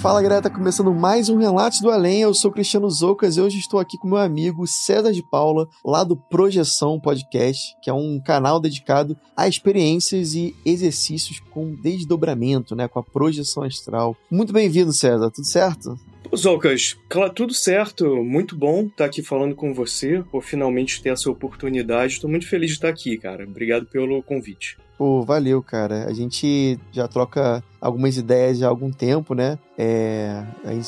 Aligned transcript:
Fala 0.00 0.22
galera, 0.22 0.42
tá 0.42 0.48
começando 0.48 0.94
mais 0.94 1.28
um 1.28 1.36
Relatos 1.38 1.80
do 1.80 1.90
Além. 1.90 2.20
Eu 2.20 2.32
sou 2.32 2.52
Cristiano 2.52 2.88
Zoucas 2.88 3.36
e 3.36 3.40
hoje 3.40 3.58
estou 3.58 3.80
aqui 3.80 3.98
com 3.98 4.06
meu 4.06 4.18
amigo 4.18 4.64
César 4.64 5.12
de 5.12 5.24
Paula, 5.24 5.68
lá 5.84 6.04
do 6.04 6.16
Projeção 6.16 7.00
Podcast, 7.00 7.76
que 7.82 7.90
é 7.90 7.92
um 7.92 8.20
canal 8.20 8.60
dedicado 8.60 9.16
a 9.36 9.48
experiências 9.48 10.34
e 10.34 10.54
exercícios 10.64 11.40
com 11.50 11.74
desdobramento, 11.74 12.76
né, 12.76 12.86
com 12.86 13.00
a 13.00 13.02
projeção 13.02 13.64
astral. 13.64 14.16
Muito 14.30 14.52
bem-vindo, 14.52 14.92
César, 14.92 15.32
tudo 15.32 15.48
certo? 15.48 15.98
Zoucas, 16.36 16.96
tudo 17.34 17.54
certo, 17.54 18.22
muito 18.22 18.56
bom 18.56 18.86
estar 18.86 19.06
aqui 19.06 19.22
falando 19.22 19.54
com 19.54 19.72
você, 19.72 20.22
por 20.30 20.42
finalmente 20.42 21.02
ter 21.02 21.10
essa 21.10 21.30
oportunidade. 21.30 22.14
Estou 22.14 22.28
muito 22.28 22.46
feliz 22.46 22.70
de 22.70 22.76
estar 22.76 22.88
aqui, 22.88 23.16
cara. 23.16 23.44
Obrigado 23.44 23.86
pelo 23.86 24.22
convite. 24.22 24.76
Pô, 24.98 25.22
valeu, 25.22 25.62
cara. 25.62 26.06
A 26.06 26.12
gente 26.12 26.76
já 26.92 27.06
troca 27.06 27.62
algumas 27.80 28.16
ideias 28.16 28.58
já 28.58 28.66
há 28.66 28.68
algum 28.68 28.90
tempo, 28.90 29.34
né? 29.34 29.58
É, 29.80 30.42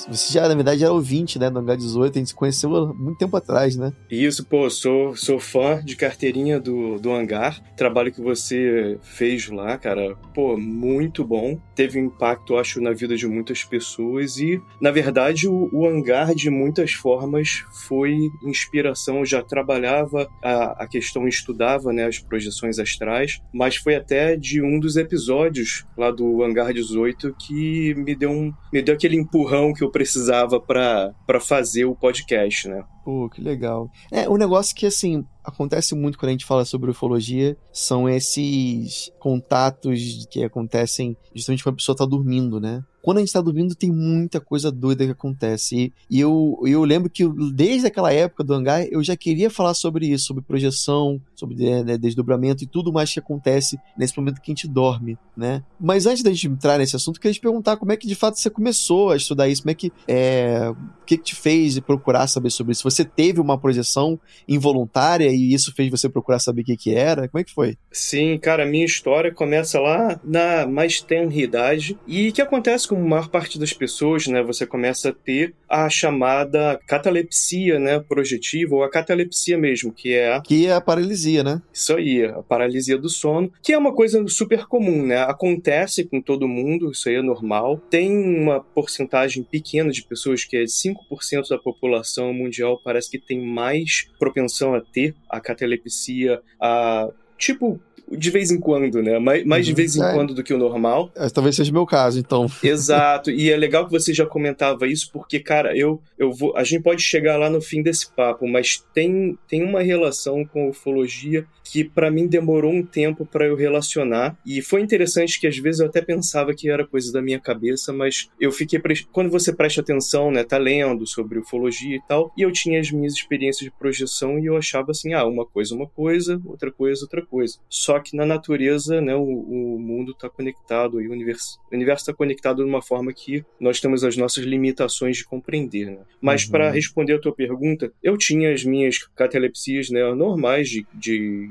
você 0.08 0.32
já, 0.32 0.48
na 0.48 0.54
verdade, 0.54 0.82
era 0.82 0.92
ouvinte, 0.92 1.38
né, 1.38 1.48
do 1.48 1.62
H18, 1.62 2.10
a 2.10 2.18
gente 2.18 2.28
se 2.30 2.34
conheceu 2.34 2.74
há 2.74 2.92
muito 2.92 3.18
tempo 3.18 3.36
atrás, 3.36 3.76
né? 3.76 3.92
Isso, 4.10 4.44
pô, 4.44 4.68
sou, 4.68 5.14
sou 5.14 5.38
fã 5.38 5.80
de 5.84 5.94
carteirinha 5.94 6.58
do, 6.58 6.98
do 6.98 7.12
Hangar, 7.12 7.62
trabalho 7.76 8.12
que 8.12 8.20
você 8.20 8.98
fez 9.00 9.48
lá, 9.48 9.78
cara, 9.78 10.16
pô, 10.34 10.56
muito 10.56 11.24
bom, 11.24 11.56
teve 11.76 12.00
um 12.00 12.06
impacto, 12.06 12.56
acho, 12.56 12.80
na 12.80 12.92
vida 12.92 13.16
de 13.16 13.28
muitas 13.28 13.62
pessoas 13.62 14.38
e, 14.38 14.60
na 14.80 14.90
verdade, 14.90 15.19
o, 15.48 15.68
o 15.72 15.86
Hangar, 15.86 16.34
de 16.34 16.50
muitas 16.50 16.92
formas, 16.92 17.64
foi 17.86 18.30
inspiração, 18.44 19.18
eu 19.18 19.26
já 19.26 19.42
trabalhava 19.42 20.28
a, 20.42 20.84
a 20.84 20.86
questão, 20.86 21.26
estudava, 21.28 21.92
né, 21.92 22.06
as 22.06 22.18
projeções 22.18 22.78
astrais, 22.78 23.40
mas 23.52 23.76
foi 23.76 23.96
até 23.96 24.36
de 24.36 24.62
um 24.62 24.78
dos 24.78 24.96
episódios 24.96 25.84
lá 25.96 26.10
do 26.10 26.42
Hangar 26.42 26.72
18 26.72 27.34
que 27.38 27.94
me 27.94 28.14
deu 28.14 28.30
um 28.30 28.52
me 28.72 28.82
deu 28.82 28.94
aquele 28.94 29.16
empurrão 29.16 29.72
que 29.72 29.82
eu 29.82 29.90
precisava 29.90 30.60
para 30.60 31.40
fazer 31.40 31.84
o 31.84 31.94
podcast, 31.94 32.68
né? 32.68 32.84
Pô, 33.04 33.28
que 33.28 33.40
legal. 33.40 33.90
É, 34.12 34.28
um 34.28 34.36
negócio 34.36 34.74
que, 34.74 34.86
assim, 34.86 35.24
acontece 35.42 35.94
muito 35.94 36.18
quando 36.18 36.28
a 36.28 36.32
gente 36.32 36.44
fala 36.44 36.64
sobre 36.64 36.90
ufologia 36.90 37.56
são 37.72 38.08
esses 38.08 39.10
contatos 39.18 40.26
que 40.30 40.44
acontecem 40.44 41.16
justamente 41.34 41.62
quando 41.62 41.74
a 41.74 41.78
pessoa 41.78 41.96
tá 41.96 42.04
dormindo, 42.04 42.60
né? 42.60 42.82
Quando 43.02 43.18
a 43.18 43.20
gente 43.20 43.32
tá 43.32 43.40
dormindo, 43.40 43.74
tem 43.74 43.90
muita 43.90 44.40
coisa 44.40 44.70
doida 44.70 45.04
que 45.04 45.12
acontece. 45.12 45.76
E, 45.76 45.92
e 46.10 46.20
eu, 46.20 46.60
eu 46.64 46.84
lembro 46.84 47.08
que 47.08 47.26
desde 47.52 47.86
aquela 47.86 48.12
época 48.12 48.44
do 48.44 48.54
hangar, 48.54 48.86
eu 48.86 49.02
já 49.02 49.16
queria 49.16 49.50
falar 49.50 49.74
sobre 49.74 50.06
isso, 50.06 50.26
sobre 50.26 50.42
projeção, 50.42 51.20
sobre 51.40 51.82
né, 51.82 51.96
desdobramento 51.96 52.62
e 52.62 52.66
tudo 52.66 52.92
mais 52.92 53.12
que 53.12 53.18
acontece 53.18 53.78
nesse 53.96 54.16
momento 54.16 54.40
que 54.40 54.50
a 54.50 54.54
gente 54.54 54.68
dorme, 54.68 55.18
né? 55.36 55.62
Mas 55.80 56.06
antes 56.06 56.22
da 56.22 56.30
gente 56.30 56.46
entrar 56.46 56.78
nesse 56.78 56.94
assunto, 56.94 57.16
eu 57.16 57.20
queria 57.22 57.34
te 57.34 57.40
perguntar 57.40 57.76
como 57.76 57.92
é 57.92 57.96
que 57.96 58.06
de 58.06 58.14
fato 58.14 58.38
você 58.38 58.50
começou 58.50 59.10
a 59.10 59.16
estudar 59.16 59.48
isso, 59.48 59.62
como 59.62 59.70
é 59.70 59.74
que. 59.74 59.92
É, 60.06 60.70
o 60.70 61.04
que, 61.10 61.16
que 61.16 61.24
te 61.24 61.34
fez 61.34 61.78
procurar 61.80 62.26
saber 62.28 62.50
sobre 62.50 62.72
isso? 62.72 62.88
Você 62.88 63.04
teve 63.04 63.40
uma 63.40 63.58
projeção 63.58 64.20
involuntária 64.46 65.28
e 65.28 65.52
isso 65.52 65.74
fez 65.74 65.90
você 65.90 66.08
procurar 66.08 66.38
saber 66.38 66.62
o 66.62 66.64
que, 66.64 66.76
que 66.76 66.94
era? 66.94 67.28
Como 67.28 67.40
é 67.40 67.44
que 67.44 67.52
foi? 67.52 67.76
Sim, 67.90 68.38
cara, 68.38 68.64
minha 68.64 68.84
história 68.84 69.32
começa 69.32 69.80
lá 69.80 70.20
na 70.22 70.66
mais 70.66 71.00
tenra 71.00 71.34
idade. 71.34 71.98
E 72.06 72.28
o 72.28 72.32
que 72.32 72.42
acontece 72.42 72.86
com 72.86 72.96
a 72.96 72.98
maior 72.98 73.28
parte 73.28 73.58
das 73.58 73.72
pessoas, 73.72 74.26
né? 74.26 74.42
Você 74.42 74.66
começa 74.66 75.08
a 75.08 75.12
ter 75.12 75.54
a 75.68 75.88
chamada 75.88 76.78
catalepsia, 76.86 77.78
né? 77.78 77.98
Projetiva, 78.00 78.74
ou 78.76 78.84
a 78.84 78.90
catalepsia 78.90 79.58
mesmo, 79.58 79.92
que 79.92 80.12
é 80.12 80.34
a. 80.34 80.40
Que 80.40 80.66
é 80.66 80.72
a 80.72 80.80
paralisia, 80.80 81.29
né? 81.42 81.62
Isso 81.72 81.94
aí, 81.94 82.24
a 82.24 82.42
paralisia 82.42 82.98
do 82.98 83.08
sono, 83.08 83.52
que 83.62 83.72
é 83.72 83.78
uma 83.78 83.94
coisa 83.94 84.26
super 84.28 84.66
comum, 84.66 85.06
né? 85.06 85.22
Acontece 85.22 86.04
com 86.04 86.20
todo 86.20 86.48
mundo, 86.48 86.90
isso 86.90 87.08
aí 87.08 87.16
é 87.16 87.22
normal. 87.22 87.78
Tem 87.90 88.10
uma 88.10 88.60
porcentagem 88.60 89.42
pequena 89.42 89.90
de 89.90 90.02
pessoas, 90.02 90.44
que 90.44 90.56
é 90.56 90.64
5% 90.64 91.48
da 91.48 91.58
população 91.58 92.32
mundial, 92.32 92.80
parece 92.82 93.10
que 93.10 93.18
tem 93.18 93.44
mais 93.44 94.08
propensão 94.18 94.74
a 94.74 94.80
ter 94.80 95.14
a 95.28 95.40
catalepsia, 95.40 96.40
a 96.60 97.08
tipo 97.40 97.80
de 98.10 98.30
vez 98.30 98.50
em 98.50 98.58
quando, 98.58 99.02
né? 99.02 99.18
Mais, 99.18 99.44
mais 99.44 99.66
uhum, 99.66 99.72
de 99.72 99.76
vez 99.76 99.96
em 99.96 100.02
é. 100.02 100.12
quando 100.12 100.34
do 100.34 100.42
que 100.42 100.52
o 100.52 100.58
normal. 100.58 101.10
É, 101.14 101.28
talvez 101.28 101.56
seja 101.56 101.70
o 101.70 101.74
meu 101.74 101.86
caso, 101.86 102.18
então. 102.18 102.46
Exato. 102.62 103.30
E 103.30 103.50
é 103.50 103.56
legal 103.56 103.86
que 103.86 103.92
você 103.92 104.12
já 104.12 104.26
comentava 104.26 104.86
isso, 104.86 105.10
porque, 105.12 105.38
cara, 105.40 105.76
eu, 105.76 106.00
eu 106.18 106.32
vou. 106.32 106.56
A 106.56 106.64
gente 106.64 106.82
pode 106.82 107.02
chegar 107.02 107.36
lá 107.36 107.48
no 107.48 107.60
fim 107.60 107.82
desse 107.82 108.10
papo, 108.10 108.46
mas 108.48 108.84
tem, 108.92 109.38
tem 109.48 109.62
uma 109.62 109.82
relação 109.82 110.44
com 110.44 110.66
a 110.66 110.70
ufologia 110.70 111.46
que 111.70 111.84
para 111.84 112.10
mim 112.10 112.26
demorou 112.26 112.72
um 112.72 112.84
tempo 112.84 113.24
para 113.24 113.46
eu 113.46 113.54
relacionar. 113.54 114.36
E 114.44 114.60
foi 114.60 114.80
interessante 114.80 115.38
que 115.38 115.46
às 115.46 115.56
vezes 115.56 115.80
eu 115.80 115.86
até 115.86 116.00
pensava 116.00 116.52
que 116.52 116.68
era 116.68 116.86
coisa 116.86 117.12
da 117.12 117.22
minha 117.22 117.38
cabeça, 117.38 117.92
mas 117.92 118.28
eu 118.40 118.50
fiquei. 118.50 118.78
Pre... 118.78 119.04
Quando 119.12 119.30
você 119.30 119.52
presta 119.52 119.80
atenção, 119.80 120.30
né? 120.30 120.42
Tá 120.42 120.58
lendo 120.58 121.06
sobre 121.06 121.38
ufologia 121.38 121.96
e 121.96 122.02
tal, 122.08 122.32
e 122.36 122.42
eu 122.42 122.50
tinha 122.50 122.80
as 122.80 122.90
minhas 122.90 123.12
experiências 123.14 123.64
de 123.64 123.70
projeção 123.70 124.38
e 124.38 124.46
eu 124.46 124.56
achava 124.56 124.90
assim, 124.90 125.12
ah, 125.12 125.24
uma 125.24 125.46
coisa, 125.46 125.74
uma 125.74 125.86
coisa, 125.86 126.40
outra 126.44 126.72
coisa, 126.72 127.04
outra 127.04 127.24
coisa. 127.24 127.58
Só 127.68 128.00
que 128.00 128.16
na 128.16 128.26
natureza, 128.26 129.00
né, 129.00 129.14
o, 129.14 129.22
o 129.22 129.78
mundo 129.78 130.12
está 130.12 130.28
conectado 130.28 131.00
e 131.00 131.08
o 131.08 131.12
universo 131.12 131.58
está 131.70 132.12
conectado 132.12 132.64
de 132.64 132.68
uma 132.68 132.82
forma 132.82 133.12
que 133.12 133.44
nós 133.60 133.80
temos 133.80 134.02
as 134.02 134.16
nossas 134.16 134.44
limitações 134.44 135.18
de 135.18 135.24
compreender. 135.24 135.86
Né? 135.86 135.98
Mas 136.20 136.44
uhum. 136.44 136.50
para 136.50 136.70
responder 136.70 137.14
a 137.14 137.20
tua 137.20 137.34
pergunta, 137.34 137.92
eu 138.02 138.16
tinha 138.16 138.52
as 138.52 138.64
minhas 138.64 138.98
catalepsias 139.14 139.90
né, 139.90 140.12
normais 140.14 140.68
de, 140.68 140.86
de 140.94 141.50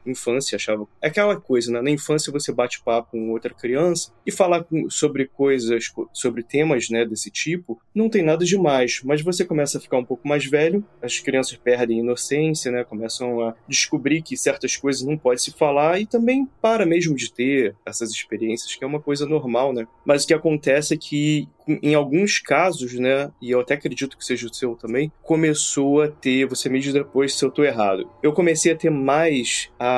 infância 0.05 0.55
achava. 0.55 0.87
É 1.01 1.07
aquela 1.07 1.35
coisa, 1.39 1.71
né? 1.71 1.81
Na 1.81 1.91
infância 1.91 2.31
você 2.31 2.51
bate 2.51 2.81
papo 2.83 3.11
com 3.11 3.31
outra 3.31 3.53
criança 3.53 4.11
e 4.25 4.31
falar 4.31 4.65
sobre 4.89 5.27
coisas, 5.27 5.91
sobre 6.13 6.43
temas, 6.43 6.89
né, 6.89 7.05
desse 7.05 7.29
tipo, 7.29 7.79
não 7.93 8.09
tem 8.09 8.23
nada 8.23 8.45
demais. 8.45 9.01
Mas 9.03 9.21
você 9.21 9.45
começa 9.45 9.77
a 9.77 9.81
ficar 9.81 9.97
um 9.97 10.05
pouco 10.05 10.27
mais 10.27 10.45
velho, 10.45 10.83
as 11.01 11.19
crianças 11.19 11.57
perdem 11.57 11.99
inocência, 11.99 12.71
né? 12.71 12.83
Começam 12.83 13.41
a 13.41 13.55
descobrir 13.67 14.21
que 14.21 14.37
certas 14.37 14.75
coisas 14.75 15.03
não 15.03 15.17
pode 15.17 15.41
se 15.41 15.51
falar 15.51 15.99
e 15.99 16.05
também 16.05 16.47
para 16.61 16.85
mesmo 16.85 17.15
de 17.15 17.31
ter 17.31 17.75
essas 17.85 18.11
experiências, 18.11 18.75
que 18.75 18.83
é 18.83 18.87
uma 18.87 19.01
coisa 19.01 19.25
normal, 19.25 19.73
né? 19.73 19.87
Mas 20.05 20.23
o 20.23 20.27
que 20.27 20.33
acontece 20.33 20.93
é 20.93 20.97
que 20.97 21.47
em 21.67 21.93
alguns 21.93 22.39
casos, 22.39 22.93
né, 22.93 23.31
e 23.41 23.51
eu 23.51 23.59
até 23.59 23.75
acredito 23.75 24.17
que 24.17 24.25
seja 24.25 24.47
o 24.47 24.53
seu 24.53 24.75
também, 24.75 25.11
começou 25.21 26.01
a 26.01 26.07
ter, 26.07 26.45
você 26.45 26.69
me 26.69 26.79
diz 26.79 26.93
depois 26.93 27.35
se 27.35 27.45
eu 27.45 27.51
tô 27.51 27.63
errado. 27.63 28.09
Eu 28.21 28.33
comecei 28.33 28.71
a 28.71 28.75
ter 28.75 28.89
mais 28.89 29.69
a 29.79 29.90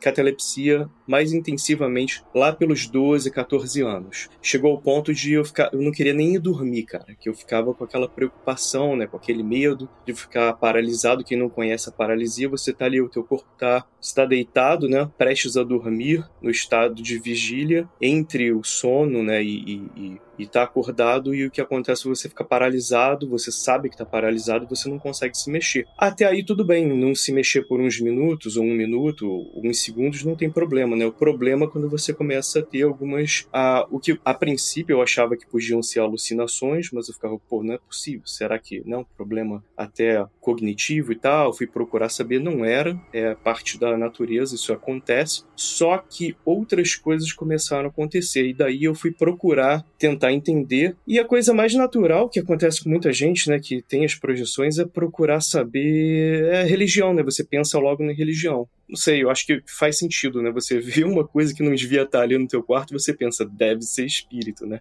catalepsia 0.00 0.88
mais 1.06 1.32
intensivamente 1.32 2.22
lá 2.34 2.52
pelos 2.52 2.86
12, 2.86 3.30
14 3.30 3.82
anos. 3.82 4.28
Chegou 4.40 4.70
ao 4.70 4.80
ponto 4.80 5.12
de 5.12 5.32
eu 5.32 5.44
ficar, 5.44 5.70
eu 5.72 5.80
não 5.80 5.90
queria 5.90 6.14
nem 6.14 6.36
ir 6.36 6.38
dormir, 6.38 6.84
cara, 6.84 7.16
que 7.18 7.28
eu 7.28 7.34
ficava 7.34 7.74
com 7.74 7.82
aquela 7.82 8.08
preocupação, 8.08 8.94
né, 8.96 9.06
com 9.06 9.16
aquele 9.16 9.42
medo 9.42 9.88
de 10.06 10.14
ficar 10.14 10.52
paralisado. 10.54 11.24
Quem 11.24 11.36
não 11.36 11.48
conhece 11.48 11.88
a 11.88 11.92
paralisia, 11.92 12.48
você 12.48 12.72
tá 12.72 12.84
ali, 12.84 13.00
o 13.00 13.08
teu 13.08 13.24
corpo 13.24 13.48
tá, 13.58 13.84
está 14.00 14.24
deitado, 14.24 14.88
né, 14.88 15.10
prestes 15.18 15.56
a 15.56 15.64
dormir, 15.64 16.24
no 16.40 16.50
estado 16.50 17.02
de 17.02 17.18
vigília, 17.18 17.88
entre 18.00 18.52
o 18.52 18.62
sono, 18.62 19.22
né, 19.22 19.42
e, 19.42 19.58
e, 19.66 19.90
e 19.96 20.20
tá 20.46 20.62
acordado 20.62 21.34
e 21.34 21.46
o 21.46 21.50
que 21.50 21.60
acontece 21.60 22.08
você 22.08 22.28
fica 22.28 22.44
paralisado, 22.44 23.28
você 23.28 23.50
sabe 23.50 23.88
que 23.88 23.96
tá 23.96 24.04
paralisado, 24.04 24.66
você 24.68 24.88
não 24.88 24.98
consegue 24.98 25.36
se 25.36 25.50
mexer. 25.50 25.86
Até 25.96 26.24
aí 26.24 26.44
tudo 26.44 26.64
bem, 26.64 26.86
não 26.86 27.14
se 27.14 27.32
mexer 27.32 27.62
por 27.62 27.80
uns 27.80 28.00
minutos 28.00 28.56
ou 28.56 28.64
um 28.64 28.74
minuto, 28.74 29.28
ou 29.28 29.62
uns 29.64 29.80
segundos 29.82 30.24
não 30.24 30.34
tem 30.34 30.50
problema, 30.50 30.96
né? 30.96 31.06
O 31.06 31.12
problema 31.12 31.66
é 31.66 31.68
quando 31.68 31.88
você 31.88 32.12
começa 32.12 32.60
a 32.60 32.62
ter 32.62 32.82
algumas. 32.82 33.46
A, 33.52 33.86
o 33.90 33.98
que 33.98 34.18
a 34.24 34.34
princípio 34.34 34.94
eu 34.94 35.02
achava 35.02 35.36
que 35.36 35.46
podiam 35.46 35.82
ser 35.82 36.00
alucinações, 36.00 36.90
mas 36.92 37.08
eu 37.08 37.14
ficava, 37.14 37.38
pô, 37.38 37.62
não 37.62 37.74
é 37.74 37.78
possível. 37.78 38.26
Será 38.26 38.58
que 38.58 38.82
não? 38.86 39.04
Problema 39.16 39.62
até 39.76 40.24
cognitivo 40.40 41.12
e 41.12 41.16
tal. 41.16 41.52
Fui 41.52 41.66
procurar 41.66 42.08
saber, 42.08 42.38
não 42.38 42.64
era. 42.64 42.98
É 43.12 43.34
parte 43.34 43.78
da 43.78 43.96
natureza, 43.96 44.54
isso 44.54 44.72
acontece. 44.72 45.44
Só 45.56 45.98
que 45.98 46.36
outras 46.44 46.94
coisas 46.94 47.32
começaram 47.32 47.86
a 47.86 47.88
acontecer. 47.88 48.46
E 48.46 48.54
daí 48.54 48.84
eu 48.84 48.94
fui 48.94 49.10
procurar 49.10 49.84
tentar 49.98 50.29
entender. 50.32 50.96
E 51.06 51.18
a 51.18 51.24
coisa 51.24 51.52
mais 51.52 51.74
natural 51.74 52.28
que 52.28 52.40
acontece 52.40 52.82
com 52.82 52.90
muita 52.90 53.12
gente, 53.12 53.48
né, 53.48 53.58
que 53.58 53.82
tem 53.82 54.04
as 54.04 54.14
projeções, 54.14 54.78
é 54.78 54.84
procurar 54.84 55.40
saber 55.40 56.44
é 56.52 56.64
religião, 56.64 57.14
né? 57.14 57.22
Você 57.22 57.44
pensa 57.44 57.78
logo 57.78 58.04
na 58.04 58.12
religião 58.12 58.68
não 58.90 58.96
sei, 58.96 59.22
eu 59.22 59.30
acho 59.30 59.46
que 59.46 59.62
faz 59.66 59.98
sentido, 59.98 60.42
né? 60.42 60.50
Você 60.50 60.80
vê 60.80 61.04
uma 61.04 61.26
coisa 61.26 61.54
que 61.54 61.62
não 61.62 61.74
devia 61.74 62.02
estar 62.02 62.22
ali 62.22 62.36
no 62.36 62.48
teu 62.48 62.62
quarto, 62.62 62.92
você 62.92 63.14
pensa, 63.14 63.46
deve 63.46 63.82
ser 63.82 64.04
espírito, 64.04 64.66
né? 64.66 64.80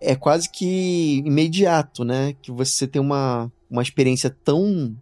É, 0.00 0.12
é 0.12 0.14
quase 0.14 0.50
que 0.50 1.22
imediato, 1.24 2.04
né? 2.04 2.34
Que 2.42 2.52
você 2.52 2.86
tem 2.86 3.00
uma, 3.00 3.50
uma 3.70 3.82
experiência 3.82 4.30
tão 4.44 4.94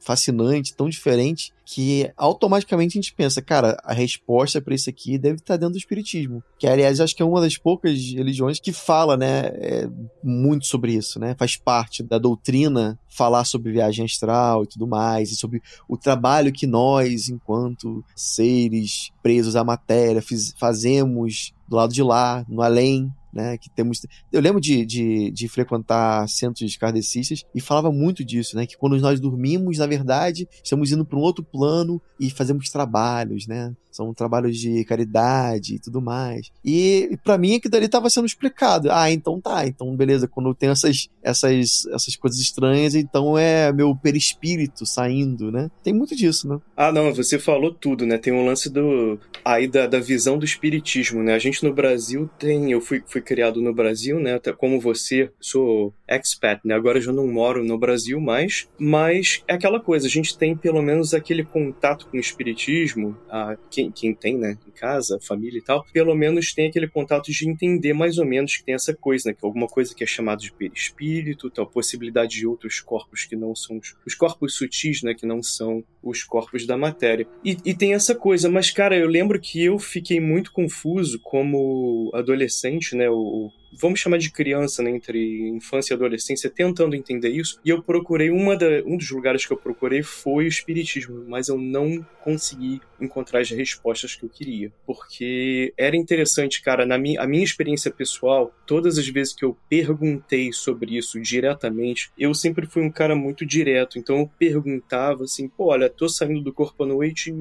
fascinante, 0.00 0.74
tão 0.74 0.88
diferente, 0.88 1.52
que 1.64 2.10
automaticamente 2.16 2.98
a 2.98 3.00
gente 3.00 3.14
pensa, 3.14 3.40
cara, 3.40 3.76
a 3.84 3.92
resposta 3.92 4.60
para 4.60 4.74
isso 4.74 4.90
aqui 4.90 5.18
deve 5.18 5.36
estar 5.36 5.56
dentro 5.56 5.74
do 5.74 5.78
espiritismo. 5.78 6.42
Que, 6.58 6.66
aliás, 6.66 7.00
acho 7.00 7.14
que 7.14 7.22
é 7.22 7.26
uma 7.26 7.40
das 7.40 7.56
poucas 7.56 7.98
religiões 8.12 8.58
que 8.58 8.72
fala, 8.72 9.16
né, 9.16 9.46
é, 9.54 9.88
muito 10.22 10.66
sobre 10.66 10.94
isso, 10.94 11.18
né? 11.18 11.34
Faz 11.38 11.56
parte 11.56 12.02
da 12.02 12.18
doutrina 12.18 12.98
falar 13.08 13.44
sobre 13.44 13.72
viagem 13.72 14.04
astral 14.04 14.64
e 14.64 14.66
tudo 14.66 14.86
mais, 14.86 15.30
e 15.30 15.36
sobre 15.36 15.62
o 15.88 15.96
trabalho 15.96 16.52
que 16.52 16.66
nós, 16.66 17.28
enquanto 17.28 18.04
seres 18.14 19.10
presos 19.22 19.56
à 19.56 19.64
matéria, 19.64 20.22
fiz, 20.22 20.54
fazemos 20.58 21.52
do 21.68 21.76
lado 21.76 21.92
de 21.92 22.02
lá, 22.02 22.44
no 22.48 22.62
além, 22.62 23.12
né? 23.32 23.56
Que 23.58 23.70
temos. 23.70 24.00
Eu 24.32 24.40
lembro 24.40 24.60
de, 24.60 24.84
de, 24.84 25.30
de, 25.30 25.48
frequentar 25.48 26.28
centros 26.28 26.76
kardecistas 26.76 27.44
e 27.54 27.60
falava 27.60 27.90
muito 27.90 28.24
disso, 28.24 28.56
né? 28.56 28.66
Que 28.66 28.76
quando 28.76 28.98
nós 28.98 29.20
dormimos, 29.20 29.78
na 29.78 29.86
verdade, 29.86 30.48
estamos 30.62 30.90
indo 30.92 31.04
para 31.04 31.18
um 31.18 31.22
outro 31.22 31.44
plano 31.44 32.00
e 32.18 32.30
fazemos 32.30 32.68
trabalhos, 32.68 33.46
né? 33.46 33.74
São 33.90 34.12
trabalhos 34.14 34.56
de 34.58 34.84
caridade 34.84 35.74
e 35.74 35.78
tudo 35.78 36.00
mais. 36.00 36.50
E, 36.64 37.18
para 37.24 37.38
mim 37.38 37.56
aquilo 37.56 37.72
dali 37.72 37.86
estava 37.86 38.10
sendo 38.10 38.26
explicado. 38.26 38.90
Ah, 38.90 39.10
então 39.10 39.40
tá, 39.40 39.66
então 39.66 39.94
beleza, 39.96 40.28
quando 40.28 40.54
tem 40.54 40.70
essas, 40.70 41.08
essas, 41.22 41.86
essas 41.86 42.16
coisas 42.16 42.40
estranhas, 42.40 42.94
então 42.94 43.36
é 43.36 43.72
meu 43.72 43.94
perispírito 43.94 44.86
saindo, 44.86 45.50
né? 45.50 45.70
Tem 45.82 45.92
muito 45.92 46.14
disso, 46.14 46.48
né? 46.48 46.58
Ah, 46.76 46.92
não, 46.92 47.12
você 47.12 47.38
falou 47.38 47.72
tudo, 47.72 48.06
né? 48.06 48.18
Tem 48.18 48.32
um 48.32 48.44
lance 48.44 48.70
do 48.70 49.18
aí 49.44 49.66
da, 49.66 49.86
da 49.86 50.00
visão 50.00 50.38
do 50.38 50.44
espiritismo, 50.44 51.22
né? 51.22 51.34
A 51.34 51.38
gente 51.38 51.64
no 51.64 51.72
Brasil 51.72 52.28
tem, 52.38 52.70
eu 52.72 52.80
fui, 52.80 53.02
fui 53.06 53.20
criado 53.20 53.60
no 53.60 53.74
Brasil, 53.74 54.20
né? 54.20 54.34
Até 54.34 54.52
como 54.52 54.80
você, 54.80 55.30
sou 55.40 55.94
expat, 56.08 56.60
né? 56.64 56.74
Agora 56.74 56.98
eu 56.98 57.02
já 57.02 57.12
não 57.12 57.26
moro 57.26 57.64
no 57.64 57.78
Brasil 57.78 58.20
mais, 58.20 58.68
mas 58.78 59.42
é 59.46 59.54
aquela 59.54 59.80
coisa, 59.80 60.06
a 60.06 60.10
gente 60.10 60.36
tem 60.36 60.56
pelo 60.56 60.82
menos 60.82 61.14
aquele 61.14 61.44
contato 61.44 62.06
com 62.06 62.16
o 62.16 62.20
espiritismo, 62.20 63.16
a, 63.28 63.56
que 63.70 63.89
quem, 63.90 64.14
tem, 64.14 64.36
né, 64.36 64.58
em 64.66 64.70
casa, 64.70 65.18
família 65.20 65.58
e 65.58 65.62
tal, 65.62 65.84
pelo 65.92 66.14
menos 66.14 66.52
tem 66.52 66.68
aquele 66.68 66.88
contato 66.88 67.30
de 67.30 67.48
entender 67.48 67.92
mais 67.92 68.18
ou 68.18 68.26
menos 68.26 68.56
que 68.56 68.64
tem 68.64 68.74
essa 68.74 68.94
coisa, 68.94 69.30
né, 69.30 69.36
que 69.38 69.44
alguma 69.44 69.66
coisa 69.66 69.94
que 69.94 70.04
é 70.04 70.06
chamada 70.06 70.40
de 70.40 70.52
perispírito, 70.52 71.50
tal, 71.50 71.66
possibilidade 71.66 72.36
de 72.36 72.46
outros 72.46 72.80
corpos 72.80 73.24
que 73.24 73.36
não 73.36 73.54
são 73.54 73.78
os, 73.78 73.94
os 74.06 74.14
corpos 74.14 74.54
sutis, 74.54 75.02
né, 75.02 75.14
que 75.14 75.26
não 75.26 75.42
são 75.42 75.84
os 76.02 76.22
corpos 76.22 76.66
da 76.66 76.76
matéria. 76.76 77.26
E, 77.44 77.56
e 77.64 77.74
tem 77.74 77.94
essa 77.94 78.14
coisa, 78.14 78.48
mas 78.48 78.70
cara, 78.70 78.96
eu 78.96 79.08
lembro 79.08 79.40
que 79.40 79.62
eu 79.62 79.78
fiquei 79.78 80.20
muito 80.20 80.52
confuso 80.52 81.18
como 81.20 82.10
adolescente, 82.14 82.94
né, 82.96 83.08
o, 83.08 83.50
vamos 83.72 84.00
chamar 84.00 84.18
de 84.18 84.30
criança, 84.30 84.82
né, 84.82 84.90
entre 84.90 85.48
infância 85.48 85.94
e 85.94 85.96
adolescência, 85.96 86.50
tentando 86.50 86.96
entender 86.96 87.30
isso. 87.30 87.60
E 87.64 87.70
eu 87.70 87.82
procurei, 87.82 88.30
uma 88.30 88.56
da, 88.56 88.66
um 88.84 88.96
dos 88.96 89.10
lugares 89.10 89.46
que 89.46 89.52
eu 89.52 89.56
procurei 89.56 90.02
foi 90.02 90.44
o 90.44 90.48
Espiritismo, 90.48 91.24
mas 91.28 91.48
eu 91.48 91.58
não 91.58 92.04
consegui 92.22 92.80
encontrar 93.00 93.40
as 93.40 93.50
respostas 93.50 94.14
que 94.14 94.24
eu 94.24 94.28
queria. 94.28 94.72
Porque 94.86 95.72
era 95.76 95.96
interessante, 95.96 96.62
cara, 96.62 96.84
na 96.84 96.98
minha, 96.98 97.20
a 97.20 97.26
minha 97.26 97.44
experiência 97.44 97.90
pessoal, 97.90 98.54
todas 98.66 98.98
as 98.98 99.08
vezes 99.08 99.34
que 99.34 99.44
eu 99.44 99.56
perguntei 99.68 100.52
sobre 100.52 100.96
isso 100.96 101.20
diretamente, 101.20 102.10
eu 102.18 102.34
sempre 102.34 102.66
fui 102.66 102.82
um 102.82 102.90
cara 102.90 103.14
muito 103.14 103.46
direto. 103.46 103.98
Então 103.98 104.18
eu 104.18 104.30
perguntava 104.38 105.24
assim, 105.24 105.48
pô, 105.48 105.66
olha, 105.66 105.88
tô 105.88 106.08
saindo 106.08 106.42
do 106.42 106.52
corpo 106.52 106.84
à 106.84 106.86
noite, 106.86 107.34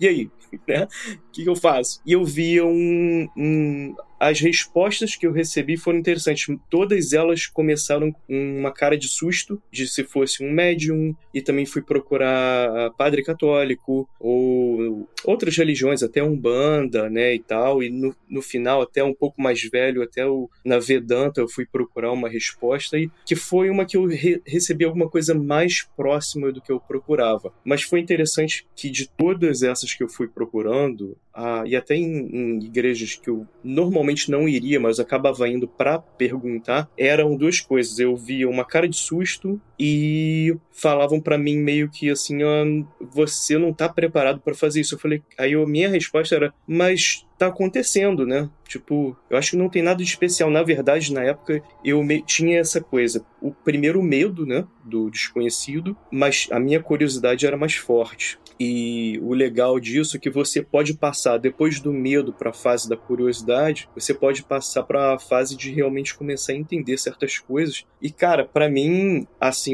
e 0.00 0.08
aí? 0.08 0.30
Né? 0.66 0.84
O 0.84 1.30
que, 1.30 1.44
eu 1.44 1.54
faço? 1.54 2.00
E 2.06 2.12
eu 2.12 2.24
via 2.24 2.64
um, 2.64 3.28
um 3.36 3.94
as 4.18 4.40
respostas 4.40 5.14
que 5.16 5.26
eu 5.26 5.32
recebi 5.32 5.76
foram 5.76 5.98
interessantes. 5.98 6.46
Todas 6.70 7.12
elas 7.12 7.46
começaram 7.46 8.12
com 8.12 8.58
uma 8.58 8.72
cara 8.72 8.96
de 8.96 9.08
susto, 9.08 9.60
de 9.70 9.86
se 9.86 10.04
fosse 10.04 10.44
um 10.44 10.50
médium, 10.50 11.14
e 11.32 11.40
também 11.40 11.66
fui 11.66 11.82
procurar 11.82 12.90
padre 12.96 13.22
católico, 13.22 14.08
ou 14.18 15.08
outras 15.24 15.56
religiões, 15.56 16.02
até 16.02 16.22
Umbanda, 16.22 17.08
né, 17.08 17.34
e 17.34 17.38
tal, 17.38 17.82
e 17.82 17.90
no, 17.90 18.14
no 18.28 18.42
final, 18.42 18.82
até 18.82 19.02
um 19.02 19.14
pouco 19.14 19.40
mais 19.40 19.62
velho, 19.62 20.02
até 20.02 20.26
o, 20.26 20.48
na 20.64 20.78
Vedanta, 20.78 21.40
eu 21.40 21.48
fui 21.48 21.66
procurar 21.66 22.12
uma 22.12 22.28
resposta, 22.28 22.98
e 22.98 23.10
que 23.24 23.36
foi 23.36 23.70
uma 23.70 23.84
que 23.84 23.96
eu 23.96 24.06
re, 24.06 24.40
recebi 24.46 24.84
alguma 24.84 25.08
coisa 25.08 25.34
mais 25.34 25.86
próxima 25.96 26.52
do 26.52 26.60
que 26.60 26.72
eu 26.72 26.80
procurava. 26.80 27.52
Mas 27.64 27.82
foi 27.82 28.00
interessante 28.00 28.66
que 28.74 28.90
de 28.90 29.08
todas 29.08 29.62
essas 29.62 29.94
que 29.94 30.02
eu 30.02 30.08
fui 30.08 30.28
procurando, 30.28 31.16
ah, 31.40 31.62
e 31.64 31.76
até 31.76 31.94
em, 31.94 32.28
em, 32.32 32.64
igrejas 32.64 33.14
que 33.14 33.30
eu 33.30 33.46
normalmente 33.62 34.07
não 34.30 34.48
iria, 34.48 34.80
mas 34.80 34.98
acabava 34.98 35.48
indo 35.48 35.66
para 35.68 35.98
perguntar, 35.98 36.88
eram 36.96 37.36
duas 37.36 37.60
coisas. 37.60 37.98
Eu 37.98 38.16
via 38.16 38.48
uma 38.48 38.64
cara 38.64 38.88
de 38.88 38.96
susto 38.96 39.60
e 39.78 40.56
falavam 40.72 41.20
para 41.20 41.38
mim 41.38 41.56
meio 41.58 41.88
que 41.88 42.10
assim, 42.10 42.42
ah, 42.42 42.64
você 43.12 43.58
não 43.58 43.72
tá 43.72 43.88
preparado 43.88 44.40
para 44.40 44.54
fazer 44.54 44.80
isso. 44.80 44.94
Eu 44.94 44.98
falei, 44.98 45.22
aí 45.36 45.54
a 45.54 45.66
minha 45.66 45.88
resposta 45.88 46.34
era, 46.34 46.54
mas 46.66 47.26
tá 47.38 47.46
acontecendo, 47.46 48.26
né? 48.26 48.50
Tipo, 48.66 49.16
eu 49.30 49.38
acho 49.38 49.52
que 49.52 49.56
não 49.56 49.68
tem 49.68 49.82
nada 49.82 49.98
de 49.98 50.08
especial. 50.08 50.50
Na 50.50 50.62
verdade, 50.62 51.12
na 51.12 51.22
época, 51.22 51.62
eu 51.84 52.04
tinha 52.26 52.58
essa 52.58 52.80
coisa. 52.80 53.24
O 53.40 53.52
primeiro 53.52 54.02
medo, 54.02 54.44
né? 54.44 54.66
Do 54.84 55.08
desconhecido, 55.08 55.96
mas 56.10 56.48
a 56.50 56.58
minha 56.58 56.82
curiosidade 56.82 57.46
era 57.46 57.56
mais 57.56 57.74
forte. 57.74 58.38
E 58.60 59.20
o 59.22 59.32
legal 59.34 59.78
disso 59.78 60.16
é 60.16 60.20
que 60.20 60.28
você 60.28 60.60
pode 60.60 60.94
passar 60.94 61.38
depois 61.38 61.78
do 61.78 61.92
medo 61.92 62.32
para 62.32 62.50
a 62.50 62.52
fase 62.52 62.88
da 62.88 62.96
curiosidade, 62.96 63.88
você 63.94 64.12
pode 64.12 64.42
passar 64.42 64.82
para 64.82 65.14
a 65.14 65.18
fase 65.18 65.56
de 65.56 65.70
realmente 65.70 66.16
começar 66.16 66.52
a 66.52 66.56
entender 66.56 66.98
certas 66.98 67.38
coisas. 67.38 67.84
E 68.02 68.10
cara, 68.10 68.44
para 68.44 68.68
mim, 68.68 69.26
assim, 69.40 69.67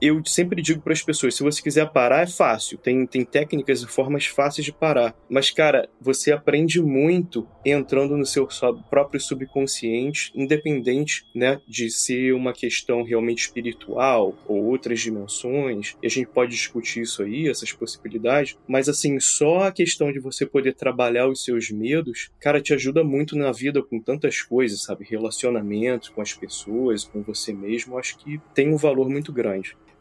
eu 0.00 0.22
sempre 0.24 0.62
digo 0.62 0.80
para 0.80 0.92
as 0.92 1.02
pessoas, 1.02 1.34
se 1.34 1.42
você 1.42 1.62
quiser 1.62 1.90
parar 1.90 2.22
é 2.22 2.26
fácil, 2.26 2.78
tem 2.78 3.06
tem 3.06 3.24
técnicas 3.24 3.82
e 3.82 3.86
formas 3.86 4.26
fáceis 4.26 4.64
de 4.64 4.72
parar. 4.72 5.14
Mas 5.28 5.50
cara, 5.50 5.88
você 6.00 6.32
aprende 6.32 6.80
muito 6.80 7.46
entrando 7.64 8.16
no 8.16 8.26
seu 8.26 8.48
próprio 8.88 9.20
subconsciente, 9.20 10.32
independente, 10.34 11.24
né, 11.34 11.60
de 11.66 11.90
ser 11.90 12.32
uma 12.32 12.52
questão 12.52 13.02
realmente 13.02 13.42
espiritual 13.42 14.34
ou 14.46 14.64
outras 14.64 15.00
dimensões. 15.00 15.96
E 16.02 16.06
a 16.06 16.10
gente 16.10 16.28
pode 16.28 16.52
discutir 16.52 17.02
isso 17.02 17.22
aí, 17.22 17.48
essas 17.48 17.72
possibilidades 17.72 18.20
mas 18.66 18.88
assim, 18.88 19.18
só 19.18 19.64
a 19.64 19.72
questão 19.72 20.12
de 20.12 20.18
você 20.18 20.46
poder 20.46 20.74
trabalhar 20.74 21.28
os 21.28 21.44
seus 21.44 21.70
medos, 21.70 22.30
cara, 22.40 22.60
te 22.60 22.72
ajuda 22.72 23.02
muito 23.02 23.36
na 23.36 23.52
vida 23.52 23.82
com 23.82 24.00
tantas 24.00 24.42
coisas, 24.42 24.82
sabe? 24.82 25.04
Relacionamento 25.04 26.12
com 26.12 26.20
as 26.20 26.32
pessoas, 26.32 27.04
com 27.04 27.22
você 27.22 27.52
mesmo, 27.52 27.98
acho 27.98 28.16
que 28.18 28.40
tem 28.54 28.72
um 28.72 28.76
valor 28.76 29.08
muito 29.08 29.32
grande. 29.32 29.39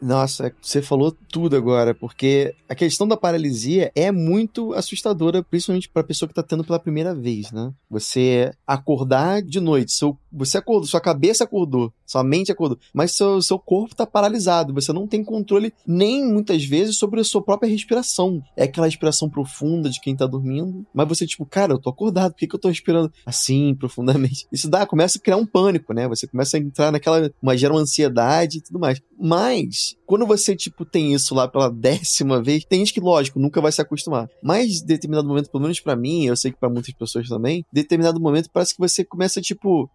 Nossa, 0.02 0.54
você 0.62 0.82
falou 0.82 1.12
tudo 1.12 1.58
agora, 1.58 1.94
porque 1.94 2.56
a 2.70 2.76
questão 2.76 3.06
da 3.06 3.18
paralisia 3.18 3.92
é 3.94 4.12
muito 4.12 4.74
assustadora, 4.74 5.44
principalmente 5.44 5.90
para 5.90 6.02
a 6.02 6.06
pessoa 6.06 6.28
que 6.28 6.32
está 6.32 6.42
tendo 6.42 6.64
pela 6.64 6.80
primeira 6.80 7.14
vez, 7.14 7.52
né? 7.52 7.74
Você 7.90 8.54
acordar 8.66 9.42
de 9.42 9.60
noite, 9.60 9.92
seu, 9.92 10.18
você 10.32 10.58
acordou, 10.58 10.88
sua 10.88 11.02
cabeça 11.02 11.44
acordou, 11.44 11.94
sua 12.06 12.24
mente 12.24 12.52
acordou, 12.52 12.78
mas 12.94 13.12
seu, 13.12 13.42
seu 13.42 13.60
corpo 13.60 13.94
está 13.94 14.06
paralisado, 14.06 14.74
você 14.74 14.92
não 14.94 15.08
tem 15.08 15.24
controle 15.24 15.74
nem 15.86 16.26
muitas 16.26 16.64
vezes 16.64 16.98
sobre 16.98 17.20
a 17.20 17.24
sua 17.24 17.42
própria 17.42 17.70
respiração. 17.70 18.42
É 18.56 18.64
aquela 18.64 18.88
respiração 18.88 19.30
profunda 19.30 19.90
de 19.90 20.00
quem 20.02 20.14
está 20.14 20.26
dormindo, 20.26 20.86
mas 20.94 21.08
você, 21.08 21.26
tipo, 21.26 21.46
cara, 21.46 21.74
eu 21.74 21.80
tô 21.80 21.90
acordado, 21.90 22.34
por 22.34 22.40
que, 22.40 22.48
que 22.48 22.56
eu 22.56 22.60
tô 22.60 22.68
respirando 22.68 23.12
assim, 23.26 23.76
profundamente? 23.76 24.48
Isso 24.52 24.70
dá, 24.70 24.86
começa 24.86 25.18
a 25.18 25.22
criar 25.22 25.38
um 25.38 25.46
pânico, 25.46 25.94
né? 25.94 26.08
Você 26.08 26.28
começa 26.28 26.58
a 26.58 26.60
entrar 26.60 26.92
naquela, 26.92 27.32
uma, 27.42 27.58
gera 27.58 27.74
uma 27.74 27.82
ansiedade 27.82 28.58
e 28.58 28.62
tudo 28.62 28.80
mais. 28.80 29.02
Mas, 29.20 29.96
quando 30.06 30.26
você, 30.26 30.56
tipo, 30.56 30.86
tem 30.86 31.14
isso 31.14 31.36
lá 31.36 31.48
pela 31.48 31.70
décima 31.72 32.42
vez, 32.42 32.64
tem 32.66 32.80
gente 32.80 32.94
que, 32.94 33.00
lógico, 33.00 33.40
nunca 33.40 33.62
vai 33.62 33.72
se 33.72 33.82
acostumar. 33.82 34.30
Mas, 34.42 34.82
em 34.82 34.86
determinado 34.86 35.28
momento, 35.28 35.50
pelo 35.50 35.64
menos 35.64 35.80
para 35.80 35.96
mim, 35.96 36.26
eu 36.26 36.36
sei 36.36 36.52
que 36.52 36.60
para 36.60 36.70
muitas 36.70 36.94
pessoas 36.94 37.28
também, 37.28 37.60
em 37.60 37.66
determinado 37.74 38.20
momento 38.20 38.50
parece 38.52 38.74
que 38.74 38.80
você 38.80 39.04
começa, 39.04 39.42
tipo, 39.42 39.90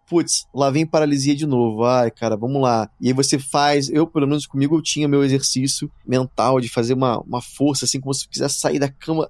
lá 0.55 0.71
vem 0.71 0.87
paralisia 0.87 1.35
de 1.35 1.47
novo. 1.47 1.85
Ai, 1.85 2.11
cara, 2.11 2.37
vamos 2.37 2.61
lá. 2.61 2.89
E 3.01 3.09
aí 3.09 3.13
você 3.13 3.39
faz, 3.39 3.89
eu, 3.89 4.07
pelo 4.07 4.27
menos 4.27 4.47
comigo, 4.47 4.77
eu 4.77 4.83
tinha 4.83 5.09
meu 5.09 5.25
exercício 5.25 5.91
mental 6.07 6.61
de 6.61 6.69
fazer 6.69 6.95
uma, 6.95 7.19
uma 7.21 7.43
força, 7.43 7.85
assim, 7.85 8.01
como 8.01 8.15
se 8.15 8.29
quisesse 8.29 8.61
sair 8.61 8.79
da 8.79 8.89
cama. 8.89 9.29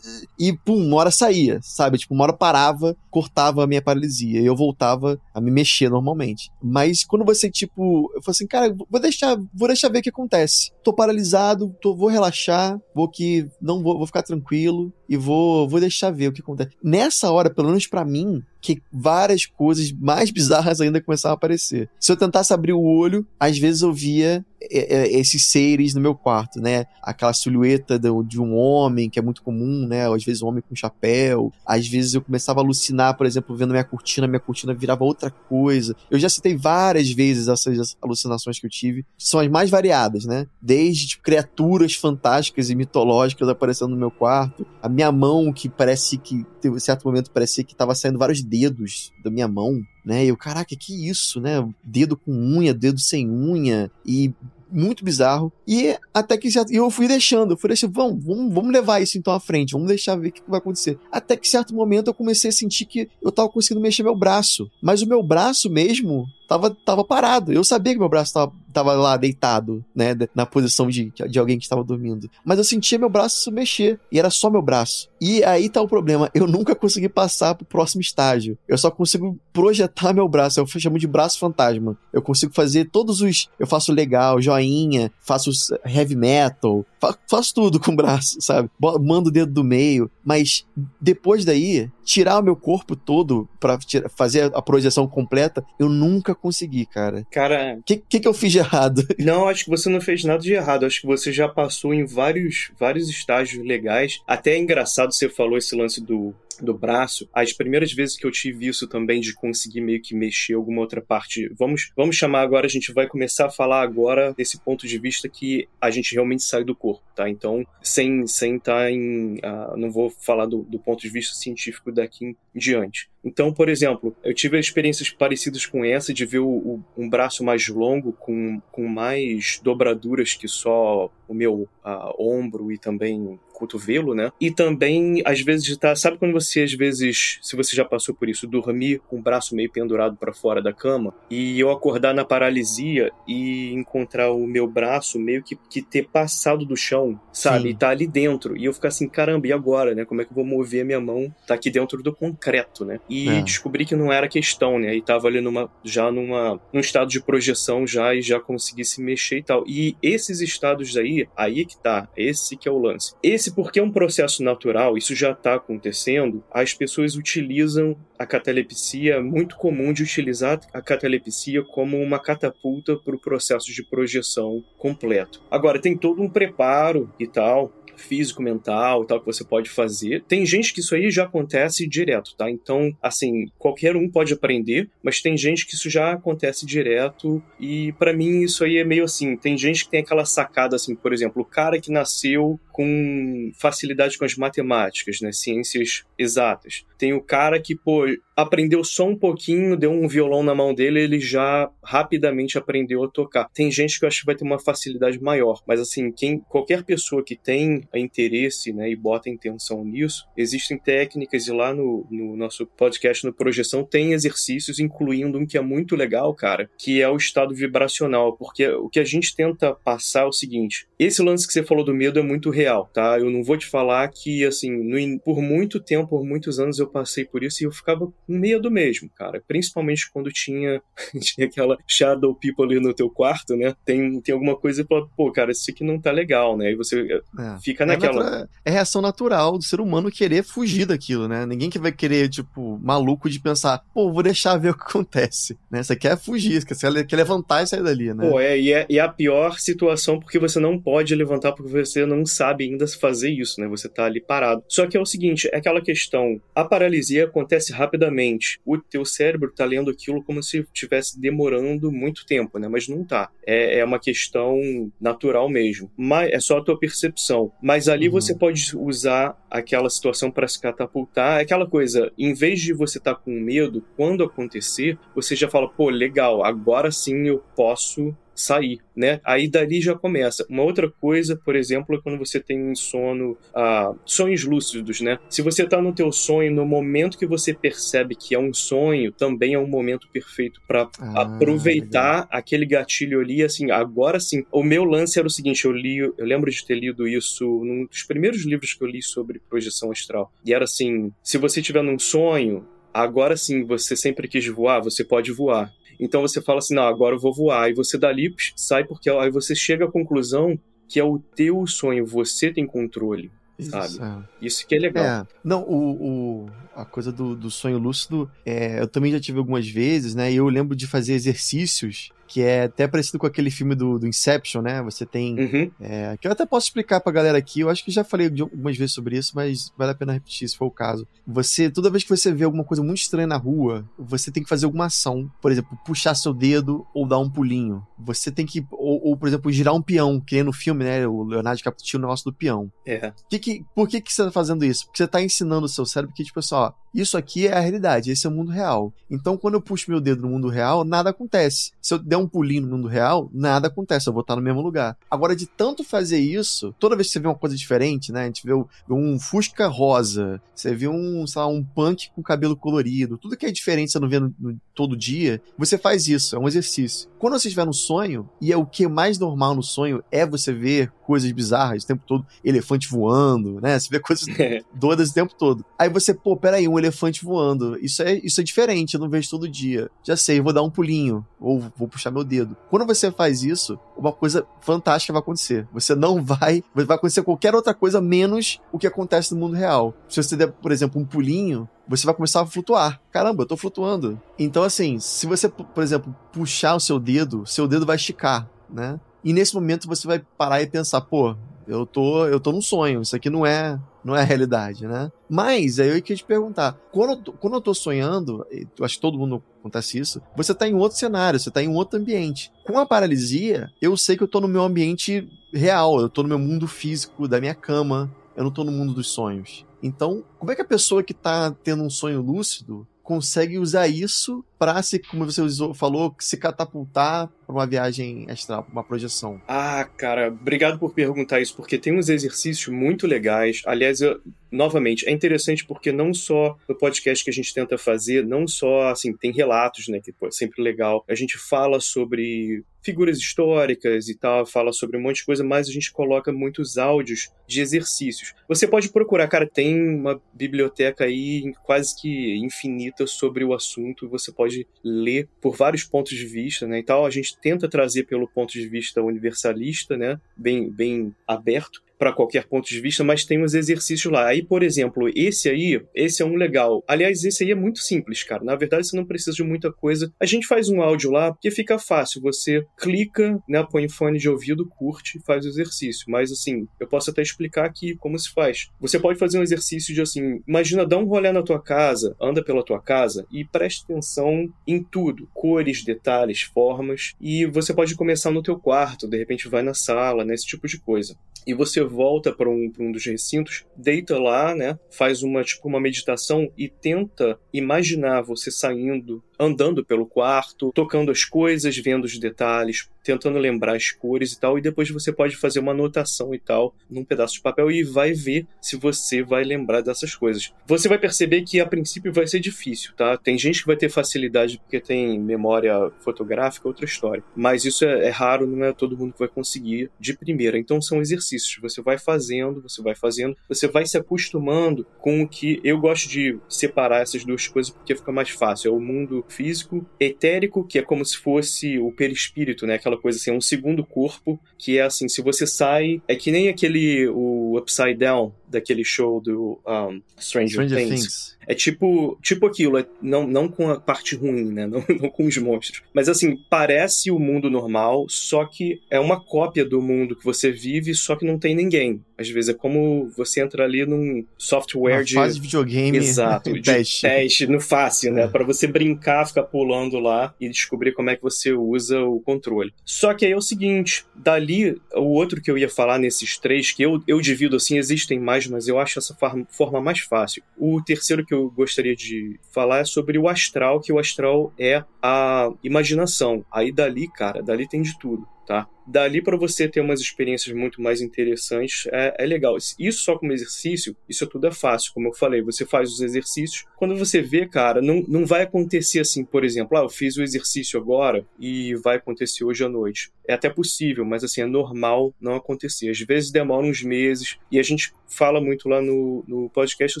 E, 0.38 0.52
pum, 0.52 0.76
uma 0.76 0.96
hora 0.96 1.10
saía, 1.10 1.58
sabe? 1.62 1.98
Tipo, 1.98 2.14
uma 2.14 2.24
hora 2.24 2.32
parava, 2.32 2.96
cortava 3.10 3.64
a 3.64 3.66
minha 3.66 3.82
paralisia. 3.82 4.40
E 4.40 4.46
eu 4.46 4.56
voltava 4.56 5.20
a 5.34 5.40
me 5.40 5.50
mexer 5.50 5.88
normalmente. 5.90 6.50
Mas 6.62 7.04
quando 7.04 7.24
você, 7.24 7.50
tipo, 7.50 8.10
eu 8.14 8.22
falei 8.22 8.34
assim, 8.34 8.46
cara, 8.46 8.74
vou 8.90 9.00
deixar, 9.00 9.36
vou 9.54 9.68
deixar 9.68 9.88
ver 9.88 9.98
o 9.98 10.02
que 10.02 10.10
acontece. 10.10 10.70
Tô 10.82 10.92
paralisado, 10.92 11.74
tô, 11.80 11.94
vou 11.94 12.08
relaxar, 12.08 12.78
vou 12.94 13.08
que 13.08 13.48
não 13.60 13.82
vou, 13.82 13.98
vou 13.98 14.06
ficar 14.06 14.22
tranquilo 14.22 14.92
e 15.08 15.16
vou, 15.16 15.68
vou 15.68 15.80
deixar 15.80 16.10
ver 16.10 16.28
o 16.28 16.32
que 16.32 16.40
acontece. 16.40 16.70
Nessa 16.82 17.30
hora, 17.30 17.50
pelo 17.50 17.68
menos 17.68 17.86
para 17.86 18.04
mim, 18.04 18.42
que 18.60 18.82
várias 18.92 19.46
coisas 19.46 19.92
mais 19.92 20.30
bizarras 20.30 20.80
ainda 20.80 21.00
começavam 21.00 21.34
a 21.34 21.36
aparecer. 21.36 21.88
Se 21.98 22.10
eu 22.10 22.16
tentasse 22.16 22.52
abrir 22.52 22.72
o 22.72 22.82
olho, 22.82 23.26
às 23.38 23.58
vezes 23.58 23.82
eu 23.82 23.92
via 23.92 24.44
esses 24.60 25.46
seres 25.46 25.94
no 25.94 26.00
meu 26.00 26.14
quarto, 26.14 26.60
né? 26.60 26.86
Aquela 27.02 27.32
silhueta 27.32 27.98
de, 27.98 28.08
de, 28.24 28.40
um 28.40 28.56
homem, 28.56 29.08
que 29.08 29.18
é 29.18 29.22
muito 29.22 29.42
comum, 29.42 29.86
né? 29.86 30.12
Às 30.12 30.24
vezes 30.24 30.42
um 30.42 30.48
homem 30.48 30.62
com 30.66 30.74
chapéu. 30.74 31.52
Às 31.64 31.86
vezes 31.86 32.14
eu 32.14 32.20
começava 32.20 32.60
a 32.60 32.62
alucinar, 32.62 33.16
por 33.16 33.26
exemplo, 33.26 33.56
vendo 33.56 33.70
minha 33.70 33.84
cortina, 33.84 34.26
minha 34.26 34.40
cortina 34.40 34.74
virava 34.74 35.04
outra 35.04 35.30
coisa. 35.30 35.94
Eu 36.10 36.18
já 36.18 36.28
citei 36.28 36.56
várias 36.56 37.10
vezes 37.10 37.48
essas 37.48 37.96
alucinações 38.02 38.58
que 38.58 38.66
eu 38.66 38.70
tive. 38.70 39.04
São 39.16 39.40
as 39.40 39.48
mais 39.48 39.70
variadas, 39.70 40.24
né? 40.24 40.46
Desde 40.60 41.08
tipo, 41.08 41.22
criaturas 41.22 41.94
fantásticas 41.94 42.70
e 42.70 42.74
mitológicas 42.74 43.48
aparecendo 43.48 43.90
no 43.90 43.96
meu 43.96 44.10
quarto. 44.10 44.66
A 44.82 44.88
minha 44.88 45.12
mão, 45.12 45.52
que 45.52 45.68
parece 45.68 46.18
que, 46.18 46.44
em 46.64 46.78
certo 46.78 47.04
momento, 47.04 47.30
parecia 47.30 47.64
que 47.64 47.72
estava 47.72 47.94
saindo 47.94 48.18
vários 48.18 48.42
dedos 48.42 49.12
da 49.22 49.30
minha 49.30 49.48
mão 49.48 49.82
né? 50.08 50.24
E 50.24 50.28
eu, 50.28 50.36
caraca, 50.36 50.74
que 50.74 51.06
isso, 51.06 51.38
né? 51.38 51.68
Dedo 51.84 52.16
com 52.16 52.32
unha, 52.32 52.72
dedo 52.72 52.98
sem 52.98 53.30
unha 53.30 53.90
e 54.06 54.32
muito 54.70 55.04
bizarro. 55.04 55.52
E 55.66 55.96
até 56.12 56.36
que 56.36 56.50
certo, 56.50 56.72
eu 56.72 56.90
fui 56.90 57.06
deixando, 57.06 57.52
eu 57.52 57.56
fui 57.56 57.68
deixando, 57.68 57.92
vamos, 57.92 58.24
vamos, 58.24 58.54
vamos 58.54 58.72
levar 58.72 59.02
isso 59.02 59.18
então 59.18 59.34
à 59.34 59.40
frente, 59.40 59.72
vamos 59.72 59.88
deixar 59.88 60.16
ver 60.16 60.28
o 60.28 60.32
que 60.32 60.42
vai 60.48 60.58
acontecer. 60.58 60.98
Até 61.12 61.36
que 61.36 61.46
certo 61.46 61.74
momento 61.74 62.08
eu 62.08 62.14
comecei 62.14 62.48
a 62.48 62.52
sentir 62.52 62.86
que 62.86 63.08
eu 63.22 63.30
tava 63.30 63.50
conseguindo 63.50 63.82
mexer 63.82 64.02
meu 64.02 64.16
braço, 64.16 64.70
mas 64.82 65.02
o 65.02 65.06
meu 65.06 65.22
braço 65.22 65.68
mesmo 65.68 66.26
tava, 66.48 66.70
tava 66.70 67.04
parado. 67.04 67.52
Eu 67.52 67.62
sabia 67.62 67.92
que 67.92 67.98
meu 67.98 68.08
braço 68.08 68.32
tava, 68.32 68.52
tava 68.72 68.92
lá 68.94 69.16
deitado, 69.16 69.84
né? 69.94 70.16
Na 70.34 70.46
posição 70.46 70.88
de, 70.88 71.12
de 71.28 71.38
alguém 71.38 71.58
que 71.58 71.64
estava 71.64 71.84
dormindo. 71.84 72.28
Mas 72.44 72.58
eu 72.58 72.64
sentia 72.64 72.98
meu 72.98 73.10
braço 73.10 73.52
mexer. 73.52 74.00
E 74.10 74.18
era 74.18 74.30
só 74.30 74.50
meu 74.50 74.62
braço. 74.62 75.08
E 75.20 75.44
aí 75.44 75.68
tá 75.68 75.82
o 75.82 75.86
problema. 75.86 76.30
Eu 76.32 76.46
nunca 76.46 76.74
consegui 76.74 77.08
passar 77.08 77.54
pro 77.54 77.66
próximo 77.66 78.00
estágio. 78.00 78.56
Eu 78.66 78.78
só 78.78 78.90
consigo 78.90 79.38
projetar 79.52 80.14
meu 80.14 80.26
braço. 80.26 80.58
Eu 80.58 80.66
chamo 80.66 80.98
de 80.98 81.06
braço 81.06 81.38
fantasma. 81.38 81.96
Eu 82.12 82.22
consigo 82.22 82.54
fazer 82.54 82.86
todos 82.86 83.20
os. 83.20 83.48
Eu 83.58 83.66
faço 83.66 83.92
legal, 83.92 84.40
joinha, 84.40 85.12
faço 85.20 85.50
heavy 85.84 86.16
metal, 86.16 86.84
fa 86.98 87.16
faço 87.28 87.52
tudo 87.54 87.78
com 87.78 87.92
o 87.92 87.96
braço, 87.96 88.40
sabe? 88.40 88.70
Mando 89.00 89.28
o 89.28 89.32
dedo 89.32 89.52
do 89.52 89.64
meio. 89.64 90.10
Mas 90.24 90.64
depois 91.00 91.44
daí, 91.44 91.90
tirar 92.08 92.38
o 92.38 92.42
meu 92.42 92.56
corpo 92.56 92.96
todo 92.96 93.46
para 93.60 93.78
fazer 94.16 94.50
a 94.54 94.62
projeção 94.62 95.06
completa, 95.06 95.62
eu 95.78 95.90
nunca 95.90 96.34
consegui, 96.34 96.86
cara. 96.86 97.26
Cara. 97.30 97.76
O 97.78 97.82
que, 97.82 97.98
que, 97.98 98.20
que 98.20 98.26
eu 98.26 98.32
fiz 98.32 98.50
de 98.50 98.58
errado? 98.58 99.06
Não, 99.20 99.46
acho 99.46 99.64
que 99.64 99.70
você 99.70 99.90
não 99.90 100.00
fez 100.00 100.24
nada 100.24 100.38
de 100.38 100.54
errado. 100.54 100.86
Acho 100.86 101.02
que 101.02 101.06
você 101.06 101.30
já 101.30 101.46
passou 101.46 101.92
em 101.92 102.06
vários, 102.06 102.70
vários 102.78 103.10
estágios 103.10 103.62
legais. 103.62 104.22
Até 104.26 104.52
é 104.52 104.58
engraçado 104.58 105.12
você 105.12 105.28
falou 105.28 105.58
esse 105.58 105.76
lance 105.76 106.00
do 106.00 106.34
do 106.60 106.74
braço, 106.74 107.28
as 107.32 107.52
primeiras 107.52 107.92
vezes 107.92 108.16
que 108.16 108.26
eu 108.26 108.30
tive 108.30 108.66
isso 108.66 108.86
também 108.86 109.20
de 109.20 109.34
conseguir 109.34 109.80
meio 109.80 110.00
que 110.00 110.14
mexer 110.14 110.54
alguma 110.54 110.80
outra 110.80 111.00
parte, 111.00 111.48
vamos, 111.58 111.92
vamos 111.96 112.16
chamar 112.16 112.42
agora, 112.42 112.66
a 112.66 112.70
gente 112.70 112.92
vai 112.92 113.06
começar 113.06 113.46
a 113.46 113.50
falar 113.50 113.82
agora 113.82 114.34
desse 114.36 114.60
ponto 114.60 114.86
de 114.86 114.98
vista 114.98 115.28
que 115.28 115.68
a 115.80 115.90
gente 115.90 116.14
realmente 116.14 116.42
sai 116.42 116.64
do 116.64 116.74
corpo, 116.74 117.04
tá? 117.14 117.28
Então, 117.28 117.66
sem 117.82 118.26
sem 118.26 118.56
estar 118.56 118.84
tá 118.84 118.90
em, 118.90 119.36
uh, 119.36 119.76
não 119.76 119.90
vou 119.90 120.10
falar 120.10 120.46
do, 120.46 120.62
do 120.62 120.78
ponto 120.78 121.00
de 121.00 121.08
vista 121.08 121.34
científico 121.34 121.92
daqui 121.92 122.26
em 122.26 122.36
diante. 122.54 123.08
Então, 123.24 123.52
por 123.52 123.68
exemplo, 123.68 124.16
eu 124.22 124.32
tive 124.32 124.58
experiências 124.58 125.10
parecidas 125.10 125.66
com 125.66 125.84
essa 125.84 126.14
de 126.14 126.24
ver 126.24 126.38
o, 126.38 126.48
o, 126.48 126.84
um 126.96 127.08
braço 127.08 127.44
mais 127.44 127.68
longo, 127.68 128.12
com, 128.12 128.60
com 128.70 128.86
mais 128.86 129.60
dobraduras 129.62 130.34
que 130.34 130.48
só 130.48 131.10
o 131.26 131.34
meu 131.34 131.68
uh, 131.84 132.14
ombro 132.18 132.72
e 132.72 132.78
também 132.78 133.38
cotovelo, 133.58 134.14
né? 134.14 134.30
E 134.40 134.50
também, 134.50 135.20
às 135.24 135.40
vezes. 135.40 135.76
Tá, 135.76 135.94
sabe 135.96 136.16
quando 136.16 136.32
você, 136.32 136.62
às 136.62 136.72
vezes, 136.72 137.38
se 137.42 137.56
você 137.56 137.74
já 137.74 137.84
passou 137.84 138.14
por 138.14 138.28
isso, 138.28 138.46
dormir 138.46 139.00
com 139.08 139.18
o 139.18 139.22
braço 139.22 139.54
meio 139.54 139.70
pendurado 139.70 140.16
para 140.16 140.32
fora 140.32 140.62
da 140.62 140.72
cama 140.72 141.12
e 141.28 141.58
eu 141.58 141.70
acordar 141.70 142.14
na 142.14 142.24
paralisia 142.24 143.10
e 143.26 143.72
encontrar 143.72 144.30
o 144.30 144.46
meu 144.46 144.66
braço 144.66 145.18
meio 145.18 145.42
que, 145.42 145.56
que 145.68 145.82
ter 145.82 146.08
passado 146.08 146.64
do 146.64 146.76
chão, 146.76 147.20
sabe? 147.32 147.62
Sim. 147.62 147.68
E 147.70 147.74
tá 147.74 147.88
ali 147.88 148.06
dentro. 148.06 148.56
E 148.56 148.64
eu 148.64 148.72
ficar 148.72 148.88
assim, 148.88 149.08
caramba, 149.08 149.46
e 149.48 149.52
agora, 149.52 149.94
né? 149.94 150.04
Como 150.04 150.22
é 150.22 150.24
que 150.24 150.30
eu 150.30 150.36
vou 150.36 150.44
mover 150.44 150.82
a 150.82 150.84
minha 150.84 151.00
mão? 151.00 151.34
Tá 151.46 151.54
aqui 151.54 151.70
dentro 151.70 152.02
do 152.02 152.14
concreto, 152.14 152.84
né? 152.84 153.00
E 153.08 153.28
é. 153.28 153.42
descobri 153.42 153.84
que 153.84 153.96
não 153.96 154.12
era 154.12 154.28
questão, 154.28 154.78
né? 154.78 154.94
E 154.94 155.02
tava 155.02 155.26
ali 155.26 155.40
numa, 155.40 155.70
já 155.82 156.10
numa, 156.12 156.60
num 156.72 156.80
estado 156.80 157.08
de 157.08 157.20
projeção 157.20 157.86
já 157.86 158.14
e 158.14 158.22
já 158.22 158.38
consegui 158.38 158.84
se 158.84 159.02
mexer 159.02 159.38
e 159.38 159.42
tal. 159.42 159.64
E 159.66 159.96
esses 160.02 160.40
estados 160.40 160.96
aí, 160.96 161.28
aí 161.36 161.64
que 161.64 161.76
tá, 161.76 162.08
esse 162.16 162.56
que 162.56 162.68
é 162.68 162.72
o 162.72 162.78
lance. 162.78 163.14
Esse 163.22 163.47
porque 163.50 163.80
é 163.80 163.82
um 163.82 163.90
processo 163.90 164.42
natural, 164.42 164.96
isso 164.96 165.14
já 165.14 165.32
está 165.32 165.54
acontecendo, 165.54 166.42
as 166.50 166.74
pessoas 166.74 167.16
utilizam 167.16 167.96
a 168.18 168.26
catalepsia, 168.26 169.14
é 169.14 169.20
muito 169.20 169.56
comum 169.56 169.92
de 169.92 170.02
utilizar 170.02 170.60
a 170.72 170.80
catalepsia 170.80 171.62
como 171.62 172.00
uma 172.00 172.18
catapulta 172.18 172.96
para 172.96 173.14
o 173.14 173.20
processo 173.20 173.72
de 173.72 173.82
projeção 173.82 174.64
completo. 174.76 175.42
Agora, 175.50 175.80
tem 175.80 175.96
todo 175.96 176.22
um 176.22 176.28
preparo 176.28 177.12
e 177.18 177.26
tal, 177.26 177.72
físico, 177.98 178.42
mental 178.42 179.04
tal 179.04 179.20
que 179.20 179.26
você 179.26 179.44
pode 179.44 179.68
fazer. 179.68 180.22
Tem 180.26 180.46
gente 180.46 180.72
que 180.72 180.80
isso 180.80 180.94
aí 180.94 181.10
já 181.10 181.24
acontece 181.24 181.86
direto, 181.86 182.34
tá? 182.36 182.50
Então, 182.50 182.96
assim, 183.02 183.46
qualquer 183.58 183.96
um 183.96 184.08
pode 184.08 184.32
aprender, 184.32 184.88
mas 185.02 185.20
tem 185.20 185.36
gente 185.36 185.66
que 185.66 185.74
isso 185.74 185.90
já 185.90 186.12
acontece 186.12 186.64
direto 186.64 187.42
e 187.58 187.92
para 187.92 188.12
mim 188.12 188.42
isso 188.42 188.64
aí 188.64 188.76
é 188.76 188.84
meio 188.84 189.04
assim, 189.04 189.36
tem 189.36 189.58
gente 189.58 189.84
que 189.84 189.90
tem 189.90 190.00
aquela 190.00 190.24
sacada 190.24 190.76
assim, 190.76 190.94
por 190.94 191.12
exemplo, 191.12 191.42
o 191.42 191.44
cara 191.44 191.80
que 191.80 191.90
nasceu 191.90 192.58
com 192.78 193.50
facilidade 193.58 194.16
com 194.16 194.24
as 194.24 194.36
matemáticas, 194.36 195.20
né, 195.20 195.32
ciências 195.32 196.04
exatas. 196.16 196.84
Tem 196.96 197.12
o 197.12 197.20
cara 197.20 197.60
que, 197.60 197.74
pô, 197.74 198.04
aprendeu 198.36 198.84
só 198.84 199.04
um 199.04 199.16
pouquinho, 199.16 199.76
deu 199.76 199.90
um 199.90 200.06
violão 200.06 200.44
na 200.44 200.54
mão 200.54 200.72
dele, 200.72 201.00
ele 201.00 201.18
já 201.18 201.68
rapidamente 201.82 202.56
aprendeu 202.56 203.02
a 203.02 203.08
tocar. 203.08 203.48
Tem 203.52 203.68
gente 203.68 203.98
que 203.98 204.04
eu 204.04 204.06
acho 204.06 204.20
que 204.20 204.26
vai 204.26 204.36
ter 204.36 204.44
uma 204.44 204.60
facilidade 204.60 205.20
maior, 205.20 205.60
mas 205.66 205.80
assim, 205.80 206.12
quem 206.12 206.38
qualquer 206.38 206.84
pessoa 206.84 207.24
que 207.24 207.34
tem 207.34 207.82
interesse, 207.92 208.72
né, 208.72 208.88
e 208.88 208.94
bota 208.94 209.28
intenção 209.28 209.84
nisso, 209.84 210.28
existem 210.36 210.78
técnicas 210.78 211.48
e 211.48 211.52
lá 211.52 211.74
no, 211.74 212.06
no 212.08 212.36
nosso 212.36 212.64
podcast 212.64 213.26
no 213.26 213.32
Projeção 213.32 213.82
tem 213.82 214.12
exercícios 214.12 214.78
incluindo 214.78 215.36
um 215.36 215.44
que 215.44 215.58
é 215.58 215.60
muito 215.60 215.96
legal, 215.96 216.32
cara, 216.32 216.70
que 216.78 217.02
é 217.02 217.08
o 217.08 217.16
estado 217.16 217.52
vibracional, 217.52 218.36
porque 218.36 218.68
o 218.68 218.88
que 218.88 219.00
a 219.00 219.04
gente 219.04 219.34
tenta 219.34 219.74
passar 219.74 220.20
é 220.20 220.26
o 220.26 220.32
seguinte, 220.32 220.86
esse 220.96 221.20
lance 221.22 221.44
que 221.44 221.52
você 221.52 221.64
falou 221.64 221.84
do 221.84 221.94
medo 221.94 222.20
é 222.20 222.22
muito 222.22 222.50
real, 222.50 222.67
tá? 222.92 223.18
Eu 223.18 223.30
não 223.30 223.42
vou 223.42 223.56
te 223.56 223.66
falar 223.66 224.08
que 224.08 224.44
assim, 224.44 224.70
no, 224.70 225.20
por 225.20 225.40
muito 225.40 225.80
tempo, 225.80 226.08
por 226.08 226.24
muitos 226.24 226.58
anos 226.58 226.78
eu 226.78 226.86
passei 226.86 227.24
por 227.24 227.42
isso 227.42 227.62
e 227.62 227.66
eu 227.66 227.72
ficava 227.72 228.10
medo 228.26 228.70
mesmo, 228.70 229.08
cara. 229.14 229.42
Principalmente 229.46 230.10
quando 230.12 230.30
tinha, 230.30 230.80
tinha 231.20 231.46
aquela 231.46 231.76
shadow 231.86 232.34
people 232.34 232.64
ali 232.64 232.80
no 232.80 232.94
teu 232.94 233.10
quarto, 233.10 233.56
né? 233.56 233.74
Tem, 233.84 234.20
tem 234.20 234.32
alguma 234.32 234.56
coisa 234.56 234.82
e 234.82 234.86
fala, 234.86 235.06
pô, 235.16 235.30
cara, 235.32 235.52
isso 235.52 235.70
aqui 235.70 235.84
não 235.84 236.00
tá 236.00 236.10
legal, 236.10 236.56
né? 236.56 236.72
E 236.72 236.76
você 236.76 237.20
é, 237.38 237.58
fica 237.62 237.84
é 237.84 237.86
naquela. 237.86 238.48
É, 238.64 238.70
é 238.70 238.70
reação 238.70 239.00
natural 239.00 239.56
do 239.56 239.64
ser 239.64 239.80
humano 239.80 240.10
querer 240.10 240.42
fugir 240.42 240.86
daquilo, 240.86 241.28
né? 241.28 241.46
Ninguém 241.46 241.70
que 241.70 241.78
vai 241.78 241.92
querer, 241.92 242.28
tipo, 242.28 242.78
maluco 242.82 243.28
de 243.28 243.40
pensar, 243.40 243.82
pô, 243.94 244.12
vou 244.12 244.22
deixar 244.22 244.56
ver 244.56 244.70
o 244.70 244.74
que 244.74 244.82
acontece, 244.82 245.56
né? 245.70 245.82
Você 245.82 245.96
quer 245.96 246.18
fugir, 246.18 246.62
você 246.62 247.04
quer 247.04 247.16
levantar 247.16 247.62
e 247.62 247.66
sair 247.66 247.82
dali, 247.82 248.12
né? 248.14 248.28
Pô, 248.28 248.40
é, 248.40 248.58
e 248.58 248.72
é, 248.72 248.86
e 248.88 248.98
é 248.98 249.00
a 249.00 249.08
pior 249.08 249.58
situação 249.58 250.18
porque 250.18 250.38
você 250.38 250.58
não 250.58 250.78
pode 250.78 251.14
levantar 251.14 251.52
porque 251.52 251.70
você 251.70 252.04
não 252.06 252.24
sabe 252.26 252.57
ainda 252.64 252.86
fazer 252.86 253.30
isso, 253.30 253.60
né? 253.60 253.68
Você 253.68 253.88
tá 253.88 254.04
ali 254.04 254.20
parado. 254.20 254.64
Só 254.68 254.86
que 254.86 254.96
é 254.96 255.00
o 255.00 255.06
seguinte, 255.06 255.48
é 255.52 255.56
aquela 255.56 255.80
questão, 255.80 256.40
a 256.54 256.64
paralisia 256.64 257.24
acontece 257.24 257.72
rapidamente 257.72 258.58
o 258.64 258.78
teu 258.78 259.04
cérebro 259.04 259.50
está 259.50 259.64
lendo 259.64 259.90
aquilo 259.90 260.22
como 260.22 260.42
se 260.42 260.66
estivesse 260.72 261.20
demorando 261.20 261.90
muito 261.90 262.26
tempo, 262.26 262.58
né? 262.58 262.68
Mas 262.68 262.88
não 262.88 263.04
tá. 263.04 263.30
É, 263.46 263.78
é 263.78 263.84
uma 263.84 263.98
questão 263.98 264.58
natural 265.00 265.48
mesmo. 265.48 265.90
Mas 265.96 266.30
é 266.32 266.40
só 266.40 266.58
a 266.58 266.64
tua 266.64 266.78
percepção. 266.78 267.52
Mas 267.62 267.88
ali 267.88 268.06
uhum. 268.06 268.12
você 268.12 268.34
pode 268.34 268.76
usar 268.76 269.36
aquela 269.50 269.88
situação 269.90 270.30
para 270.30 270.48
se 270.48 270.60
catapultar. 270.60 271.38
É 271.38 271.42
aquela 271.42 271.66
coisa, 271.66 272.12
em 272.18 272.34
vez 272.34 272.60
de 272.60 272.72
você 272.72 272.98
estar 272.98 273.14
tá 273.14 273.20
com 273.20 273.30
medo, 273.30 273.84
quando 273.96 274.24
acontecer, 274.24 274.98
você 275.14 275.34
já 275.34 275.48
fala, 275.48 275.68
pô, 275.68 275.88
legal, 275.88 276.44
agora 276.44 276.90
sim 276.90 277.26
eu 277.26 277.42
posso 277.56 278.14
sair, 278.38 278.80
né? 278.94 279.20
Aí 279.24 279.48
dali 279.48 279.80
já 279.80 279.94
começa. 279.94 280.46
Uma 280.48 280.62
outra 280.62 280.90
coisa, 280.90 281.36
por 281.36 281.56
exemplo, 281.56 281.96
é 281.96 282.00
quando 282.00 282.18
você 282.18 282.38
tem 282.38 282.62
um 282.62 282.74
sono, 282.74 283.36
ah, 283.54 283.92
sonhos 284.04 284.44
lúcidos, 284.44 285.00
né? 285.00 285.18
Se 285.28 285.42
você 285.42 285.66
tá 285.66 285.82
no 285.82 285.92
teu 285.92 286.12
sonho, 286.12 286.54
no 286.54 286.64
momento 286.64 287.18
que 287.18 287.26
você 287.26 287.52
percebe 287.52 288.14
que 288.14 288.34
é 288.34 288.38
um 288.38 288.54
sonho, 288.54 289.10
também 289.12 289.54
é 289.54 289.58
um 289.58 289.66
momento 289.66 290.08
perfeito 290.12 290.60
para 290.66 290.88
ah, 291.00 291.22
aproveitar 291.22 292.22
legal. 292.22 292.28
aquele 292.30 292.64
gatilho 292.64 293.20
ali, 293.20 293.42
assim, 293.42 293.70
agora 293.70 294.20
sim. 294.20 294.44
O 294.52 294.62
meu 294.62 294.84
lance 294.84 295.18
era 295.18 295.26
o 295.26 295.30
seguinte, 295.30 295.64
eu 295.64 295.72
li, 295.72 295.98
eu 295.98 296.14
lembro 296.18 296.50
de 296.50 296.64
ter 296.64 296.76
lido 296.76 297.08
isso 297.08 297.44
num 297.64 297.86
dos 297.86 298.04
primeiros 298.04 298.44
livros 298.44 298.72
que 298.72 298.84
eu 298.84 298.88
li 298.88 299.02
sobre 299.02 299.40
projeção 299.50 299.90
astral. 299.90 300.32
E 300.44 300.54
era 300.54 300.64
assim, 300.64 301.12
se 301.22 301.38
você 301.38 301.60
tiver 301.60 301.82
num 301.82 301.98
sonho, 301.98 302.66
agora 302.94 303.36
sim, 303.36 303.64
você 303.64 303.96
sempre 303.96 304.28
quis 304.28 304.46
voar, 304.46 304.80
você 304.80 305.04
pode 305.04 305.32
voar. 305.32 305.72
Então 305.98 306.20
você 306.20 306.40
fala 306.40 306.58
assim, 306.58 306.74
não, 306.74 306.84
agora 306.84 307.16
eu 307.16 307.20
vou 307.20 307.34
voar. 307.34 307.70
E 307.70 307.74
você 307.74 307.98
dali 307.98 308.34
sai 308.54 308.84
porque 308.84 309.10
aí 309.10 309.30
você 309.30 309.54
chega 309.54 309.84
à 309.84 309.90
conclusão 309.90 310.58
que 310.88 310.98
é 310.98 311.04
o 311.04 311.18
teu 311.18 311.66
sonho, 311.66 312.06
você 312.06 312.52
tem 312.52 312.66
controle. 312.66 313.30
Isso, 313.58 313.70
sabe? 313.70 313.98
É. 314.00 314.46
Isso 314.46 314.66
que 314.66 314.74
é 314.74 314.78
legal. 314.78 315.04
É. 315.04 315.26
Não, 315.42 315.62
o, 315.62 316.44
o, 316.44 316.50
a 316.74 316.84
coisa 316.84 317.10
do, 317.10 317.34
do 317.34 317.50
sonho 317.50 317.76
lúcido, 317.76 318.30
é, 318.46 318.80
eu 318.80 318.86
também 318.86 319.12
já 319.12 319.20
tive 319.20 319.38
algumas 319.38 319.68
vezes, 319.68 320.14
né? 320.14 320.32
E 320.32 320.36
eu 320.36 320.48
lembro 320.48 320.76
de 320.76 320.86
fazer 320.86 321.14
exercícios 321.14 322.10
que 322.28 322.42
é 322.42 322.64
até 322.64 322.86
parecido 322.86 323.18
com 323.18 323.26
aquele 323.26 323.50
filme 323.50 323.74
do, 323.74 323.98
do 323.98 324.06
Inception, 324.06 324.60
né? 324.60 324.82
Você 324.82 325.06
tem. 325.06 325.38
Uhum. 325.38 325.70
É, 325.80 326.16
que 326.20 326.28
eu 326.28 326.32
até 326.32 326.44
posso 326.44 326.66
explicar 326.66 327.00
pra 327.00 327.10
galera 327.10 327.38
aqui, 327.38 327.60
eu 327.60 327.70
acho 327.70 327.82
que 327.82 327.90
já 327.90 328.04
falei 328.04 328.30
algumas 328.40 328.76
vezes 328.76 328.94
sobre 328.94 329.16
isso, 329.16 329.32
mas 329.34 329.72
vale 329.76 329.92
a 329.92 329.94
pena 329.94 330.12
repetir 330.12 330.48
se 330.48 330.56
for 330.56 330.66
o 330.66 330.70
caso. 330.70 331.08
Você, 331.26 331.70
toda 331.70 331.90
vez 331.90 332.04
que 332.04 332.10
você 332.10 332.32
vê 332.32 332.44
alguma 332.44 332.64
coisa 332.64 332.82
muito 332.82 332.98
estranha 332.98 333.26
na 333.26 333.36
rua, 333.36 333.88
você 333.98 334.30
tem 334.30 334.42
que 334.42 334.48
fazer 334.48 334.66
alguma 334.66 334.86
ação. 334.86 335.30
Por 335.40 335.50
exemplo, 335.50 335.78
puxar 335.84 336.14
seu 336.14 336.34
dedo 336.34 336.86
ou 336.94 337.06
dar 337.06 337.18
um 337.18 337.30
pulinho. 337.30 337.84
Você 337.98 338.30
tem 338.30 338.44
que. 338.44 338.64
Ou, 338.70 339.08
ou 339.08 339.16
por 339.16 339.26
exemplo, 339.26 339.50
girar 339.50 339.74
um 339.74 339.82
peão, 339.82 340.20
que 340.20 340.34
nem 340.34 340.44
no 340.44 340.52
filme, 340.52 340.84
né? 340.84 341.06
O 341.06 341.24
Leonardo 341.24 341.56
DiCaprio 341.56 341.84
tinha 341.84 341.98
o 341.98 342.02
negócio 342.02 342.30
do 342.30 342.36
peão. 342.36 342.70
É. 342.86 343.12
Que 343.28 343.38
que, 343.38 343.64
por 343.74 343.88
que, 343.88 344.00
que 344.00 344.12
você 344.12 344.24
tá 344.24 344.30
fazendo 344.30 344.64
isso? 344.64 344.84
Porque 344.86 344.98
você 344.98 345.08
tá 345.08 345.22
ensinando 345.22 345.64
o 345.64 345.68
seu 345.68 345.86
cérebro 345.86 346.14
que, 346.14 346.24
tipo 346.24 346.38
assim, 346.40 346.54
ó, 346.54 346.72
isso 347.00 347.16
aqui 347.16 347.46
é 347.46 347.52
a 347.52 347.60
realidade, 347.60 348.10
esse 348.10 348.26
é 348.26 348.30
o 348.30 348.32
mundo 348.32 348.50
real. 348.50 348.92
Então, 349.10 349.36
quando 349.36 349.54
eu 349.54 349.60
puxo 349.60 349.90
meu 349.90 350.00
dedo 350.00 350.22
no 350.22 350.28
mundo 350.28 350.48
real, 350.48 350.84
nada 350.84 351.10
acontece. 351.10 351.72
Se 351.80 351.94
eu 351.94 351.98
der 351.98 352.16
um 352.16 352.28
pulinho 352.28 352.62
no 352.62 352.76
mundo 352.76 352.88
real, 352.88 353.30
nada 353.32 353.68
acontece, 353.68 354.08
eu 354.08 354.12
vou 354.12 354.22
estar 354.22 354.36
no 354.36 354.42
mesmo 354.42 354.60
lugar. 354.60 354.96
Agora, 355.10 355.34
de 355.34 355.46
tanto 355.46 355.84
fazer 355.84 356.18
isso, 356.18 356.74
toda 356.78 356.96
vez 356.96 357.08
que 357.08 357.12
você 357.12 357.20
vê 357.20 357.28
uma 357.28 357.34
coisa 357.34 357.56
diferente, 357.56 358.12
né? 358.12 358.22
A 358.22 358.26
gente 358.26 358.44
vê 358.44 358.52
um 358.90 359.18
Fusca 359.18 359.66
rosa, 359.66 360.40
você 360.54 360.74
vê 360.74 360.88
um, 360.88 361.26
sei 361.26 361.40
lá, 361.40 361.48
um 361.48 361.62
punk 361.62 362.10
com 362.14 362.22
cabelo 362.22 362.56
colorido, 362.56 363.18
tudo 363.18 363.36
que 363.36 363.46
é 363.46 363.50
diferente 363.50 363.92
você 363.92 363.98
não 363.98 364.08
vê 364.08 364.18
no, 364.18 364.34
no, 364.38 364.60
todo 364.78 364.96
dia, 364.96 365.42
você 365.58 365.76
faz 365.76 366.06
isso, 366.06 366.36
é 366.36 366.38
um 366.38 366.46
exercício. 366.46 367.10
Quando 367.18 367.32
você 367.32 367.48
estiver 367.48 367.66
no 367.66 367.74
sonho, 367.74 368.30
e 368.40 368.52
é 368.52 368.56
o 368.56 368.64
que 368.64 368.84
é 368.84 368.88
mais 368.88 369.18
normal 369.18 369.52
no 369.52 369.62
sonho 369.62 370.04
é 370.08 370.24
você 370.24 370.52
ver 370.52 370.92
coisas 371.02 371.32
bizarras 371.32 371.82
o 371.82 371.86
tempo 371.86 372.04
todo, 372.06 372.24
elefante 372.44 372.88
voando, 372.88 373.60
né? 373.60 373.76
Você 373.76 373.88
vê 373.90 373.98
coisas 373.98 374.24
doidas 374.72 375.10
o 375.10 375.14
tempo 375.14 375.34
todo. 375.34 375.64
Aí 375.76 375.88
você, 375.88 376.14
pô, 376.14 376.36
peraí, 376.36 376.68
um 376.68 376.78
elefante 376.78 377.24
voando. 377.24 377.76
Isso 377.80 378.04
é, 378.04 378.18
isso 378.18 378.40
é 378.40 378.44
diferente, 378.44 378.94
eu 378.94 379.00
não 379.00 379.08
vejo 379.08 379.28
todo 379.28 379.48
dia. 379.48 379.90
Já 380.04 380.16
sei, 380.16 380.40
vou 380.40 380.52
dar 380.52 380.62
um 380.62 380.70
pulinho, 380.70 381.26
ou 381.40 381.58
vou 381.76 381.88
puxar 381.88 382.12
meu 382.12 382.22
dedo. 382.22 382.56
Quando 382.70 382.86
você 382.86 383.10
faz 383.10 383.42
isso, 383.42 383.76
uma 383.96 384.12
coisa 384.12 384.46
fantástica 384.60 385.12
vai 385.12 385.20
acontecer. 385.20 385.66
Você 385.72 385.96
não 385.96 386.22
vai. 386.22 386.62
Vai 386.72 386.84
acontecer 386.96 387.22
qualquer 387.22 387.52
outra 387.52 387.74
coisa 387.74 388.00
menos 388.00 388.60
o 388.70 388.78
que 388.78 388.86
acontece 388.86 389.34
no 389.34 389.40
mundo 389.40 389.56
real. 389.56 389.92
Se 390.08 390.22
você 390.22 390.36
der, 390.36 390.52
por 390.52 390.70
exemplo, 390.70 391.00
um 391.00 391.04
pulinho, 391.04 391.68
você 391.88 392.04
vai 392.04 392.14
começar 392.14 392.42
a 392.42 392.46
flutuar. 392.46 393.00
Caramba, 393.10 393.42
eu 393.42 393.46
tô 393.46 393.56
flutuando. 393.56 394.20
Então, 394.38 394.62
assim, 394.62 394.98
se 394.98 395.26
você, 395.26 395.48
por 395.48 395.82
exemplo, 395.82 396.14
puxar 396.32 396.74
o 396.74 396.80
seu 396.80 396.98
dedo, 396.98 397.46
seu 397.46 397.66
dedo 397.66 397.86
vai 397.86 397.96
esticar, 397.96 398.48
né? 398.68 399.00
E 399.24 399.32
nesse 399.32 399.54
momento 399.54 399.88
você 399.88 400.06
vai 400.06 400.20
parar 400.36 400.62
e 400.62 400.66
pensar, 400.66 401.00
pô, 401.00 401.34
eu 401.68 401.84
tô, 401.84 402.26
eu 402.26 402.40
tô 402.40 402.50
num 402.50 402.62
sonho, 402.62 403.02
isso 403.02 403.14
aqui 403.14 403.28
não 403.28 403.44
é, 403.44 403.78
não 404.02 404.16
é 404.16 404.20
a 404.20 404.24
realidade, 404.24 404.86
né? 404.86 405.12
Mas 405.28 405.78
aí 405.78 405.88
eu 405.88 406.02
queria 406.02 406.16
te 406.16 406.24
perguntar, 406.24 406.78
quando 406.90 407.10
eu 407.10 407.16
tô, 407.16 407.32
quando 407.32 407.54
eu 407.54 407.60
tô 407.60 407.74
sonhando, 407.74 408.46
eu 408.50 408.84
acho 408.84 408.94
que 408.94 409.00
todo 409.00 409.18
mundo 409.18 409.42
acontece 409.60 409.98
isso, 409.98 410.22
você 410.34 410.54
tá 410.54 410.66
em 410.66 410.74
outro 410.74 410.96
cenário, 410.96 411.38
você 411.38 411.50
tá 411.50 411.62
em 411.62 411.68
outro 411.68 411.98
ambiente. 411.98 412.50
Com 412.64 412.78
a 412.78 412.86
paralisia, 412.86 413.70
eu 413.82 413.96
sei 413.96 414.16
que 414.16 414.22
eu 414.22 414.28
tô 414.28 414.40
no 414.40 414.48
meu 414.48 414.62
ambiente 414.62 415.28
real, 415.52 416.00
eu 416.00 416.08
tô 416.08 416.22
no 416.22 416.28
meu 416.28 416.38
mundo 416.38 416.66
físico, 416.66 417.28
da 417.28 417.40
minha 417.40 417.54
cama, 417.54 418.10
eu 418.34 418.44
não 418.44 418.50
tô 418.50 418.64
no 418.64 418.72
mundo 418.72 418.94
dos 418.94 419.10
sonhos. 419.10 419.66
Então, 419.82 420.24
como 420.38 420.50
é 420.50 420.54
que 420.54 420.62
a 420.62 420.66
pessoa 420.66 421.02
que 421.02 421.14
tá 421.14 421.54
tendo 421.62 421.82
um 421.82 421.90
sonho 421.90 422.20
lúcido 422.20 422.86
consegue 423.08 423.58
usar 423.58 423.88
isso 423.88 424.44
para 424.58 424.82
se, 424.82 424.98
como 424.98 425.24
você 425.24 425.40
usou, 425.40 425.72
falou, 425.72 426.14
se 426.18 426.36
catapultar 426.36 427.26
para 427.46 427.54
uma 427.54 427.66
viagem 427.66 428.26
astral, 428.28 428.66
uma 428.70 428.84
projeção? 428.84 429.40
Ah, 429.48 429.88
cara, 429.96 430.28
obrigado 430.28 430.78
por 430.78 430.92
perguntar 430.92 431.40
isso, 431.40 431.56
porque 431.56 431.78
tem 431.78 431.98
uns 431.98 432.10
exercícios 432.10 432.68
muito 432.68 433.06
legais. 433.06 433.62
Aliás, 433.64 434.02
eu, 434.02 434.20
novamente, 434.52 435.08
é 435.08 435.10
interessante 435.10 435.64
porque 435.64 435.90
não 435.90 436.12
só 436.12 436.54
no 436.68 436.74
podcast 436.74 437.24
que 437.24 437.30
a 437.30 437.32
gente 437.32 437.54
tenta 437.54 437.78
fazer, 437.78 438.26
não 438.26 438.46
só, 438.46 438.88
assim, 438.90 439.16
tem 439.16 439.32
relatos, 439.32 439.88
né, 439.88 440.00
que 440.04 440.12
pô, 440.12 440.26
é 440.26 440.30
sempre 440.30 440.62
legal. 440.62 441.02
A 441.08 441.14
gente 441.14 441.38
fala 441.38 441.80
sobre 441.80 442.62
figuras 442.88 443.18
históricas 443.18 444.08
e 444.08 444.16
tal, 444.16 444.46
fala 444.46 444.72
sobre 444.72 444.96
um 444.96 445.02
monte 445.02 445.16
de 445.16 445.26
coisa, 445.26 445.44
mas 445.44 445.68
a 445.68 445.72
gente 445.72 445.92
coloca 445.92 446.32
muitos 446.32 446.78
áudios 446.78 447.28
de 447.46 447.60
exercícios. 447.60 448.32
Você 448.48 448.66
pode 448.66 448.88
procurar, 448.88 449.28
cara, 449.28 449.46
tem 449.46 449.78
uma 449.78 450.18
biblioteca 450.32 451.04
aí 451.04 451.52
quase 451.64 451.94
que 452.00 452.36
infinita 452.36 453.06
sobre 453.06 453.44
o 453.44 453.52
assunto, 453.52 454.08
você 454.08 454.32
pode 454.32 454.66
ler 454.82 455.28
por 455.38 455.54
vários 455.54 455.84
pontos 455.84 456.16
de 456.16 456.24
vista, 456.24 456.66
né, 456.66 456.78
e 456.78 456.82
tal. 456.82 457.04
A 457.04 457.10
gente 457.10 457.38
tenta 457.38 457.68
trazer 457.68 458.04
pelo 458.04 458.26
ponto 458.26 458.52
de 458.52 458.66
vista 458.66 459.02
universalista, 459.02 459.94
né, 459.94 460.18
bem, 460.34 460.70
bem 460.70 461.14
aberto, 461.26 461.82
para 461.98 462.12
qualquer 462.12 462.46
ponto 462.46 462.68
de 462.68 462.80
vista, 462.80 463.02
mas 463.02 463.24
tem 463.24 463.42
uns 463.42 463.54
exercícios 463.54 464.12
lá. 464.12 464.28
Aí, 464.28 464.42
por 464.42 464.62
exemplo, 464.62 465.10
esse 465.14 465.48
aí, 465.48 465.82
esse 465.94 466.22
é 466.22 466.24
um 466.24 466.36
legal. 466.36 466.82
Aliás, 466.86 467.24
esse 467.24 467.44
aí 467.44 467.50
é 467.50 467.54
muito 467.54 467.80
simples, 467.80 468.22
cara. 468.22 468.44
Na 468.44 468.54
verdade, 468.54 468.86
você 468.86 468.96
não 468.96 469.04
precisa 469.04 469.36
de 469.36 469.42
muita 469.42 469.72
coisa. 469.72 470.12
A 470.20 470.26
gente 470.26 470.46
faz 470.46 470.68
um 470.68 470.80
áudio 470.80 471.10
lá 471.10 471.32
porque 471.32 471.50
fica 471.50 471.78
fácil. 471.78 472.22
Você 472.22 472.64
clica, 472.78 473.38
né, 473.48 473.66
põe 473.70 473.88
fone 473.88 474.18
de 474.18 474.28
ouvido, 474.28 474.66
curte 474.66 475.18
e 475.18 475.22
faz 475.22 475.44
o 475.44 475.48
exercício. 475.48 476.04
Mas 476.08 476.30
assim, 476.30 476.66
eu 476.78 476.86
posso 476.86 477.10
até 477.10 477.22
explicar 477.22 477.64
aqui 477.64 477.96
como 477.96 478.18
se 478.18 478.30
faz. 478.32 478.68
Você 478.80 478.98
pode 478.98 479.18
fazer 479.18 479.38
um 479.38 479.42
exercício 479.42 479.94
de 479.94 480.00
assim, 480.00 480.40
imagina 480.46 480.86
dar 480.86 480.98
um 480.98 481.04
rolê 481.04 481.32
na 481.32 481.42
tua 481.42 481.60
casa, 481.60 482.14
anda 482.20 482.44
pela 482.44 482.64
tua 482.64 482.80
casa 482.80 483.26
e 483.32 483.44
preste 483.44 483.84
atenção 483.84 484.48
em 484.66 484.82
tudo, 484.82 485.28
cores, 485.34 485.84
detalhes, 485.84 486.42
formas, 486.42 487.12
e 487.20 487.46
você 487.46 487.74
pode 487.74 487.94
começar 487.94 488.30
no 488.30 488.42
teu 488.42 488.58
quarto, 488.58 489.08
de 489.08 489.16
repente 489.16 489.48
vai 489.48 489.62
na 489.62 489.74
sala, 489.74 490.24
né, 490.24 490.34
esse 490.34 490.46
tipo 490.46 490.66
de 490.66 490.78
coisa 490.78 491.16
e 491.48 491.54
você 491.54 491.82
volta 491.88 492.32
para 492.32 492.48
um, 492.48 492.70
um, 492.78 492.92
dos 492.92 493.04
recintos, 493.04 493.64
deita 493.76 494.18
lá, 494.18 494.54
né? 494.54 494.78
Faz 494.90 495.22
uma 495.22 495.42
tipo 495.42 495.66
uma 495.66 495.80
meditação 495.80 496.50
e 496.56 496.68
tenta 496.68 497.38
imaginar 497.52 498.22
você 498.22 498.50
saindo 498.50 499.22
andando 499.38 499.84
pelo 499.84 500.06
quarto, 500.06 500.72
tocando 500.74 501.10
as 501.10 501.24
coisas, 501.24 501.76
vendo 501.76 502.04
os 502.04 502.18
detalhes, 502.18 502.88
tentando 503.08 503.38
lembrar 503.38 503.76
as 503.76 503.90
cores 503.90 504.32
e 504.32 504.40
tal, 504.40 504.58
e 504.58 504.60
depois 504.62 504.90
você 504.90 505.10
pode 505.10 505.36
fazer 505.36 505.60
uma 505.60 505.72
anotação 505.72 506.34
e 506.34 506.38
tal 506.38 506.74
num 506.90 507.04
pedaço 507.04 507.34
de 507.34 507.40
papel 507.40 507.70
e 507.70 507.82
vai 507.82 508.12
ver 508.12 508.46
se 508.60 508.76
você 508.76 509.22
vai 509.22 509.44
lembrar 509.44 509.80
dessas 509.80 510.14
coisas. 510.14 510.52
Você 510.66 510.88
vai 510.88 510.98
perceber 510.98 511.42
que 511.42 511.58
a 511.58 511.66
princípio 511.66 512.12
vai 512.12 512.26
ser 512.26 512.40
difícil, 512.40 512.92
tá? 512.94 513.16
Tem 513.16 513.38
gente 513.38 513.60
que 513.60 513.66
vai 513.66 513.76
ter 513.76 513.88
facilidade 513.88 514.58
porque 514.58 514.78
tem 514.80 515.18
memória 515.18 515.90
fotográfica, 516.00 516.68
outra 516.68 516.84
história. 516.84 517.24
Mas 517.34 517.64
isso 517.64 517.84
é, 517.84 518.06
é 518.06 518.10
raro, 518.10 518.46
não 518.46 518.64
é 518.64 518.72
todo 518.72 518.96
mundo 518.96 519.12
que 519.12 519.18
vai 519.20 519.28
conseguir 519.28 519.90
de 519.98 520.14
primeira. 520.14 520.58
Então 520.58 520.80
são 520.82 521.00
exercícios. 521.00 521.58
Você 521.62 521.80
vai 521.80 521.96
fazendo, 521.96 522.60
você 522.60 522.82
vai 522.82 522.94
fazendo, 522.94 523.36
você 523.48 523.66
vai 523.66 523.86
se 523.86 523.96
acostumando 523.96 524.86
com 524.98 525.22
o 525.22 525.28
que 525.28 525.60
eu 525.64 525.78
gosto 525.78 526.08
de 526.08 526.38
separar 526.48 527.00
essas 527.00 527.24
duas 527.24 527.46
coisas 527.46 527.72
porque 527.72 527.96
fica 527.96 528.12
mais 528.12 528.30
fácil. 528.30 528.68
É 528.68 528.72
o 528.72 528.80
mundo 528.80 529.24
físico, 529.28 529.86
etérico, 529.98 530.64
que 530.64 530.78
é 530.78 530.82
como 530.82 531.04
se 531.04 531.16
fosse 531.16 531.78
o 531.78 531.92
perispírito, 531.92 532.66
né? 532.66 532.74
Aquela 532.74 532.96
coisa 532.96 533.18
assim, 533.18 533.30
é 533.30 533.34
um 533.34 533.40
segundo 533.40 533.84
corpo, 533.84 534.40
que 534.56 534.78
é 534.78 534.82
assim, 534.82 535.08
se 535.08 535.22
você 535.22 535.46
sai, 535.46 536.02
é 536.08 536.14
que 536.14 536.30
nem 536.30 536.48
aquele 536.48 537.08
o 537.08 537.58
Upside 537.58 537.94
Down 537.94 538.32
daquele 538.48 538.84
show 538.84 539.20
do 539.20 539.60
um, 539.66 540.00
Stranger, 540.18 540.50
Stranger 540.50 540.78
Things. 540.78 541.00
Things. 541.00 541.38
É 541.46 541.54
tipo, 541.54 542.18
tipo 542.22 542.46
aquilo, 542.46 542.76
é, 542.76 542.86
não, 543.00 543.26
não 543.26 543.48
com 543.48 543.70
a 543.70 543.80
parte 543.80 544.14
ruim, 544.14 544.52
né? 544.52 544.66
Não, 544.66 544.84
não, 545.00 545.08
com 545.08 545.24
os 545.24 545.36
monstros. 545.38 545.82
Mas 545.94 546.08
assim, 546.08 546.36
parece 546.50 547.10
o 547.10 547.18
mundo 547.18 547.50
normal, 547.50 548.06
só 548.08 548.44
que 548.44 548.80
é 548.90 549.00
uma 549.00 549.22
cópia 549.22 549.64
do 549.64 549.80
mundo 549.80 550.16
que 550.16 550.24
você 550.24 550.50
vive, 550.50 550.94
só 550.94 551.16
que 551.16 551.24
não 551.24 551.38
tem 551.38 551.54
ninguém. 551.54 552.04
Às 552.18 552.28
vezes 552.28 552.50
é 552.50 552.54
como 552.54 553.08
você 553.16 553.40
entra 553.40 553.64
ali 553.64 553.86
num 553.86 554.24
software 554.36 554.96
uma 554.96 555.04
de. 555.04 555.14
Fase 555.14 555.36
de 555.36 555.40
videogame. 555.40 555.96
Exato, 555.96 556.52
de 556.52 556.62
teste. 556.62 557.02
teste 557.02 557.46
no 557.46 557.60
fácil, 557.60 558.12
né? 558.12 558.24
É. 558.24 558.28
Para 558.28 558.44
você 558.44 558.66
brincar, 558.66 559.26
ficar 559.26 559.44
pulando 559.44 559.98
lá 559.98 560.34
e 560.38 560.48
descobrir 560.48 560.92
como 560.92 561.10
é 561.10 561.16
que 561.16 561.22
você 561.22 561.52
usa 561.52 562.00
o 562.02 562.20
controle. 562.20 562.74
Só 562.84 563.14
que 563.14 563.24
aí 563.24 563.32
é 563.32 563.36
o 563.36 563.40
seguinte: 563.40 564.04
dali, 564.14 564.78
o 564.94 565.14
outro 565.14 565.40
que 565.40 565.50
eu 565.50 565.56
ia 565.56 565.68
falar 565.68 565.98
nesses 565.98 566.36
três, 566.36 566.72
que 566.72 566.82
eu, 566.82 567.02
eu 567.06 567.20
divido 567.20 567.56
assim, 567.56 567.78
existem 567.78 568.20
mais, 568.20 568.46
mas 568.46 568.68
eu 568.68 568.78
acho 568.78 568.98
essa 568.98 569.16
forma 569.48 569.80
mais 569.80 570.00
fácil. 570.00 570.42
O 570.56 570.82
terceiro 570.82 571.24
que 571.24 571.34
eu 571.34 571.38
eu 571.38 571.50
gostaria 571.50 571.94
de 571.94 572.38
falar 572.52 572.80
é 572.80 572.84
sobre 572.84 573.18
o 573.18 573.28
astral, 573.28 573.80
que 573.80 573.92
o 573.92 573.98
astral 573.98 574.52
é 574.58 574.84
a 575.02 575.50
imaginação. 575.62 576.44
Aí 576.52 576.72
dali, 576.72 577.08
cara, 577.08 577.42
dali 577.42 577.68
tem 577.68 577.80
de 577.80 577.96
tudo, 577.98 578.26
tá? 578.48 578.66
Dali 578.86 579.20
para 579.20 579.36
você 579.36 579.68
ter 579.68 579.82
umas 579.82 580.00
experiências 580.00 580.56
muito 580.56 580.80
mais 580.80 581.02
interessantes 581.02 581.86
é, 581.92 582.14
é, 582.18 582.26
legal. 582.26 582.56
Isso 582.56 583.04
só 583.04 583.18
como 583.18 583.34
exercício, 583.34 583.94
isso 584.08 584.26
tudo 584.26 584.46
é 584.46 584.50
fácil, 584.50 584.94
como 584.94 585.08
eu 585.08 585.12
falei. 585.12 585.42
Você 585.42 585.66
faz 585.66 585.92
os 585.92 586.00
exercícios. 586.00 586.64
Quando 586.74 586.96
você 586.96 587.20
vê, 587.20 587.46
cara, 587.46 587.82
não, 587.82 588.02
não 588.08 588.24
vai 588.24 588.42
acontecer 588.42 589.00
assim, 589.00 589.22
por 589.22 589.44
exemplo, 589.44 589.76
ah, 589.76 589.82
eu 589.82 589.90
fiz 589.90 590.16
o 590.16 590.22
exercício 590.22 590.80
agora 590.80 591.26
e 591.38 591.74
vai 591.84 591.96
acontecer 591.96 592.42
hoje 592.42 592.64
à 592.64 592.68
noite. 592.70 593.12
É 593.28 593.34
até 593.34 593.50
possível, 593.50 594.06
mas 594.06 594.24
assim, 594.24 594.40
é 594.40 594.46
normal 594.46 595.14
não 595.20 595.34
acontecer. 595.34 595.90
Às 595.90 596.00
vezes 596.00 596.30
demora 596.30 596.66
uns 596.66 596.82
meses 596.82 597.36
e 597.52 597.58
a 597.58 597.62
gente 597.62 597.92
fala 598.06 598.40
muito 598.40 598.66
lá 598.70 598.80
no, 598.80 599.22
no 599.28 599.50
podcast 599.50 599.98
o 599.98 600.00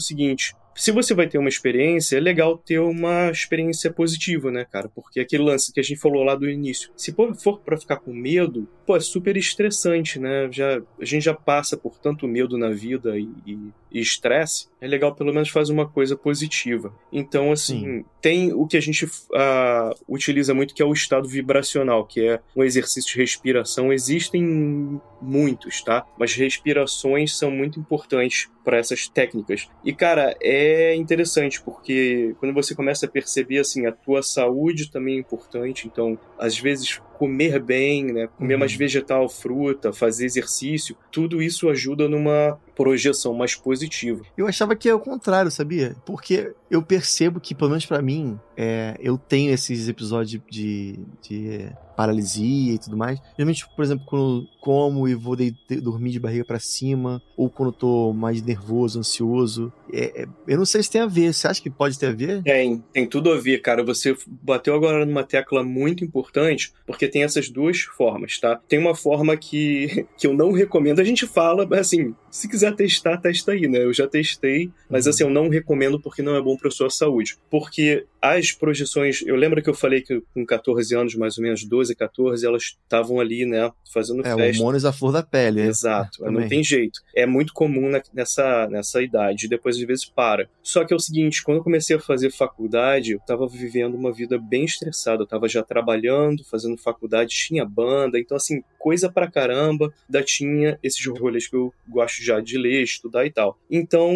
seguinte: 0.00 0.54
se 0.78 0.92
você 0.92 1.12
vai 1.12 1.26
ter 1.26 1.38
uma 1.38 1.48
experiência, 1.48 2.16
é 2.16 2.20
legal 2.20 2.56
ter 2.56 2.78
uma 2.78 3.30
experiência 3.30 3.92
positiva, 3.92 4.48
né, 4.52 4.64
cara? 4.64 4.88
Porque 4.88 5.18
aquele 5.18 5.42
lance 5.42 5.72
que 5.72 5.80
a 5.80 5.82
gente 5.82 5.98
falou 5.98 6.22
lá 6.22 6.36
do 6.36 6.48
início. 6.48 6.90
Se 6.96 7.12
for 7.12 7.58
para 7.58 7.76
ficar 7.76 7.96
com 7.96 8.12
medo, 8.12 8.68
pô, 8.86 8.96
é 8.96 9.00
super 9.00 9.36
estressante, 9.36 10.20
né? 10.20 10.48
Já, 10.52 10.80
a 11.00 11.04
gente 11.04 11.24
já 11.24 11.34
passa 11.34 11.76
por 11.76 11.98
tanto 11.98 12.28
medo 12.28 12.56
na 12.56 12.70
vida 12.70 13.18
e, 13.18 13.28
e 13.44 13.58
e 13.90 14.00
estresse, 14.00 14.68
é 14.80 14.86
legal 14.86 15.14
pelo 15.14 15.32
menos 15.32 15.48
fazer 15.48 15.72
uma 15.72 15.88
coisa 15.88 16.16
positiva. 16.16 16.92
Então, 17.12 17.50
assim, 17.50 17.80
Sim. 17.80 18.04
tem 18.20 18.52
o 18.52 18.66
que 18.66 18.76
a 18.76 18.80
gente 18.80 19.04
uh, 19.04 19.94
utiliza 20.08 20.54
muito, 20.54 20.74
que 20.74 20.82
é 20.82 20.84
o 20.84 20.92
estado 20.92 21.28
vibracional, 21.28 22.04
que 22.04 22.26
é 22.26 22.40
um 22.54 22.62
exercício 22.62 23.12
de 23.12 23.18
respiração. 23.18 23.92
Existem 23.92 25.00
muitos, 25.20 25.82
tá? 25.82 26.06
Mas 26.18 26.34
respirações 26.34 27.36
são 27.36 27.50
muito 27.50 27.80
importantes 27.80 28.48
para 28.64 28.78
essas 28.78 29.08
técnicas. 29.08 29.68
E, 29.84 29.92
cara, 29.92 30.36
é 30.40 30.94
interessante, 30.94 31.60
porque 31.60 32.34
quando 32.38 32.54
você 32.54 32.74
começa 32.74 33.06
a 33.06 33.08
perceber, 33.08 33.58
assim, 33.58 33.86
a 33.86 33.92
tua 33.92 34.22
saúde 34.22 34.90
também 34.90 35.16
é 35.16 35.20
importante, 35.20 35.86
então, 35.86 36.18
às 36.38 36.58
vezes, 36.58 37.00
comer 37.18 37.60
bem, 37.60 38.04
né? 38.04 38.28
Comer 38.38 38.54
uhum. 38.54 38.60
mais 38.60 38.74
vegetal, 38.74 39.28
fruta, 39.28 39.92
fazer 39.92 40.24
exercício, 40.24 40.96
tudo 41.10 41.42
isso 41.42 41.68
ajuda 41.68 42.08
numa 42.08 42.58
projeção 42.76 43.34
mais 43.34 43.56
positiva. 43.56 44.22
Eu 44.36 44.46
achava 44.46 44.76
que 44.76 44.88
é 44.88 44.94
o 44.94 45.00
contrário, 45.00 45.50
sabia? 45.50 45.96
Porque 46.06 46.52
eu 46.70 46.80
percebo 46.80 47.40
que, 47.40 47.54
pelo 47.54 47.70
menos 47.70 47.84
para 47.84 48.00
mim, 48.00 48.38
é, 48.60 48.96
eu 48.98 49.16
tenho 49.16 49.52
esses 49.52 49.88
episódios 49.88 50.42
de, 50.50 50.98
de 51.22 51.70
paralisia 51.96 52.74
e 52.74 52.78
tudo 52.78 52.96
mais. 52.96 53.20
Geralmente, 53.36 53.64
por 53.74 53.84
exemplo, 53.84 54.04
quando 54.04 54.48
como 54.60 55.08
e 55.08 55.14
vou 55.14 55.34
de, 55.34 55.54
de, 55.68 55.80
dormir 55.80 56.10
de 56.10 56.20
barriga 56.20 56.44
para 56.44 56.58
cima, 56.58 57.22
ou 57.36 57.48
quando 57.48 57.72
tô 57.72 58.12
mais 58.12 58.42
nervoso, 58.42 58.98
ansioso. 58.98 59.72
É, 59.92 60.22
é, 60.22 60.28
eu 60.46 60.58
não 60.58 60.64
sei 60.64 60.82
se 60.82 60.90
tem 60.90 61.00
a 61.00 61.06
ver. 61.06 61.32
Você 61.32 61.46
acha 61.46 61.62
que 61.62 61.70
pode 61.70 61.98
ter 61.98 62.06
a 62.06 62.12
ver? 62.12 62.42
Tem, 62.42 62.84
tem 62.92 63.06
tudo 63.06 63.32
a 63.32 63.40
ver, 63.40 63.62
cara. 63.62 63.82
Você 63.82 64.16
bateu 64.26 64.74
agora 64.74 65.06
numa 65.06 65.24
tecla 65.24 65.64
muito 65.64 66.04
importante, 66.04 66.72
porque 66.84 67.08
tem 67.08 67.22
essas 67.22 67.48
duas 67.48 67.80
formas, 67.80 68.38
tá? 68.38 68.60
Tem 68.68 68.78
uma 68.78 68.94
forma 68.94 69.36
que, 69.36 70.06
que 70.18 70.26
eu 70.26 70.34
não 70.34 70.52
recomendo. 70.52 71.00
A 71.00 71.04
gente 71.04 71.26
fala, 71.26 71.66
assim, 71.78 72.14
se 72.30 72.48
quiser 72.48 72.74
testar, 72.74 73.16
testa 73.18 73.52
aí, 73.52 73.66
né? 73.66 73.84
Eu 73.84 73.92
já 73.92 74.06
testei, 74.06 74.70
mas 74.90 75.06
uhum. 75.06 75.10
assim, 75.10 75.24
eu 75.24 75.30
não 75.30 75.48
recomendo 75.48 75.98
porque 76.00 76.22
não 76.22 76.36
é 76.36 76.42
bom 76.42 76.56
para 76.56 76.70
sua 76.70 76.90
saúde. 76.90 77.38
Porque 77.48 78.04
as 78.20 78.47
projeções, 78.52 79.22
eu 79.26 79.36
lembro 79.36 79.62
que 79.62 79.70
eu 79.70 79.74
falei 79.74 80.02
que 80.02 80.22
com 80.34 80.44
14 80.44 80.94
anos, 80.94 81.14
mais 81.14 81.38
ou 81.38 81.44
menos 81.44 81.64
12, 81.64 81.94
14, 81.94 82.46
elas 82.46 82.62
estavam 82.62 83.20
ali, 83.20 83.44
né, 83.44 83.70
fazendo 83.92 84.20
é, 84.20 84.34
festa. 84.34 84.62
hormônios 84.62 84.84
à 84.84 84.92
flor 84.92 85.12
da 85.12 85.22
pele. 85.22 85.62
Exato, 85.62 86.24
é, 86.26 86.30
não 86.30 86.46
tem 86.48 86.62
jeito. 86.62 87.00
É 87.14 87.26
muito 87.26 87.52
comum 87.52 87.88
na, 87.88 88.02
nessa, 88.12 88.66
nessa 88.68 89.02
idade, 89.02 89.48
depois 89.48 89.76
às 89.76 89.82
vezes 89.82 90.04
para. 90.04 90.48
Só 90.62 90.84
que 90.84 90.92
é 90.92 90.96
o 90.96 91.00
seguinte, 91.00 91.42
quando 91.42 91.58
eu 91.58 91.64
comecei 91.64 91.96
a 91.96 92.00
fazer 92.00 92.30
faculdade, 92.30 93.12
eu 93.12 93.20
tava 93.20 93.46
vivendo 93.46 93.94
uma 93.94 94.12
vida 94.12 94.38
bem 94.38 94.64
estressada, 94.64 95.22
eu 95.22 95.26
tava 95.26 95.48
já 95.48 95.62
trabalhando, 95.62 96.44
fazendo 96.44 96.76
faculdade, 96.76 97.34
tinha 97.34 97.64
banda, 97.64 98.18
então 98.18 98.36
assim, 98.36 98.62
coisa 98.78 99.10
pra 99.10 99.30
caramba, 99.30 99.92
da 100.08 100.22
tinha 100.22 100.78
esses 100.82 101.04
rolês 101.06 101.46
que 101.46 101.56
eu 101.56 101.72
gosto 101.88 102.22
já 102.22 102.40
de 102.40 102.58
ler, 102.58 102.82
estudar 102.82 103.26
e 103.26 103.30
tal. 103.30 103.58
Então, 103.70 104.10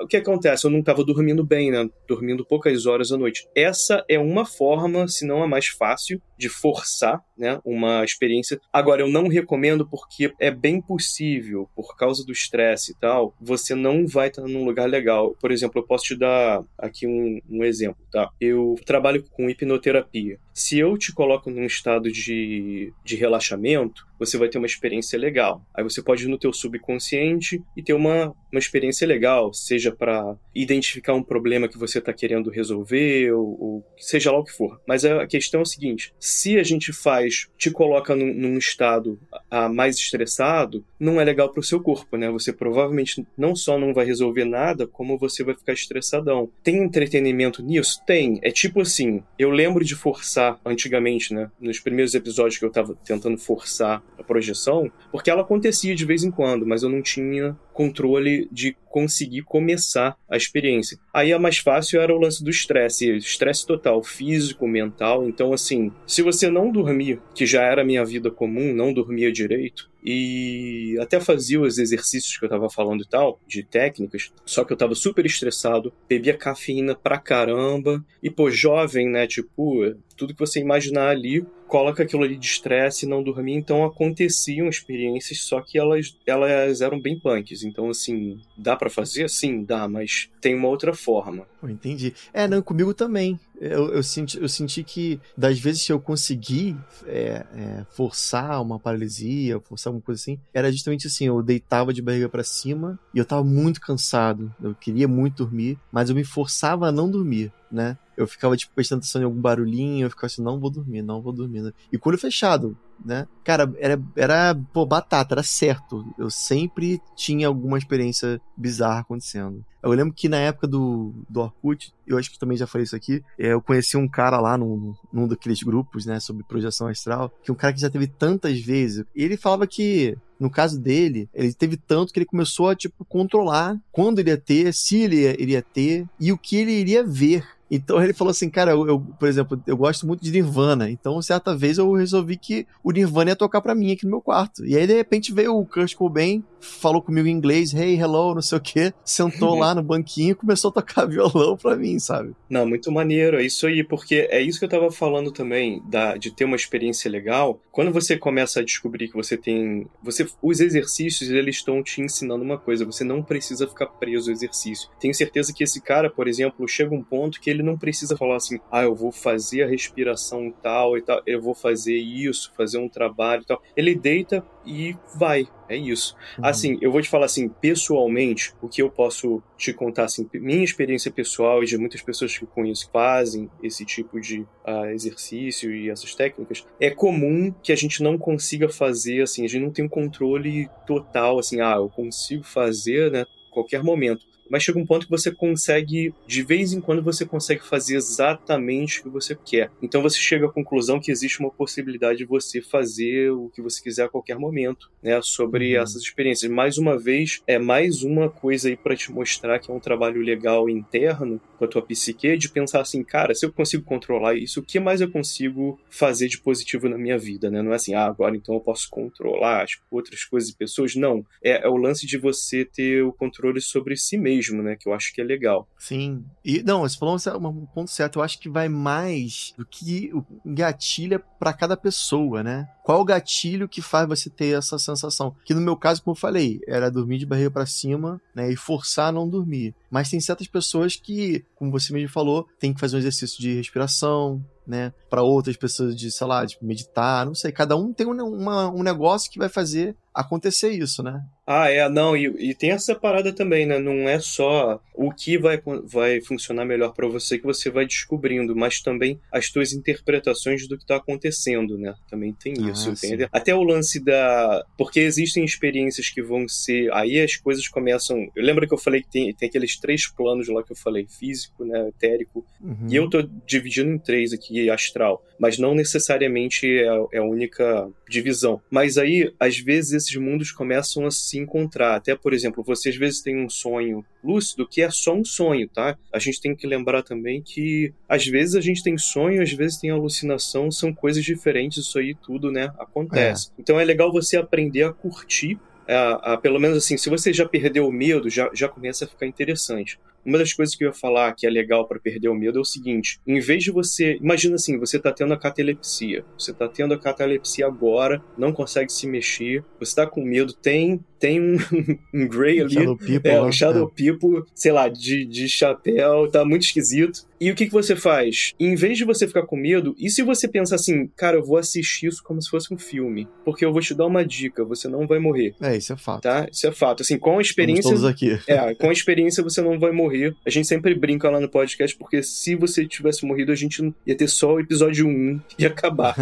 o 0.00 0.06
que 0.06 0.16
acontece? 0.16 0.66
Eu 0.66 0.70
não 0.70 0.82
tava 0.82 1.04
dormindo 1.04 1.44
bem, 1.44 1.70
né, 1.70 1.88
dormindo 2.08 2.44
poucas 2.44 2.86
horas 2.86 3.12
à 3.12 3.16
noite. 3.16 3.46
Essa 3.66 4.04
é 4.08 4.16
uma 4.16 4.46
forma, 4.46 5.08
se 5.08 5.26
não 5.26 5.42
a 5.42 5.48
mais 5.48 5.66
fácil, 5.66 6.22
de 6.38 6.48
forçar 6.48 7.20
né, 7.36 7.60
uma 7.64 8.04
experiência. 8.04 8.60
Agora, 8.72 9.02
eu 9.02 9.08
não 9.08 9.26
recomendo 9.26 9.84
porque 9.84 10.32
é 10.38 10.52
bem 10.52 10.80
possível, 10.80 11.68
por 11.74 11.96
causa 11.96 12.24
do 12.24 12.30
estresse 12.30 12.92
e 12.92 12.94
tal, 12.94 13.34
você 13.40 13.74
não 13.74 14.06
vai 14.06 14.28
estar 14.28 14.42
num 14.42 14.64
lugar 14.64 14.88
legal. 14.88 15.34
Por 15.40 15.50
exemplo, 15.50 15.80
eu 15.80 15.84
posso 15.84 16.04
te 16.04 16.16
dar 16.16 16.62
aqui 16.78 17.08
um, 17.08 17.40
um 17.50 17.64
exemplo, 17.64 18.06
tá? 18.12 18.30
Eu 18.40 18.76
trabalho 18.86 19.24
com 19.32 19.50
hipnoterapia. 19.50 20.38
Se 20.56 20.78
eu 20.78 20.96
te 20.96 21.12
coloco 21.12 21.50
num 21.50 21.66
estado 21.66 22.10
de, 22.10 22.90
de 23.04 23.14
relaxamento, 23.14 24.06
você 24.18 24.38
vai 24.38 24.48
ter 24.48 24.56
uma 24.56 24.66
experiência 24.66 25.18
legal. 25.18 25.62
Aí 25.74 25.84
você 25.84 26.02
pode 26.02 26.24
ir 26.24 26.28
no 26.28 26.38
teu 26.38 26.50
subconsciente 26.50 27.62
e 27.76 27.82
ter 27.82 27.92
uma, 27.92 28.34
uma 28.50 28.58
experiência 28.58 29.06
legal, 29.06 29.52
seja 29.52 29.92
para 29.92 30.34
identificar 30.54 31.12
um 31.12 31.22
problema 31.22 31.68
que 31.68 31.76
você 31.76 31.98
está 31.98 32.10
querendo 32.10 32.48
resolver, 32.48 33.32
ou, 33.32 33.60
ou, 33.60 33.86
seja 33.98 34.32
lá 34.32 34.38
o 34.38 34.44
que 34.44 34.52
for. 34.52 34.80
Mas 34.88 35.04
a 35.04 35.26
questão 35.26 35.60
é 35.60 35.62
o 35.62 35.66
seguinte: 35.66 36.14
se 36.18 36.58
a 36.58 36.62
gente 36.62 36.90
faz, 36.90 37.48
te 37.58 37.70
coloca 37.70 38.16
num, 38.16 38.32
num 38.32 38.56
estado 38.56 39.20
a, 39.50 39.68
mais 39.68 39.96
estressado, 39.96 40.82
não 40.98 41.20
é 41.20 41.24
legal 41.24 41.50
para 41.50 41.60
o 41.60 41.64
seu 41.64 41.82
corpo, 41.82 42.16
né? 42.16 42.30
Você 42.30 42.50
provavelmente 42.50 43.26
não 43.36 43.54
só 43.54 43.78
não 43.78 43.92
vai 43.92 44.06
resolver 44.06 44.46
nada, 44.46 44.86
como 44.86 45.18
você 45.18 45.44
vai 45.44 45.54
ficar 45.54 45.74
estressadão. 45.74 46.50
Tem 46.62 46.78
entretenimento 46.78 47.62
nisso? 47.62 48.00
Tem. 48.06 48.38
É 48.40 48.50
tipo 48.50 48.80
assim, 48.80 49.22
eu 49.38 49.50
lembro 49.50 49.84
de 49.84 49.94
forçar 49.94 50.45
antigamente, 50.64 51.34
né? 51.34 51.50
Nos 51.60 51.80
primeiros 51.80 52.14
episódios 52.14 52.58
que 52.58 52.64
eu 52.64 52.68
estava 52.68 52.94
tentando 53.04 53.38
forçar 53.38 54.02
a 54.18 54.22
projeção, 54.22 54.90
porque 55.10 55.30
ela 55.30 55.42
acontecia 55.42 55.94
de 55.94 56.04
vez 56.04 56.22
em 56.22 56.30
quando, 56.30 56.66
mas 56.66 56.82
eu 56.82 56.88
não 56.88 57.02
tinha 57.02 57.56
controle 57.76 58.48
de 58.50 58.74
conseguir 58.88 59.42
começar 59.42 60.16
a 60.26 60.38
experiência. 60.38 60.98
Aí 61.12 61.30
a 61.30 61.38
mais 61.38 61.58
fácil 61.58 62.00
era 62.00 62.14
o 62.14 62.18
lance 62.18 62.42
do 62.42 62.48
estresse, 62.48 63.14
estresse 63.14 63.66
total, 63.66 64.02
físico, 64.02 64.66
mental. 64.66 65.28
Então, 65.28 65.52
assim, 65.52 65.92
se 66.06 66.22
você 66.22 66.48
não 66.48 66.72
dormir, 66.72 67.20
que 67.34 67.44
já 67.44 67.62
era 67.62 67.84
minha 67.84 68.02
vida 68.02 68.30
comum, 68.30 68.72
não 68.72 68.94
dormia 68.94 69.30
direito, 69.30 69.90
e 70.02 70.96
até 70.98 71.20
fazia 71.20 71.60
os 71.60 71.78
exercícios 71.78 72.38
que 72.38 72.46
eu 72.46 72.48
tava 72.48 72.70
falando 72.70 73.02
e 73.02 73.08
tal, 73.08 73.38
de 73.46 73.62
técnicas, 73.62 74.32
só 74.46 74.64
que 74.64 74.72
eu 74.72 74.76
tava 74.76 74.94
super 74.94 75.26
estressado, 75.26 75.92
bebia 76.08 76.34
cafeína 76.34 76.94
pra 76.94 77.18
caramba, 77.18 78.02
e 78.22 78.30
pô, 78.30 78.50
jovem, 78.50 79.10
né, 79.10 79.26
tipo, 79.26 79.94
tudo 80.16 80.32
que 80.32 80.40
você 80.40 80.60
imaginar 80.60 81.08
ali, 81.08 81.44
coloca 81.66 82.02
aquilo 82.02 82.22
ali 82.22 82.36
de 82.36 82.46
estresse 82.46 83.06
não 83.06 83.22
dormir, 83.22 83.54
então 83.54 83.84
aconteciam 83.84 84.68
experiências, 84.68 85.40
só 85.40 85.60
que 85.60 85.78
elas, 85.78 86.16
elas 86.26 86.80
eram 86.80 87.00
bem 87.00 87.18
punks, 87.18 87.62
então 87.62 87.90
assim, 87.90 88.40
dá 88.56 88.76
para 88.76 88.90
fazer? 88.90 89.28
Sim, 89.28 89.64
dá, 89.64 89.88
mas 89.88 90.28
tem 90.40 90.54
uma 90.54 90.68
outra 90.68 90.94
forma. 90.94 91.46
Eu 91.62 91.70
entendi. 91.70 92.14
É, 92.32 92.46
não, 92.46 92.62
comigo 92.62 92.94
também. 92.94 93.38
Eu, 93.58 93.92
eu, 93.92 94.02
senti, 94.02 94.38
eu 94.38 94.48
senti 94.48 94.84
que 94.84 95.18
das 95.36 95.58
vezes 95.58 95.84
que 95.84 95.92
eu 95.92 95.98
consegui 95.98 96.76
é, 97.06 97.44
é, 97.54 97.86
forçar 97.90 98.60
uma 98.60 98.78
paralisia, 98.78 99.58
forçar 99.60 99.90
alguma 99.90 100.04
coisa 100.04 100.20
assim, 100.20 100.38
era 100.52 100.70
justamente 100.70 101.06
assim, 101.06 101.26
eu 101.26 101.42
deitava 101.42 101.92
de 101.92 102.02
barriga 102.02 102.28
para 102.28 102.44
cima 102.44 102.98
e 103.14 103.18
eu 103.18 103.24
tava 103.24 103.42
muito 103.42 103.80
cansado, 103.80 104.54
eu 104.62 104.74
queria 104.74 105.08
muito 105.08 105.44
dormir, 105.44 105.78
mas 105.90 106.10
eu 106.10 106.14
me 106.14 106.24
forçava 106.24 106.88
a 106.88 106.92
não 106.92 107.10
dormir, 107.10 107.50
né? 107.72 107.96
Eu 108.16 108.26
ficava, 108.26 108.56
tipo, 108.56 108.74
prestando 108.74 109.00
atenção 109.00 109.20
em 109.20 109.24
algum 109.24 109.40
barulhinho, 109.40 110.06
eu 110.06 110.10
ficava 110.10 110.26
assim, 110.26 110.42
não 110.42 110.58
vou 110.58 110.70
dormir, 110.70 111.02
não 111.02 111.20
vou 111.20 111.32
dormir. 111.32 111.62
Né? 111.62 111.72
E 111.92 111.98
com 111.98 112.08
olho 112.08 112.18
fechado, 112.18 112.76
né? 113.04 113.26
Cara, 113.44 113.72
era, 113.78 114.00
era 114.16 114.58
pô, 114.72 114.86
batata, 114.86 115.34
era 115.34 115.42
certo. 115.42 116.04
Eu 116.18 116.30
sempre 116.30 117.00
tinha 117.14 117.46
alguma 117.46 117.78
experiência 117.78 118.40
bizarra 118.56 119.00
acontecendo. 119.00 119.64
Eu 119.82 119.90
lembro 119.92 120.12
que 120.12 120.28
na 120.28 120.38
época 120.38 120.66
do, 120.66 121.14
do 121.28 121.40
Orkut, 121.40 121.94
eu 122.06 122.18
acho 122.18 122.30
que 122.30 122.38
também 122.38 122.56
já 122.56 122.66
falei 122.66 122.84
isso 122.84 122.96
aqui, 122.96 123.22
é, 123.38 123.52
eu 123.52 123.62
conheci 123.62 123.96
um 123.96 124.08
cara 124.08 124.40
lá 124.40 124.58
num, 124.58 124.94
num 125.12 125.28
daqueles 125.28 125.62
grupos, 125.62 126.04
né, 126.06 126.18
sobre 126.18 126.42
projeção 126.42 126.88
astral, 126.88 127.32
que 127.44 127.52
um 127.52 127.54
cara 127.54 127.72
que 127.72 127.80
já 127.80 127.88
teve 127.88 128.08
tantas 128.08 128.58
vezes, 128.60 129.04
ele 129.14 129.36
falava 129.36 129.64
que 129.66 130.18
no 130.40 130.50
caso 130.50 130.78
dele, 130.78 131.28
ele 131.32 131.54
teve 131.54 131.76
tanto 131.76 132.12
que 132.12 132.18
ele 132.18 132.26
começou 132.26 132.68
a, 132.68 132.76
tipo, 132.76 133.04
controlar 133.04 133.78
quando 133.90 134.18
ele 134.18 134.30
ia 134.30 134.36
ter, 134.36 134.72
se 134.74 134.96
ele 134.96 135.24
iria 135.40 135.62
ter 135.62 136.06
e 136.20 136.32
o 136.32 136.38
que 136.38 136.56
ele 136.56 136.72
iria 136.72 137.04
ver 137.04 137.46
então 137.70 138.02
ele 138.02 138.12
falou 138.12 138.30
assim, 138.30 138.48
cara, 138.48 138.72
eu, 138.72 138.86
eu, 138.86 139.00
por 139.00 139.28
exemplo, 139.28 139.60
eu 139.66 139.76
gosto 139.76 140.06
muito 140.06 140.22
de 140.22 140.30
Nirvana. 140.30 140.90
Então, 140.90 141.20
certa 141.20 141.56
vez 141.56 141.78
eu 141.78 141.92
resolvi 141.92 142.36
que 142.36 142.66
o 142.82 142.92
Nirvana 142.92 143.30
ia 143.30 143.36
tocar 143.36 143.60
para 143.60 143.74
mim 143.74 143.92
aqui 143.92 144.04
no 144.04 144.10
meu 144.10 144.20
quarto. 144.20 144.64
E 144.64 144.76
aí, 144.76 144.86
de 144.86 144.94
repente, 144.94 145.32
veio 145.32 145.56
o 145.56 145.66
Kurt 145.66 145.94
Cobain, 145.94 146.44
falou 146.60 147.02
comigo 147.02 147.28
em 147.28 147.32
inglês, 147.32 147.74
hey, 147.74 147.98
hello, 147.98 148.34
não 148.34 148.42
sei 148.42 148.58
o 148.58 148.60
que, 148.60 148.92
sentou 149.04 149.56
lá 149.56 149.74
no 149.74 149.82
banquinho 149.82 150.32
e 150.32 150.34
começou 150.34 150.70
a 150.70 150.74
tocar 150.74 151.06
violão 151.06 151.56
pra 151.56 151.76
mim, 151.76 151.98
sabe? 151.98 152.34
Não, 152.48 152.66
muito 152.66 152.90
maneiro, 152.90 153.38
é 153.38 153.44
isso 153.44 153.66
aí, 153.66 153.82
porque 153.82 154.28
é 154.30 154.40
isso 154.40 154.58
que 154.58 154.64
eu 154.64 154.68
tava 154.68 154.90
falando 154.90 155.30
também, 155.30 155.82
da, 155.88 156.16
de 156.16 156.30
ter 156.30 156.44
uma 156.44 156.56
experiência 156.56 157.10
legal. 157.10 157.60
Quando 157.70 157.92
você 157.92 158.16
começa 158.16 158.60
a 158.60 158.64
descobrir 158.64 159.08
que 159.08 159.14
você 159.14 159.36
tem. 159.36 159.86
Você, 160.02 160.26
os 160.42 160.60
exercícios, 160.60 161.30
eles 161.30 161.56
estão 161.56 161.82
te 161.82 162.00
ensinando 162.00 162.44
uma 162.44 162.58
coisa, 162.58 162.84
você 162.84 163.04
não 163.04 163.22
precisa 163.22 163.66
ficar 163.66 163.86
preso 163.86 164.30
ao 164.30 164.34
exercício. 164.34 164.88
Tenho 165.00 165.14
certeza 165.14 165.52
que 165.52 165.64
esse 165.64 165.80
cara, 165.80 166.10
por 166.10 166.28
exemplo, 166.28 166.66
chega 166.68 166.94
um 166.94 167.02
ponto 167.02 167.40
que 167.40 167.50
ele 167.50 167.55
não 167.62 167.76
precisa 167.76 168.16
falar 168.16 168.36
assim, 168.36 168.58
ah, 168.70 168.82
eu 168.82 168.94
vou 168.94 169.12
fazer 169.12 169.62
a 169.62 169.66
respiração 169.66 170.52
tal 170.62 170.96
e 170.96 171.02
tal, 171.02 171.22
eu 171.26 171.40
vou 171.40 171.54
fazer 171.54 171.96
isso, 171.96 172.52
fazer 172.56 172.78
um 172.78 172.88
trabalho 172.88 173.42
e 173.42 173.46
tal. 173.46 173.62
Ele 173.76 173.94
deita 173.94 174.44
e 174.64 174.96
vai. 175.14 175.46
É 175.68 175.76
isso. 175.76 176.14
Uhum. 176.38 176.44
Assim, 176.44 176.78
eu 176.80 176.92
vou 176.92 177.02
te 177.02 177.08
falar 177.08 177.26
assim, 177.26 177.48
pessoalmente, 177.48 178.54
o 178.60 178.68
que 178.68 178.80
eu 178.80 178.88
posso 178.88 179.42
te 179.56 179.72
contar, 179.72 180.04
assim, 180.04 180.28
minha 180.34 180.62
experiência 180.62 181.10
pessoal 181.10 181.62
e 181.62 181.66
de 181.66 181.76
muitas 181.76 182.02
pessoas 182.02 182.36
que 182.36 182.44
eu 182.44 182.48
conheço 182.48 182.86
que 182.86 182.92
fazem 182.92 183.50
esse 183.62 183.84
tipo 183.84 184.20
de 184.20 184.40
uh, 184.40 184.86
exercício 184.92 185.74
e 185.74 185.90
essas 185.90 186.14
técnicas, 186.14 186.64
é 186.80 186.90
comum 186.90 187.52
que 187.62 187.72
a 187.72 187.76
gente 187.76 188.02
não 188.02 188.16
consiga 188.16 188.68
fazer, 188.68 189.22
assim, 189.22 189.44
a 189.44 189.48
gente 189.48 189.62
não 189.62 189.72
tem 189.72 189.84
um 189.84 189.88
controle 189.88 190.68
total, 190.86 191.38
assim, 191.38 191.60
ah, 191.60 191.76
eu 191.76 191.88
consigo 191.88 192.44
fazer, 192.44 193.10
né, 193.10 193.26
qualquer 193.50 193.82
momento 193.82 194.24
mas 194.50 194.62
chega 194.62 194.78
um 194.78 194.86
ponto 194.86 195.06
que 195.06 195.10
você 195.10 195.30
consegue, 195.30 196.14
de 196.26 196.42
vez 196.42 196.72
em 196.72 196.80
quando, 196.80 197.02
você 197.02 197.24
consegue 197.24 197.64
fazer 197.64 197.96
exatamente 197.96 199.00
o 199.00 199.02
que 199.04 199.08
você 199.08 199.34
quer. 199.34 199.70
Então 199.82 200.02
você 200.02 200.18
chega 200.18 200.46
à 200.46 200.50
conclusão 200.50 201.00
que 201.00 201.10
existe 201.10 201.40
uma 201.40 201.50
possibilidade 201.50 202.18
de 202.18 202.24
você 202.24 202.60
fazer 202.60 203.30
o 203.30 203.50
que 203.50 203.62
você 203.62 203.82
quiser 203.82 204.04
a 204.04 204.08
qualquer 204.08 204.38
momento, 204.38 204.90
né? 205.02 205.20
Sobre 205.22 205.76
uhum. 205.76 205.82
essas 205.82 206.02
experiências. 206.02 206.50
Mais 206.50 206.78
uma 206.78 206.98
vez, 206.98 207.42
é 207.46 207.58
mais 207.58 208.02
uma 208.02 208.28
coisa 208.28 208.68
aí 208.68 208.76
para 208.76 208.96
te 208.96 209.10
mostrar 209.12 209.58
que 209.58 209.70
é 209.70 209.74
um 209.74 209.80
trabalho 209.80 210.20
legal 210.20 210.68
interno 210.68 211.40
com 211.58 211.64
a 211.64 211.68
tua 211.68 211.82
psique, 211.82 212.36
de 212.36 212.48
pensar 212.48 212.80
assim, 212.80 213.02
cara, 213.02 213.34
se 213.34 213.46
eu 213.46 213.52
consigo 213.52 213.82
controlar 213.82 214.34
isso, 214.34 214.60
o 214.60 214.62
que 214.62 214.78
mais 214.78 215.00
eu 215.00 215.10
consigo 215.10 215.80
fazer 215.88 216.28
de 216.28 216.38
positivo 216.38 216.88
na 216.88 216.98
minha 216.98 217.18
vida, 217.18 217.50
né? 217.50 217.62
Não 217.62 217.72
é 217.72 217.76
assim, 217.76 217.94
ah, 217.94 218.04
agora 218.04 218.36
então 218.36 218.54
eu 218.54 218.60
posso 218.60 218.88
controlar 218.90 219.62
as 219.62 219.78
outras 219.90 220.24
coisas 220.24 220.50
e 220.50 220.56
pessoas. 220.56 220.94
Não. 220.94 221.24
É, 221.42 221.66
é 221.66 221.68
o 221.68 221.76
lance 221.76 222.06
de 222.06 222.18
você 222.18 222.64
ter 222.64 223.02
o 223.02 223.12
controle 223.12 223.60
sobre 223.60 223.96
si 223.96 224.18
mesmo, 224.18 224.35
né? 224.62 224.76
Que 224.76 224.88
eu 224.88 224.94
acho 224.94 225.12
que 225.12 225.20
é 225.20 225.24
legal. 225.24 225.68
Sim. 225.78 226.24
E, 226.44 226.62
não, 226.62 226.80
você 226.80 226.98
falou 226.98 227.16
um 227.16 227.66
ponto 227.66 227.90
certo. 227.90 228.18
Eu 228.18 228.22
acho 228.22 228.38
que 228.38 228.48
vai 228.48 228.68
mais 228.68 229.52
do 229.56 229.64
que 229.64 230.10
o 230.14 230.24
gatilha 230.44 231.18
para 231.18 231.52
cada 231.52 231.76
pessoa, 231.76 232.42
né? 232.42 232.68
Qual 232.84 233.00
o 233.00 233.04
gatilho 233.04 233.68
que 233.68 233.82
faz 233.82 234.08
você 234.08 234.30
ter 234.30 234.56
essa 234.56 234.78
sensação? 234.78 235.34
Que 235.44 235.54
no 235.54 235.60
meu 235.60 235.76
caso, 235.76 236.02
como 236.02 236.14
eu 236.14 236.20
falei, 236.20 236.60
era 236.66 236.90
dormir 236.90 237.18
de 237.18 237.26
barriga 237.26 237.50
para 237.50 237.66
cima, 237.66 238.20
né? 238.34 238.50
E 238.50 238.56
forçar 238.56 239.08
a 239.08 239.12
não 239.12 239.28
dormir. 239.28 239.74
Mas 239.90 240.10
tem 240.10 240.20
certas 240.20 240.46
pessoas 240.46 240.96
que, 240.96 241.44
como 241.54 241.70
você 241.70 241.92
mesmo 241.92 242.08
falou, 242.08 242.46
tem 242.58 242.72
que 242.72 242.80
fazer 242.80 242.96
um 242.96 243.00
exercício 243.00 243.40
de 243.40 243.54
respiração, 243.54 244.44
né? 244.66 244.92
Para 245.08 245.22
outras 245.22 245.56
pessoas 245.56 245.96
de, 245.96 246.10
sei 246.10 246.26
lá, 246.26 246.44
de 246.44 246.56
meditar, 246.60 247.24
não 247.24 247.34
sei. 247.34 247.52
Cada 247.52 247.76
um 247.76 247.92
tem 247.92 248.06
um, 248.06 248.12
uma, 248.22 248.68
um 248.70 248.82
negócio 248.82 249.30
que 249.30 249.38
vai 249.38 249.48
fazer 249.48 249.96
acontecer 250.12 250.70
isso, 250.70 251.02
né? 251.02 251.24
Ah, 251.46 251.70
é, 251.70 251.88
não, 251.88 252.16
e, 252.16 252.50
e, 252.50 252.54
tem 252.54 252.72
essa 252.72 252.92
parada 252.92 253.32
também, 253.32 253.64
né? 253.64 253.78
Não 253.78 254.08
é 254.08 254.18
só 254.18 254.80
o 254.92 255.12
que 255.12 255.38
vai, 255.38 255.62
vai 255.84 256.20
funcionar 256.20 256.64
melhor 256.64 256.92
para 256.92 257.06
você 257.06 257.38
que 257.38 257.44
você 257.44 257.70
vai 257.70 257.86
descobrindo, 257.86 258.56
mas 258.56 258.80
também 258.80 259.20
as 259.30 259.48
tuas 259.48 259.72
interpretações 259.72 260.66
do 260.66 260.76
que 260.76 260.84
tá 260.84 260.96
acontecendo, 260.96 261.78
né? 261.78 261.94
Também 262.10 262.32
tem 262.32 262.54
ah, 262.58 262.70
isso, 262.72 262.90
entende? 262.90 263.28
Até 263.30 263.54
o 263.54 263.62
lance 263.62 264.02
da. 264.02 264.64
Porque 264.76 264.98
existem 264.98 265.44
experiências 265.44 266.10
que 266.10 266.20
vão 266.20 266.48
ser. 266.48 266.92
Aí 266.92 267.20
as 267.20 267.36
coisas 267.36 267.68
começam. 267.68 268.28
Eu 268.34 268.44
lembro 268.44 268.66
que 268.66 268.74
eu 268.74 268.78
falei 268.78 269.02
que 269.02 269.10
tem, 269.10 269.32
tem 269.32 269.48
aqueles 269.48 269.78
três 269.78 270.08
planos 270.08 270.48
lá 270.48 270.64
que 270.64 270.72
eu 270.72 270.76
falei: 270.76 271.06
físico, 271.06 271.64
né? 271.64 271.88
Etérico. 271.88 272.44
Uhum. 272.60 272.88
E 272.90 272.96
eu 272.96 273.08
tô 273.08 273.22
dividindo 273.46 273.90
em 273.90 273.98
três 273.98 274.32
aqui, 274.32 274.68
astral. 274.68 275.24
Mas 275.38 275.58
não 275.58 275.76
necessariamente 275.76 276.66
é, 276.66 276.88
é 277.12 277.18
a 277.18 277.24
única 277.24 277.88
divisão. 278.08 278.60
Mas 278.68 278.98
aí, 278.98 279.32
às 279.38 279.58
vezes, 279.58 279.92
esses 279.92 280.16
mundos 280.16 280.50
começam 280.50 281.06
a 281.06 281.10
se 281.10 281.35
encontrar. 281.38 281.96
Até, 281.96 282.14
por 282.14 282.32
exemplo, 282.32 282.62
você 282.64 282.88
às 282.88 282.96
vezes 282.96 283.20
tem 283.20 283.36
um 283.36 283.48
sonho 283.48 284.04
lúcido 284.22 284.66
que 284.66 284.82
é 284.82 284.90
só 284.90 285.14
um 285.14 285.24
sonho, 285.24 285.68
tá? 285.68 285.96
A 286.12 286.18
gente 286.18 286.40
tem 286.40 286.54
que 286.54 286.66
lembrar 286.66 287.02
também 287.02 287.42
que 287.42 287.92
às 288.08 288.26
vezes 288.26 288.54
a 288.54 288.60
gente 288.60 288.82
tem 288.82 288.96
sonho, 288.98 289.42
às 289.42 289.52
vezes 289.52 289.78
tem 289.78 289.90
alucinação, 289.90 290.70
são 290.70 290.92
coisas 290.92 291.24
diferentes, 291.24 291.78
isso 291.78 291.98
aí 291.98 292.14
tudo, 292.14 292.50
né, 292.50 292.72
acontece. 292.78 293.48
É. 293.50 293.52
Então 293.60 293.78
é 293.78 293.84
legal 293.84 294.12
você 294.12 294.36
aprender 294.36 294.84
a 294.84 294.92
curtir 294.92 295.58
a, 295.88 296.32
a, 296.32 296.36
pelo 296.36 296.58
menos 296.58 296.76
assim, 296.78 296.96
se 296.96 297.08
você 297.08 297.32
já 297.32 297.46
perdeu 297.46 297.86
o 297.86 297.92
medo, 297.92 298.28
já, 298.28 298.50
já 298.52 298.68
começa 298.68 299.04
a 299.04 299.08
ficar 299.08 299.26
interessante. 299.26 299.98
Uma 300.24 300.38
das 300.38 300.52
coisas 300.52 300.74
que 300.74 300.82
eu 300.82 300.88
ia 300.88 300.92
falar 300.92 301.32
que 301.34 301.46
é 301.46 301.50
legal 301.50 301.86
para 301.86 302.00
perder 302.00 302.28
o 302.28 302.34
medo 302.34 302.58
é 302.58 302.60
o 302.60 302.64
seguinte: 302.64 303.20
em 303.24 303.38
vez 303.38 303.62
de 303.62 303.70
você. 303.70 304.16
Imagina 304.16 304.56
assim, 304.56 304.76
você 304.76 304.98
tá 304.98 305.12
tendo 305.12 305.32
a 305.32 305.38
catalepsia. 305.38 306.24
Você 306.36 306.52
tá 306.52 306.68
tendo 306.68 306.94
a 306.94 306.98
catalepsia 306.98 307.64
agora, 307.64 308.20
não 308.36 308.52
consegue 308.52 308.92
se 308.92 309.06
mexer, 309.06 309.64
você 309.78 309.94
tá 309.94 310.06
com 310.06 310.24
medo, 310.24 310.52
tem 310.52 311.04
tem 311.18 311.40
um, 311.40 311.56
um 312.14 312.28
Grey 312.28 312.60
ali, 312.60 312.74
Shadow 312.74 312.96
People, 312.96 313.30
é, 313.30 313.42
um 313.42 313.52
Shadow 313.52 313.92
é. 313.92 314.02
People, 314.02 314.42
sei 314.54 314.72
lá, 314.72 314.88
de, 314.88 315.24
de 315.24 315.48
chapéu, 315.48 316.30
tá 316.30 316.44
muito 316.44 316.62
esquisito. 316.62 317.26
E 317.38 317.50
o 317.50 317.54
que, 317.54 317.66
que 317.66 317.72
você 317.72 317.94
faz? 317.94 318.54
Em 318.58 318.74
vez 318.74 318.96
de 318.96 319.04
você 319.04 319.26
ficar 319.26 319.42
com 319.42 319.56
medo, 319.56 319.94
e 319.98 320.08
se 320.08 320.22
você 320.22 320.48
pensa 320.48 320.74
assim, 320.74 321.06
cara, 321.14 321.36
eu 321.36 321.44
vou 321.44 321.58
assistir 321.58 322.06
isso 322.06 322.22
como 322.22 322.40
se 322.40 322.48
fosse 322.48 322.72
um 322.72 322.78
filme? 322.78 323.28
Porque 323.44 323.64
eu 323.64 323.72
vou 323.72 323.82
te 323.82 323.94
dar 323.94 324.06
uma 324.06 324.24
dica, 324.24 324.64
você 324.64 324.88
não 324.88 325.06
vai 325.06 325.18
morrer. 325.18 325.54
É, 325.60 325.76
isso 325.76 325.92
é 325.92 325.96
fato. 325.96 326.22
Tá? 326.22 326.48
Isso 326.50 326.66
é 326.66 326.72
fato. 326.72 327.02
Assim, 327.02 327.18
com 327.18 327.38
a 327.38 327.42
experiência. 327.42 327.80
Estamos 327.80 328.00
todos 328.00 328.14
aqui. 328.14 328.36
É, 328.46 328.74
com 328.74 328.88
a 328.88 328.92
experiência 328.92 329.42
você 329.42 329.60
não 329.60 329.78
vai 329.78 329.90
morrer. 329.90 330.34
A 330.46 330.50
gente 330.50 330.66
sempre 330.66 330.94
brinca 330.94 331.28
lá 331.28 331.40
no 331.40 331.48
podcast, 331.48 331.96
porque 331.96 332.22
se 332.22 332.54
você 332.54 332.86
tivesse 332.86 333.26
morrido, 333.26 333.52
a 333.52 333.54
gente 333.54 333.92
ia 334.06 334.16
ter 334.16 334.28
só 334.28 334.54
o 334.54 334.60
episódio 334.60 335.06
1 335.06 335.40
e 335.58 335.66
acabar. 335.66 336.14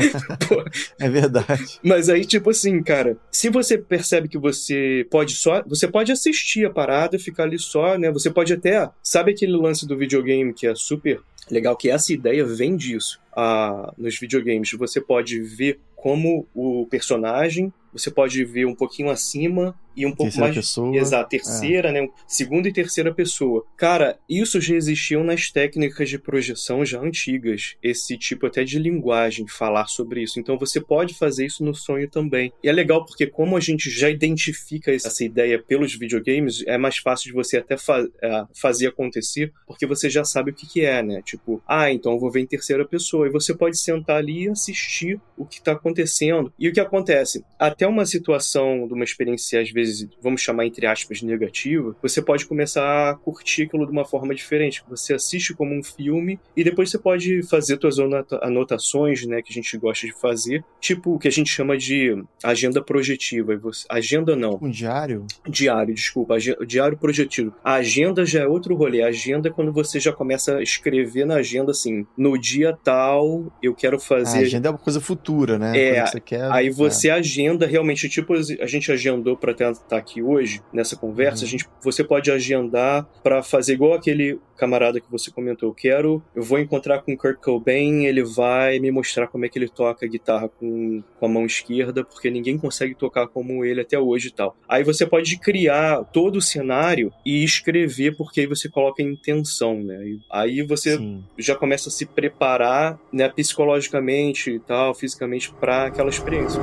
é 0.98 1.09
verdade. 1.09 1.78
Mas 1.83 2.09
aí, 2.09 2.24
tipo 2.24 2.50
assim, 2.50 2.83
cara, 2.83 3.16
se 3.30 3.50
você 3.50 3.78
percebe 3.78 4.28
que 4.28 4.38
você 4.38 4.84
pode 5.11 5.35
só, 5.35 5.62
você 5.66 5.87
pode 5.88 6.12
assistir 6.12 6.66
a 6.66 6.70
parada, 6.70 7.18
ficar 7.18 7.44
ali 7.44 7.59
só, 7.59 7.97
né? 7.99 8.11
Você 8.11 8.31
pode 8.31 8.53
até, 8.53 8.88
sabe 9.03 9.33
aquele 9.33 9.57
lance 9.57 9.87
do 9.87 9.97
videogame 9.97 10.53
que 10.53 10.66
é 10.66 10.75
super 10.75 11.20
legal, 11.51 11.77
que 11.77 11.90
essa 11.90 12.12
ideia 12.12 12.44
vem 12.44 12.77
disso. 12.77 13.20
Ah, 13.37 13.92
nos 13.99 14.18
videogames, 14.18 14.70
você 14.73 15.01
pode 15.01 15.40
ver 15.40 15.81
como 15.94 16.47
o 16.55 16.87
personagem, 16.90 17.73
você 17.92 18.11
pode 18.11 18.44
ver 18.44 18.66
um 18.66 18.75
pouquinho 18.75 19.11
acima 19.11 19.75
e 19.96 20.07
um 20.07 20.11
pouco 20.11 20.24
terceira 20.24 20.46
mais. 20.46 20.57
Pessoa. 20.57 20.96
Exato, 20.96 21.28
terceira, 21.28 21.88
é. 21.88 21.92
né? 21.92 22.09
Segunda 22.26 22.68
e 22.68 22.72
terceira 22.72 23.12
pessoa. 23.12 23.64
Cara, 23.76 24.18
isso 24.28 24.61
já 24.61 24.74
existiu 24.74 25.22
nas 25.22 25.50
técnicas 25.50 26.09
de 26.09 26.18
projeção 26.18 26.85
já 26.85 27.00
antigas. 27.00 27.76
Esse 27.83 28.16
tipo 28.16 28.46
até 28.46 28.64
de 28.64 28.78
linguagem, 28.78 29.46
falar 29.46 29.87
sobre 29.87 30.22
isso. 30.22 30.38
Então 30.38 30.59
você 30.59 30.80
pode 30.80 31.14
fazer 31.14 31.46
isso 31.46 31.64
no 31.64 31.74
sonho 31.74 32.09
também. 32.09 32.52
E 32.62 32.68
é 32.68 32.72
legal 32.72 33.04
porque, 33.04 33.26
como 33.26 33.57
a 33.57 33.61
gente 33.61 33.90
já 33.90 34.11
identifica 34.11 34.92
essa 34.92 35.24
ideia 35.24 35.62
pelos 35.62 35.94
videogames, 35.94 36.64
é 36.66 36.78
mais 36.78 36.98
fácil 36.98 37.26
de 37.26 37.33
você 37.33 37.59
até 37.59 37.76
fa 37.76 38.07
é, 38.22 38.44
fazer 38.54 38.88
acontecer, 38.88 39.52
porque 39.66 39.87
você 39.87 40.09
já 40.11 40.24
sabe 40.24 40.50
o 40.50 40.54
que, 40.54 40.66
que 40.66 40.85
é, 40.85 41.02
né? 41.02 41.22
Tipo, 41.22 41.62
ah, 41.66 41.90
então 41.90 42.12
eu 42.12 42.18
vou 42.18 42.30
ver 42.30 42.40
em 42.40 42.46
terceira 42.46 42.85
pessoa. 42.85 43.26
E 43.26 43.30
você 43.30 43.54
pode 43.54 43.78
sentar 43.78 44.16
ali 44.16 44.44
e 44.44 44.48
assistir 44.48 45.20
o 45.37 45.44
que 45.44 45.59
está 45.59 45.72
acontecendo. 45.72 46.52
E 46.59 46.68
o 46.68 46.72
que 46.72 46.80
acontece? 46.80 47.44
Até 47.59 47.87
uma 47.87 48.07
situação 48.07 48.87
de 48.87 48.94
uma 48.94 49.04
experiência, 49.04 49.61
às 49.61 49.70
vezes, 49.70 49.84
vezes, 49.85 50.09
vamos 50.20 50.40
chamar 50.40 50.66
entre 50.66 50.87
aspas, 50.87 51.23
negativa, 51.23 51.94
você 52.03 52.23
pode 52.23 52.47
começar 52.47 53.11
a 53.11 53.14
curtir 53.14 53.64
aquilo 53.64 53.87
de 53.87 53.92
uma 53.92 54.05
forma 54.05 54.35
diferente. 54.35 54.83
Você 54.88 55.14
assiste 55.14 55.55
como 55.55 55.75
um 55.75 55.83
filme 55.83 56.38
e 56.57 56.64
depois 56.64 56.90
você 56.90 56.99
pode 56.99 57.42
fazer 57.44 57.79
suas 57.81 57.99
anotações, 58.42 59.27
né, 59.27 59.42
que 59.42 59.53
a 59.53 59.55
gente 59.55 59.77
gosta 59.77 60.07
de 60.07 60.12
fazer, 60.12 60.64
tipo 60.81 61.14
o 61.14 61.18
que 61.18 61.29
a 61.29 61.31
gente 61.31 61.51
chama 61.51 61.77
de 61.77 62.23
agenda 62.42 62.83
projetiva. 62.83 63.61
Agenda 63.88 64.35
não. 64.35 64.59
Um 64.61 64.70
diário? 64.70 65.27
Diário, 65.49 65.94
desculpa. 65.94 66.37
Diário 66.66 66.97
projetivo. 66.97 67.55
A 67.62 67.75
agenda 67.75 68.25
já 68.25 68.40
é 68.40 68.47
outro 68.47 68.75
rolê. 68.75 69.03
A 69.03 69.09
agenda 69.09 69.49
é 69.49 69.53
quando 69.53 69.73
você 69.73 70.01
já 70.01 70.12
começa 70.12 70.57
a 70.57 70.62
escrever 70.62 71.25
na 71.25 71.37
agenda 71.37 71.70
assim, 71.70 72.07
no 72.16 72.38
dia 72.38 72.77
tal, 72.83 73.53
eu 73.62 73.75
quero 73.75 73.99
fazer. 73.99 74.38
A 74.38 74.42
agenda 74.42 74.68
é 74.68 74.70
uma 74.70 74.79
coisa 74.79 75.01
futura, 75.01 75.59
né? 75.59 75.77
É. 75.77 76.07
Você 76.07 76.20
quer... 76.20 76.51
Aí 76.51 76.70
você 76.70 77.09
é. 77.09 77.12
agenda 77.12 77.66
realmente, 77.66 78.09
tipo, 78.09 78.35
a 78.35 78.66
gente 78.66 78.90
agendou 78.90 79.37
para 79.37 79.55
ter 79.55 79.64
estar 79.78 79.88
tá 79.88 79.96
aqui 79.96 80.22
hoje 80.22 80.62
nessa 80.72 80.96
conversa, 80.96 81.42
uhum. 81.42 81.48
a 81.48 81.50
gente, 81.50 81.68
você 81.82 82.02
pode 82.02 82.30
agendar 82.30 83.06
para 83.22 83.42
fazer 83.42 83.74
igual 83.74 83.94
aquele 83.94 84.38
camarada 84.56 85.00
que 85.00 85.10
você 85.10 85.30
comentou. 85.30 85.68
Eu 85.68 85.74
quero, 85.74 86.22
eu 86.34 86.42
vou 86.42 86.58
encontrar 86.58 87.02
com 87.02 87.12
o 87.12 87.16
Kurt 87.16 87.38
Cobain, 87.40 88.06
ele 88.06 88.22
vai 88.22 88.78
me 88.78 88.90
mostrar 88.90 89.26
como 89.26 89.44
é 89.44 89.48
que 89.48 89.58
ele 89.58 89.68
toca 89.68 90.06
a 90.06 90.08
guitarra 90.08 90.48
com, 90.48 91.02
com 91.18 91.26
a 91.26 91.28
mão 91.28 91.46
esquerda, 91.46 92.04
porque 92.04 92.30
ninguém 92.30 92.56
consegue 92.56 92.94
tocar 92.94 93.26
como 93.26 93.64
ele 93.64 93.80
até 93.80 93.98
hoje 93.98 94.28
e 94.28 94.32
tal. 94.32 94.56
Aí 94.68 94.82
você 94.82 95.06
pode 95.06 95.38
criar 95.38 96.04
todo 96.04 96.37
o 96.37 96.42
cenário 96.42 97.12
e 97.24 97.44
escrever, 97.44 98.16
porque 98.16 98.40
aí 98.40 98.46
você 98.46 98.68
coloca 98.68 99.02
a 99.02 99.06
intenção, 99.06 99.82
né? 99.82 100.04
E 100.04 100.20
aí 100.30 100.62
você 100.62 100.96
Sim. 100.96 101.24
já 101.38 101.54
começa 101.54 101.88
a 101.88 101.92
se 101.92 102.06
preparar, 102.06 102.98
né, 103.12 103.28
psicologicamente 103.28 104.50
e 104.50 104.58
tal, 104.58 104.94
fisicamente 104.94 105.52
para 105.52 105.87
aquela 105.87 106.08
experiência. 106.08 106.60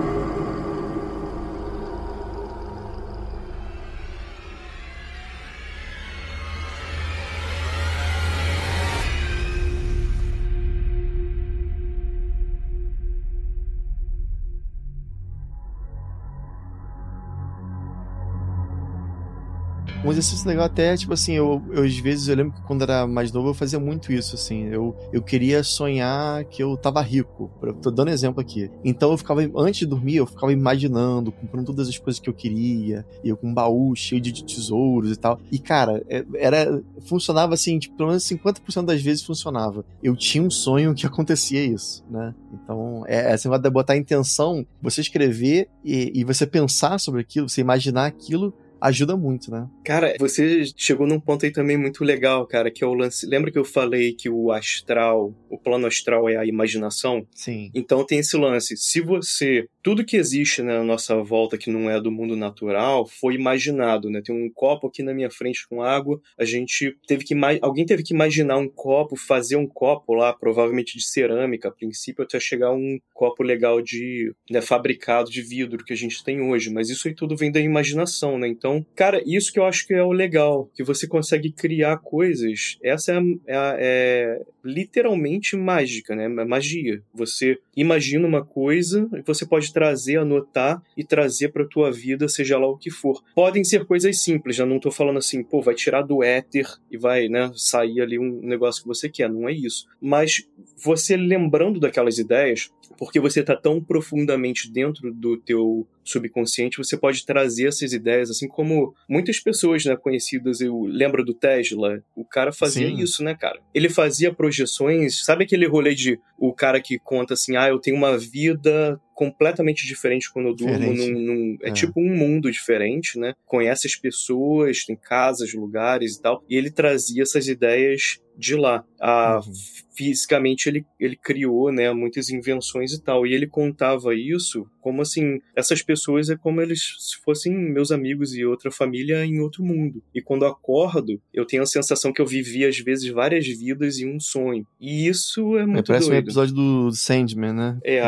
Um 20.12 20.13
exercício 20.13 20.45
legal 20.45 20.65
até, 20.65 20.97
tipo 20.97 21.13
assim, 21.13 21.36
eu, 21.36 21.63
eu 21.71 21.84
às 21.84 21.97
vezes 21.97 22.28
eu 22.28 22.36
lembro 22.36 22.52
que 22.52 22.62
quando 22.63 22.82
era 22.82 23.08
mais 23.08 23.32
novo 23.32 23.47
eu 23.47 23.54
fazia 23.54 23.80
muito 23.80 24.12
isso, 24.12 24.36
assim. 24.36 24.65
Eu, 24.67 24.93
eu 25.13 25.21
queria 25.21 25.63
sonhar 25.63 26.43
que 26.43 26.62
eu 26.62 26.76
tava 26.76 27.02
rico. 27.02 27.50
Eu 27.62 27.74
tô 27.76 27.89
dando 27.89 28.10
exemplo 28.10 28.41
aqui. 28.41 28.69
Então 28.84 29.12
eu 29.12 29.17
ficava, 29.17 29.41
antes 29.56 29.80
de 29.80 29.86
dormir, 29.86 30.17
eu 30.17 30.28
ficava 30.28 30.52
imaginando, 30.52 31.32
comprando 31.32 31.67
todas 31.67 31.88
as 31.88 31.97
coisas 31.97 32.19
que 32.19 32.30
eu 32.30 32.34
queria, 32.34 33.06
e 33.24 33.30
eu 33.30 33.38
com 33.38 33.47
um 33.47 33.54
baú 33.54 33.95
cheio 33.95 34.19
de 34.19 34.43
tesouros 34.43 35.13
e 35.13 35.15
tal. 35.15 35.39
E 35.50 35.58
cara, 35.58 36.04
é, 36.10 36.26
era, 36.34 36.84
funcionava 37.06 37.54
assim, 37.54 37.80
tipo, 37.80 37.95
pelo 37.95 38.10
menos 38.10 38.24
50% 38.24 38.84
das 38.84 39.02
vezes 39.02 39.24
funcionava. 39.24 39.86
Eu 40.04 40.13
tinha 40.17 40.43
um 40.43 40.52
sonho 40.52 40.93
que 40.93 41.06
acontecia 41.08 41.63
isso, 41.63 42.04
né? 42.12 42.36
Então, 42.54 43.06
é, 43.08 43.32
essa 43.32 43.47
negócio 43.47 43.63
de 43.63 43.69
botar 43.69 43.95
intenção, 43.95 44.67
você 44.82 45.00
escrever 45.00 45.69
e, 45.86 46.12
e 46.13 46.26
você 46.26 46.45
pensar 46.45 47.00
sobre 47.00 47.21
aquilo, 47.21 47.47
você 47.47 47.62
imaginar 47.62 48.08
aquilo 48.08 48.54
ajuda 48.82 49.15
muito, 49.15 49.52
né? 49.52 49.70
Cara, 49.86 50.15
você 50.20 50.63
chegou 50.76 51.06
num 51.06 51.20
ponto 51.20 51.46
aí 51.46 51.52
também 51.52 51.78
muito 51.78 52.04
legal, 52.04 52.46
cara, 52.48 52.72
que 52.72 52.84
é 52.84 52.88
o 52.88 52.94
lance. 52.94 53.26
Lembra 53.28 53.52
que 53.52 53.60
eu 53.60 53.63
falei 53.63 54.13
que 54.13 54.30
o 54.30 54.52
astral, 54.52 55.34
o 55.50 55.58
plano 55.58 55.86
astral 55.86 56.28
é 56.28 56.36
a 56.36 56.46
imaginação? 56.46 57.26
Sim. 57.34 57.70
Então 57.76 58.06
tem 58.06 58.20
esse 58.20 58.36
lance. 58.36 58.76
Se 58.76 59.00
você. 59.00 59.67
Tudo 59.84 60.06
que 60.06 60.15
existe 60.15 60.62
né, 60.62 60.78
na 60.78 60.84
nossa 60.84 61.15
volta 61.24 61.58
que 61.58 61.72
não 61.72 61.89
é 61.89 62.00
do 62.00 62.12
mundo 62.12 62.36
natural 62.36 63.08
foi 63.08 63.34
imaginado, 63.34 64.10
né? 64.10 64.22
Tem 64.24 64.36
um 64.36 64.50
copo 64.54 64.88
aqui 64.88 65.02
na 65.02 65.13
minha 65.13 65.30
frente 65.30 65.67
com 65.67 65.82
água. 65.82 66.20
A 66.38 66.46
gente 66.46 66.96
teve 67.08 67.24
que. 67.24 67.36
Alguém 67.62 67.86
teve 67.86 68.04
que 68.04 68.13
imaginar 68.13 68.58
um 68.58 68.67
copo, 68.67 69.15
fazer 69.15 69.56
um 69.56 69.67
copo 69.67 70.13
lá, 70.13 70.34
provavelmente 70.34 70.98
de 70.98 71.04
cerâmica, 71.04 71.70
a 71.70 71.72
princípio, 71.72 72.24
até 72.24 72.39
chegar 72.39 72.72
um 72.72 73.00
copo 73.13 73.44
legal 73.44 73.82
de. 73.82 74.34
Né, 74.50 74.62
fabricado 74.62 75.30
de 75.30 75.41
vidro 75.41 75.84
que 75.84 75.94
a 75.94 75.98
gente 75.98 76.24
tem 76.24 76.41
hoje. 76.41 76.72
Mas 76.72 76.89
isso 76.89 77.08
aí 77.08 77.15
tudo 77.15 77.36
vem 77.36 77.52
da 77.52 77.60
imaginação, 77.60 78.38
né? 78.38 78.48
Então, 78.48 78.71
cara, 78.96 79.22
isso 79.26 79.52
que 79.52 79.60
eu 79.60 79.66
acho 79.66 79.88
que 79.88 79.94
é 79.94 80.04
o 80.04 80.12
legal, 80.12 80.70
que 80.76 80.84
você 80.84 81.08
consegue 81.08 81.52
criar 81.52 81.98
coisas. 81.98 82.78
Essa 82.84 83.14
é, 83.14 83.18
é, 83.18 83.78
é 83.80 84.42
literalmente 84.64 85.56
mágica, 85.56 86.16
né? 86.16 86.26
É 86.26 86.46
magia. 86.46 87.02
Você 87.14 87.58
imagina 87.76 88.28
uma 88.28 88.46
coisa 88.46 89.10
e 89.14 89.22
você 89.22 89.46
pode 89.46 89.74
trazer, 89.74 90.18
anotar 90.18 90.82
e 90.96 91.04
trazer 91.04 91.50
para 91.50 91.68
tua 91.68 91.92
vida, 91.92 92.28
seja 92.28 92.58
lá 92.58 92.68
o 92.68 92.78
que 92.78 92.90
for. 92.90 93.24
Podem 93.34 93.64
ser 93.64 93.86
coisas 93.86 94.22
simples, 94.22 94.56
já 94.56 94.66
não 94.66 94.80
tô 94.80 94.92
falando 94.92 95.18
assim, 95.18 95.44
pô, 95.44 95.62
vai 95.62 95.74
tirar 95.74 96.02
do 96.04 96.24
éter 96.24 96.68
e 96.90 96.98
vai, 96.98 97.28
né, 97.28 97.52
sair 97.56 98.02
ali 98.02 98.20
um 98.20 98.42
negócio 98.42 98.82
que 98.82 98.88
você 98.88 99.10
quer, 99.10 99.30
não 99.30 99.50
é 99.50 99.54
isso. 99.54 99.88
Mas 100.00 100.48
você 100.78 101.18
lembrando 101.18 101.80
daquelas 101.80 102.18
ideias, 102.18 102.70
porque 102.98 103.20
você 103.20 103.44
tá 103.44 103.56
tão 103.56 103.82
profundamente 103.82 104.72
dentro 104.72 105.14
do 105.14 105.38
teu 105.38 105.88
subconsciente, 106.04 106.78
você 106.78 106.98
pode 106.98 107.26
trazer 107.26 107.68
essas 107.68 107.94
ideias, 107.94 108.30
assim 108.30 108.48
como 108.48 108.94
muitas 109.08 109.40
pessoas 109.40 109.86
né, 109.86 109.96
conhecidas, 109.96 110.62
eu 110.62 110.84
lembro 110.84 111.24
do 111.24 111.34
Tesla, 111.34 112.04
o 112.16 112.26
cara 112.26 112.52
fazia 112.52 112.88
Sim. 112.88 112.98
isso, 112.98 113.24
né, 113.24 113.36
cara? 113.36 113.60
Ele 113.74 113.90
fazia 113.90 114.34
projeções, 114.34 115.24
sabe 115.24 115.44
aquele 115.44 115.68
rolê 115.68 115.94
de 115.94 116.20
o 116.38 116.54
cara 116.54 116.82
que 116.82 116.98
conta 116.98 117.36
assim, 117.36 117.56
ah, 117.56 117.70
eu 117.70 117.80
tenho 117.80 117.96
uma 117.96 118.18
vida 118.18 119.00
completamente 119.22 119.86
diferente 119.86 120.34
quando 120.34 120.48
eu 120.48 120.56
durmo. 120.56 120.92
Num, 120.92 121.12
num, 121.12 121.58
é, 121.62 121.70
é, 121.70 121.72
tipo 121.72 122.02
um 122.02 122.18
mundo 122.18 122.52
diferente, 122.52 123.20
né? 123.20 123.36
Conhece 123.46 123.86
as 123.86 123.96
pessoas, 123.96 124.84
tem 124.84 124.96
casas, 124.96 125.54
lugares 125.54 126.16
e 126.16 126.22
tal. 126.24 126.44
E 126.50 126.56
ele 126.56 126.72
trazia 126.72 127.22
essas 127.22 127.48
ideias 127.48 128.20
de 128.36 128.56
lá. 128.56 128.84
Ah, 129.00 129.40
uhum. 129.46 129.54
Fisicamente 129.96 130.68
ele, 130.68 130.84
ele 131.00 131.16
criou 131.16 131.72
né, 131.72 131.94
muitas 131.94 132.32
invenções 132.32 132.94
e 132.94 133.00
tal. 133.00 133.28
E 133.28 133.34
ele 133.34 133.46
contava 133.46 134.16
isso 134.16 134.66
como 134.82 135.04
assim: 135.04 135.40
essas 135.56 135.84
pessoas 135.84 136.32
é 136.32 136.36
como 136.36 136.60
eles 136.60 136.96
se 136.98 137.22
fossem 137.24 137.54
meus 137.54 137.92
amigos 137.92 138.36
e 138.36 138.44
outra 138.44 138.72
família 138.72 139.24
em 139.24 139.40
outro 139.40 139.64
mundo. 139.64 140.02
E 140.16 140.20
quando 140.20 140.48
acordo, 140.48 141.22
eu 141.32 141.46
tenho 141.46 141.62
a 141.62 141.68
sensação 141.68 142.12
que 142.12 142.20
eu 142.22 142.26
vivi 142.26 142.66
às 142.66 142.80
vezes 142.80 143.08
várias 143.12 143.46
vidas 143.46 144.00
em 144.00 144.12
um 144.12 144.20
sonho. 144.20 144.66
E 144.80 145.08
isso 145.08 145.56
é 145.58 145.66
muito 145.68 145.92
é, 145.92 145.94
parece 145.94 146.08
doido. 146.08 146.16
um 146.16 146.24
episódio 146.24 146.56
do 146.56 146.92
Sandman, 146.92 147.54
né? 147.54 147.80
É. 147.84 148.02